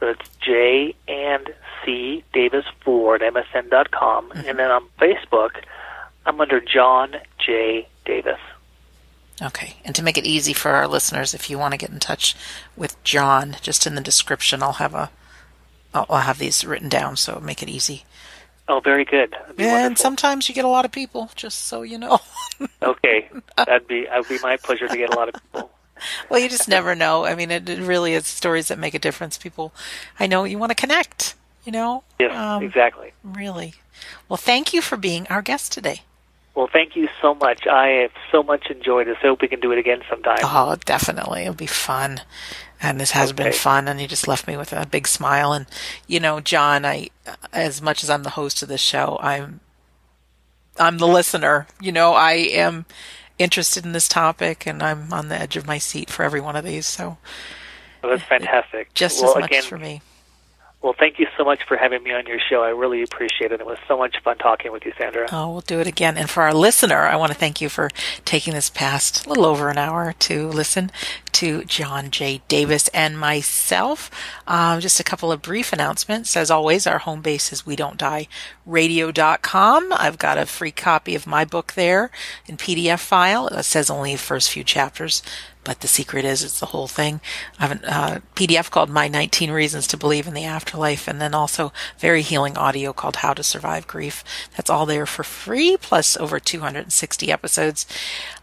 So 0.00 0.08
it's 0.08 0.28
J 0.40 0.94
and 1.08 1.54
C 1.84 2.22
Davis 2.32 2.66
Ford, 2.84 3.22
MSN.com. 3.22 4.28
Mm-hmm. 4.28 4.48
And 4.48 4.58
then 4.58 4.70
on 4.70 4.86
Facebook, 5.00 5.62
I'm 6.26 6.40
under 6.40 6.60
John 6.60 7.16
J. 7.38 7.88
Davis. 8.04 8.40
Okay. 9.42 9.76
And 9.84 9.94
to 9.94 10.02
make 10.02 10.18
it 10.18 10.26
easy 10.26 10.52
for 10.52 10.72
our 10.72 10.86
listeners, 10.86 11.34
if 11.34 11.48
you 11.48 11.58
want 11.58 11.72
to 11.72 11.78
get 11.78 11.90
in 11.90 11.98
touch 11.98 12.34
with 12.76 13.02
John, 13.04 13.56
just 13.62 13.86
in 13.86 13.94
the 13.94 14.00
description, 14.00 14.62
I'll 14.62 14.72
have 14.72 14.94
a, 14.94 15.10
I'll, 15.96 16.06
I'll 16.10 16.22
have 16.22 16.38
these 16.38 16.64
written 16.64 16.88
down, 16.88 17.16
so 17.16 17.32
it'll 17.32 17.44
make 17.44 17.62
it 17.62 17.68
easy. 17.68 18.04
Oh, 18.68 18.80
very 18.80 19.04
good. 19.04 19.34
And 19.48 19.58
wonderful. 19.58 19.96
sometimes 19.96 20.48
you 20.48 20.54
get 20.54 20.64
a 20.64 20.68
lot 20.68 20.84
of 20.84 20.90
people, 20.92 21.30
just 21.36 21.66
so 21.66 21.82
you 21.82 21.98
know. 21.98 22.18
Okay, 22.82 23.28
that'd 23.58 23.86
be 23.86 24.06
that'd 24.06 24.28
be 24.28 24.38
my 24.42 24.56
pleasure 24.56 24.88
to 24.88 24.96
get 24.96 25.12
a 25.12 25.16
lot 25.16 25.28
of 25.28 25.34
people. 25.34 25.70
well, 26.30 26.40
you 26.40 26.48
just 26.48 26.68
never 26.68 26.94
know. 26.94 27.26
I 27.26 27.34
mean, 27.34 27.50
it, 27.50 27.68
it 27.68 27.80
really 27.80 28.14
is 28.14 28.26
stories 28.26 28.68
that 28.68 28.78
make 28.78 28.94
a 28.94 28.98
difference. 28.98 29.36
People, 29.36 29.74
I 30.18 30.26
know 30.26 30.44
you 30.44 30.56
want 30.58 30.70
to 30.70 30.74
connect. 30.74 31.34
You 31.66 31.72
know. 31.72 32.02
Yes, 32.18 32.34
Um, 32.34 32.62
exactly. 32.62 33.12
Really. 33.22 33.74
Well, 34.28 34.36
thank 34.38 34.72
you 34.72 34.80
for 34.80 34.96
being 34.96 35.26
our 35.28 35.42
guest 35.42 35.70
today. 35.72 36.00
Well, 36.54 36.68
thank 36.72 36.96
you 36.96 37.08
so 37.20 37.34
much. 37.34 37.66
I 37.66 37.88
have 37.88 38.12
so 38.32 38.42
much 38.42 38.70
enjoyed 38.70 39.06
this. 39.06 39.18
I 39.22 39.26
hope 39.26 39.42
we 39.42 39.48
can 39.48 39.60
do 39.60 39.72
it 39.72 39.78
again 39.78 40.00
sometime. 40.08 40.38
Oh, 40.42 40.76
definitely. 40.86 41.42
It'll 41.42 41.52
be 41.54 41.66
fun. 41.66 42.22
And 42.80 43.00
this 43.00 43.12
has 43.12 43.32
been 43.32 43.52
fun. 43.52 43.88
And 43.88 44.00
you 44.00 44.06
just 44.06 44.28
left 44.28 44.46
me 44.46 44.56
with 44.56 44.72
a 44.72 44.86
big 44.86 45.06
smile. 45.08 45.52
And, 45.52 45.66
you 46.06 46.20
know, 46.20 46.40
John, 46.40 46.84
I, 46.84 47.08
as 47.52 47.80
much 47.80 48.02
as 48.04 48.10
I'm 48.10 48.22
the 48.22 48.30
host 48.30 48.62
of 48.62 48.68
this 48.68 48.80
show, 48.80 49.18
I'm, 49.20 49.60
I'm 50.78 50.98
the 50.98 51.06
listener. 51.08 51.66
You 51.80 51.92
know, 51.92 52.12
I 52.12 52.32
am 52.32 52.84
interested 53.38 53.84
in 53.84 53.92
this 53.92 54.08
topic 54.08 54.66
and 54.66 54.82
I'm 54.82 55.12
on 55.12 55.28
the 55.28 55.38
edge 55.38 55.56
of 55.56 55.66
my 55.66 55.78
seat 55.78 56.10
for 56.10 56.22
every 56.22 56.40
one 56.40 56.56
of 56.56 56.64
these. 56.64 56.86
So 56.86 57.18
Well, 58.02 58.12
that's 58.16 58.28
fantastic. 58.28 58.92
just 58.94 59.20
well, 59.22 59.36
as 59.36 59.40
much 59.40 59.50
again, 59.50 59.62
for 59.62 59.78
me. 59.78 60.02
Well, 60.86 60.94
thank 60.96 61.18
you 61.18 61.26
so 61.36 61.44
much 61.44 61.64
for 61.66 61.76
having 61.76 62.04
me 62.04 62.12
on 62.12 62.26
your 62.26 62.38
show. 62.38 62.62
I 62.62 62.68
really 62.68 63.02
appreciate 63.02 63.50
it. 63.50 63.58
It 63.58 63.66
was 63.66 63.78
so 63.88 63.98
much 63.98 64.22
fun 64.22 64.38
talking 64.38 64.70
with 64.70 64.86
you, 64.86 64.92
Sandra. 64.96 65.26
Oh, 65.32 65.50
we'll 65.50 65.60
do 65.62 65.80
it 65.80 65.88
again. 65.88 66.16
And 66.16 66.30
for 66.30 66.44
our 66.44 66.54
listener, 66.54 66.98
I 66.98 67.16
want 67.16 67.32
to 67.32 67.36
thank 67.36 67.60
you 67.60 67.68
for 67.68 67.90
taking 68.24 68.54
this 68.54 68.70
past 68.70 69.26
little 69.26 69.46
over 69.46 69.68
an 69.68 69.78
hour 69.78 70.12
to 70.12 70.46
listen 70.46 70.92
to 71.32 71.64
John 71.64 72.12
J. 72.12 72.40
Davis 72.46 72.86
and 72.94 73.18
myself. 73.18 74.12
Um, 74.46 74.78
just 74.78 75.00
a 75.00 75.02
couple 75.02 75.32
of 75.32 75.42
brief 75.42 75.72
announcements. 75.72 76.36
As 76.36 76.52
always, 76.52 76.86
our 76.86 76.98
home 76.98 77.20
base 77.20 77.52
is 77.52 77.66
we 77.66 77.74
don't. 77.74 78.00
I've 79.92 80.18
got 80.18 80.38
a 80.38 80.46
free 80.46 80.70
copy 80.70 81.16
of 81.16 81.26
my 81.26 81.44
book 81.44 81.72
there 81.72 82.12
in 82.46 82.56
PDF 82.56 83.00
file. 83.00 83.48
It 83.48 83.64
says 83.64 83.90
only 83.90 84.12
the 84.12 84.18
first 84.18 84.52
few 84.52 84.62
chapters. 84.62 85.20
But 85.66 85.80
the 85.80 85.88
secret 85.88 86.24
is, 86.24 86.44
it's 86.44 86.60
the 86.60 86.66
whole 86.66 86.86
thing. 86.86 87.20
I 87.58 87.66
have 87.66 87.82
a 87.82 87.92
uh, 87.92 88.18
PDF 88.36 88.70
called 88.70 88.88
My 88.88 89.08
19 89.08 89.50
Reasons 89.50 89.88
to 89.88 89.96
Believe 89.96 90.28
in 90.28 90.34
the 90.34 90.44
Afterlife, 90.44 91.08
and 91.08 91.20
then 91.20 91.34
also 91.34 91.72
very 91.98 92.22
healing 92.22 92.56
audio 92.56 92.92
called 92.92 93.16
How 93.16 93.34
to 93.34 93.42
Survive 93.42 93.88
Grief. 93.88 94.22
That's 94.56 94.70
all 94.70 94.86
there 94.86 95.06
for 95.06 95.24
free, 95.24 95.76
plus 95.76 96.16
over 96.18 96.38
260 96.38 97.32
episodes. 97.32 97.84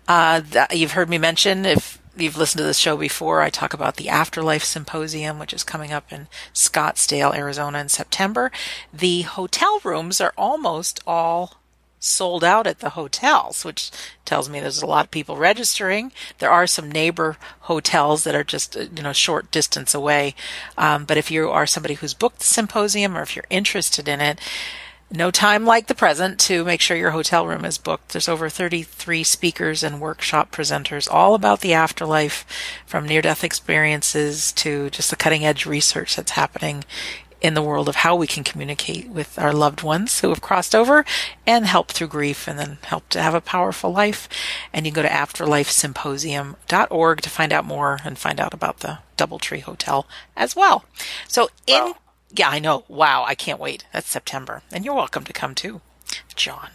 Uh, 0.05 0.41
that 0.49 0.75
you've 0.77 0.91
heard 0.91 1.09
me 1.09 1.17
mention 1.17 1.65
if 1.65 1.97
you've 2.17 2.37
listened 2.37 2.59
to 2.59 2.65
this 2.65 2.77
show 2.77 2.97
before, 2.97 3.39
I 3.39 3.49
talk 3.49 3.73
about 3.73 3.95
the 3.95 4.09
Afterlife 4.09 4.65
Symposium, 4.65 5.39
which 5.39 5.53
is 5.53 5.63
coming 5.63 5.93
up 5.93 6.11
in 6.11 6.27
Scottsdale, 6.53 7.33
Arizona 7.33 7.79
in 7.79 7.87
September. 7.87 8.51
The 8.93 9.21
hotel 9.21 9.79
rooms 9.85 10.19
are 10.19 10.33
almost 10.37 10.99
all 11.07 11.62
sold 12.03 12.43
out 12.43 12.67
at 12.67 12.79
the 12.79 12.91
hotels, 12.91 13.63
which 13.63 13.91
tells 14.25 14.49
me 14.49 14.59
there's 14.59 14.81
a 14.81 14.87
lot 14.87 15.05
of 15.05 15.11
people 15.11 15.37
registering. 15.37 16.11
There 16.39 16.51
are 16.51 16.67
some 16.67 16.91
neighbor 16.91 17.37
hotels 17.61 18.23
that 18.23 18.35
are 18.35 18.43
just 18.43 18.75
uh, 18.75 18.85
you 18.95 19.03
know 19.03 19.13
short 19.13 19.51
distance 19.51 19.93
away. 19.93 20.35
Um, 20.77 21.05
but 21.05 21.17
if 21.17 21.31
you 21.31 21.49
are 21.49 21.65
somebody 21.65 21.95
who's 21.95 22.13
booked 22.13 22.39
the 22.39 22.45
symposium 22.45 23.17
or 23.17 23.21
if 23.21 23.35
you're 23.35 23.45
interested 23.49 24.07
in 24.07 24.21
it, 24.21 24.39
no 25.15 25.29
time 25.29 25.63
like 25.63 25.85
the 25.85 25.95
present 25.95 26.39
to 26.39 26.65
make 26.65 26.81
sure 26.81 26.97
your 26.97 27.11
hotel 27.11 27.45
room 27.45 27.65
is 27.65 27.77
booked. 27.77 28.09
There's 28.09 28.27
over 28.27 28.49
33 28.49 29.23
speakers 29.23 29.83
and 29.83 30.01
workshop 30.01 30.51
presenters 30.51 31.07
all 31.09 31.35
about 31.35 31.61
the 31.61 31.73
afterlife 31.73 32.45
from 32.85 33.07
near 33.07 33.21
death 33.21 33.43
experiences 33.43 34.51
to 34.53 34.89
just 34.89 35.11
the 35.11 35.15
cutting 35.15 35.45
edge 35.45 35.67
research 35.67 36.15
that's 36.15 36.31
happening 36.31 36.83
in 37.43 37.53
the 37.53 37.61
world 37.61 37.87
of 37.89 37.97
how 37.97 38.15
we 38.15 38.25
can 38.25 38.43
communicate 38.43 39.09
with 39.09 39.37
our 39.37 39.53
loved 39.53 39.83
ones 39.83 40.21
who 40.21 40.29
have 40.29 40.41
crossed 40.41 40.73
over 40.73 41.05
and 41.45 41.65
help 41.65 41.91
through 41.91 42.07
grief 42.07 42.47
and 42.47 42.57
then 42.57 42.77
help 42.83 43.09
to 43.09 43.21
have 43.21 43.35
a 43.35 43.41
powerful 43.41 43.91
life. 43.91 44.29
And 44.71 44.85
you 44.85 44.93
can 44.93 45.03
go 45.03 45.07
to 45.07 45.13
afterlifesymposium.org 45.13 47.21
to 47.21 47.29
find 47.29 47.53
out 47.53 47.65
more 47.65 47.99
and 48.05 48.17
find 48.17 48.39
out 48.39 48.53
about 48.53 48.79
the 48.79 48.99
Doubletree 49.17 49.61
Hotel 49.61 50.07
as 50.35 50.55
well. 50.55 50.85
So 51.27 51.49
in 51.67 51.83
wow. 51.83 51.95
Yeah, 52.35 52.49
I 52.49 52.57
know. 52.57 52.83
Wow, 52.87 53.25
I 53.27 53.35
can't 53.35 53.59
wait. 53.59 53.85
That's 53.93 54.09
September. 54.09 54.63
And 54.71 54.83
you're 54.83 54.95
welcome 54.95 55.23
to 55.25 55.33
come 55.33 55.53
too. 55.53 55.81
John. 56.35 56.69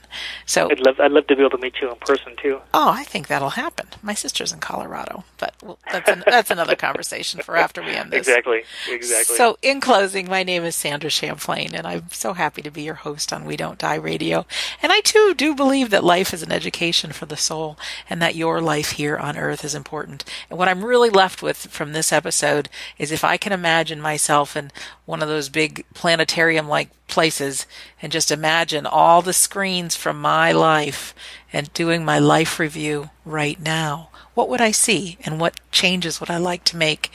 So 0.46 0.70
I'd 0.70 0.80
love 0.80 0.98
I'd 1.00 1.12
love 1.12 1.26
to 1.26 1.36
be 1.36 1.42
able 1.42 1.50
to 1.50 1.58
meet 1.58 1.80
you 1.80 1.90
in 1.90 1.96
person 1.96 2.34
too. 2.36 2.60
Oh, 2.72 2.90
I 2.90 3.04
think 3.04 3.28
that'll 3.28 3.50
happen. 3.50 3.88
My 4.02 4.14
sister's 4.14 4.52
in 4.52 4.60
Colorado, 4.60 5.24
but 5.36 5.54
well, 5.62 5.78
that's 5.92 6.08
an, 6.08 6.24
that's 6.26 6.50
another 6.50 6.76
conversation 6.88 7.40
for 7.40 7.56
after 7.56 7.82
we 7.82 7.90
end 7.90 8.10
this. 8.10 8.26
Exactly, 8.26 8.62
exactly. 8.90 9.36
So, 9.36 9.58
in 9.62 9.80
closing, 9.80 10.28
my 10.28 10.42
name 10.42 10.64
is 10.64 10.74
Sandra 10.74 11.10
Champlain, 11.10 11.74
and 11.74 11.86
I'm 11.86 12.10
so 12.10 12.32
happy 12.32 12.62
to 12.62 12.70
be 12.70 12.82
your 12.82 12.94
host 12.94 13.32
on 13.32 13.44
We 13.44 13.56
Don't 13.56 13.78
Die 13.78 13.94
Radio. 13.96 14.46
And 14.82 14.92
I 14.92 15.00
too 15.00 15.34
do 15.36 15.54
believe 15.54 15.90
that 15.90 16.04
life 16.04 16.32
is 16.32 16.42
an 16.42 16.52
education 16.52 17.12
for 17.12 17.26
the 17.26 17.36
soul, 17.36 17.78
and 18.08 18.22
that 18.22 18.34
your 18.34 18.60
life 18.60 18.92
here 18.92 19.16
on 19.16 19.36
Earth 19.36 19.64
is 19.64 19.74
important. 19.74 20.24
And 20.48 20.58
what 20.58 20.68
I'm 20.68 20.84
really 20.84 21.10
left 21.10 21.42
with 21.42 21.56
from 21.56 21.92
this 21.92 22.12
episode 22.12 22.68
is 22.98 23.12
if 23.12 23.24
I 23.24 23.36
can 23.36 23.52
imagine 23.52 24.00
myself 24.00 24.56
in 24.56 24.70
one 25.04 25.22
of 25.22 25.28
those 25.28 25.48
big 25.48 25.84
planetarium-like 25.94 26.90
places 27.08 27.66
and 28.00 28.12
just 28.12 28.30
imagine 28.30 28.86
all 28.86 29.22
the 29.22 29.32
screens 29.48 29.96
from 29.96 30.20
my 30.20 30.52
life 30.52 31.14
and 31.54 31.72
doing 31.72 32.04
my 32.04 32.18
life 32.18 32.58
review 32.58 33.08
right 33.24 33.58
now, 33.58 34.10
what 34.34 34.46
would 34.50 34.60
I 34.60 34.72
see 34.72 35.16
and 35.24 35.40
what 35.40 35.58
changes 35.72 36.20
would 36.20 36.28
I 36.28 36.36
like 36.36 36.64
to 36.64 36.76
make? 36.76 37.10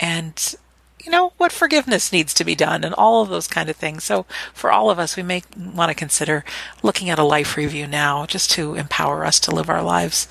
And 0.00 0.56
you 1.04 1.12
know, 1.12 1.32
what 1.36 1.52
forgiveness 1.52 2.10
needs 2.10 2.34
to 2.34 2.44
be 2.44 2.56
done 2.56 2.82
and 2.82 2.92
all 2.94 3.22
of 3.22 3.28
those 3.28 3.46
kind 3.46 3.70
of 3.70 3.76
things. 3.76 4.02
So 4.02 4.26
for 4.52 4.72
all 4.72 4.90
of 4.90 4.98
us, 4.98 5.16
we 5.16 5.22
may 5.22 5.44
want 5.56 5.90
to 5.90 5.94
consider 5.94 6.44
looking 6.82 7.08
at 7.08 7.20
a 7.20 7.22
life 7.22 7.56
review 7.56 7.86
now 7.86 8.26
just 8.26 8.50
to 8.52 8.74
empower 8.74 9.24
us 9.24 9.38
to 9.40 9.54
live 9.54 9.70
our 9.70 9.84
lives 9.84 10.26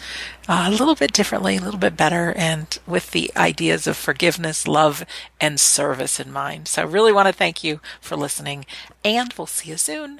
uh, 0.49 0.65
a 0.67 0.71
little 0.71 0.95
bit 0.95 1.13
differently, 1.13 1.55
a 1.55 1.61
little 1.61 1.79
bit 1.79 1.95
better, 1.95 2.33
and 2.35 2.77
with 2.85 3.11
the 3.11 3.31
ideas 3.37 3.87
of 3.87 3.95
forgiveness, 3.95 4.67
love, 4.67 5.05
and 5.39 5.61
service 5.61 6.19
in 6.19 6.33
mind. 6.33 6.67
So 6.67 6.81
I 6.81 6.85
really 6.85 7.13
want 7.13 7.27
to 7.27 7.33
thank 7.33 7.63
you 7.63 7.79
for 8.01 8.17
listening 8.17 8.65
and 9.05 9.33
we'll 9.37 9.47
see 9.47 9.69
you 9.69 9.77
soon 9.77 10.19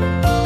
you 0.00 0.37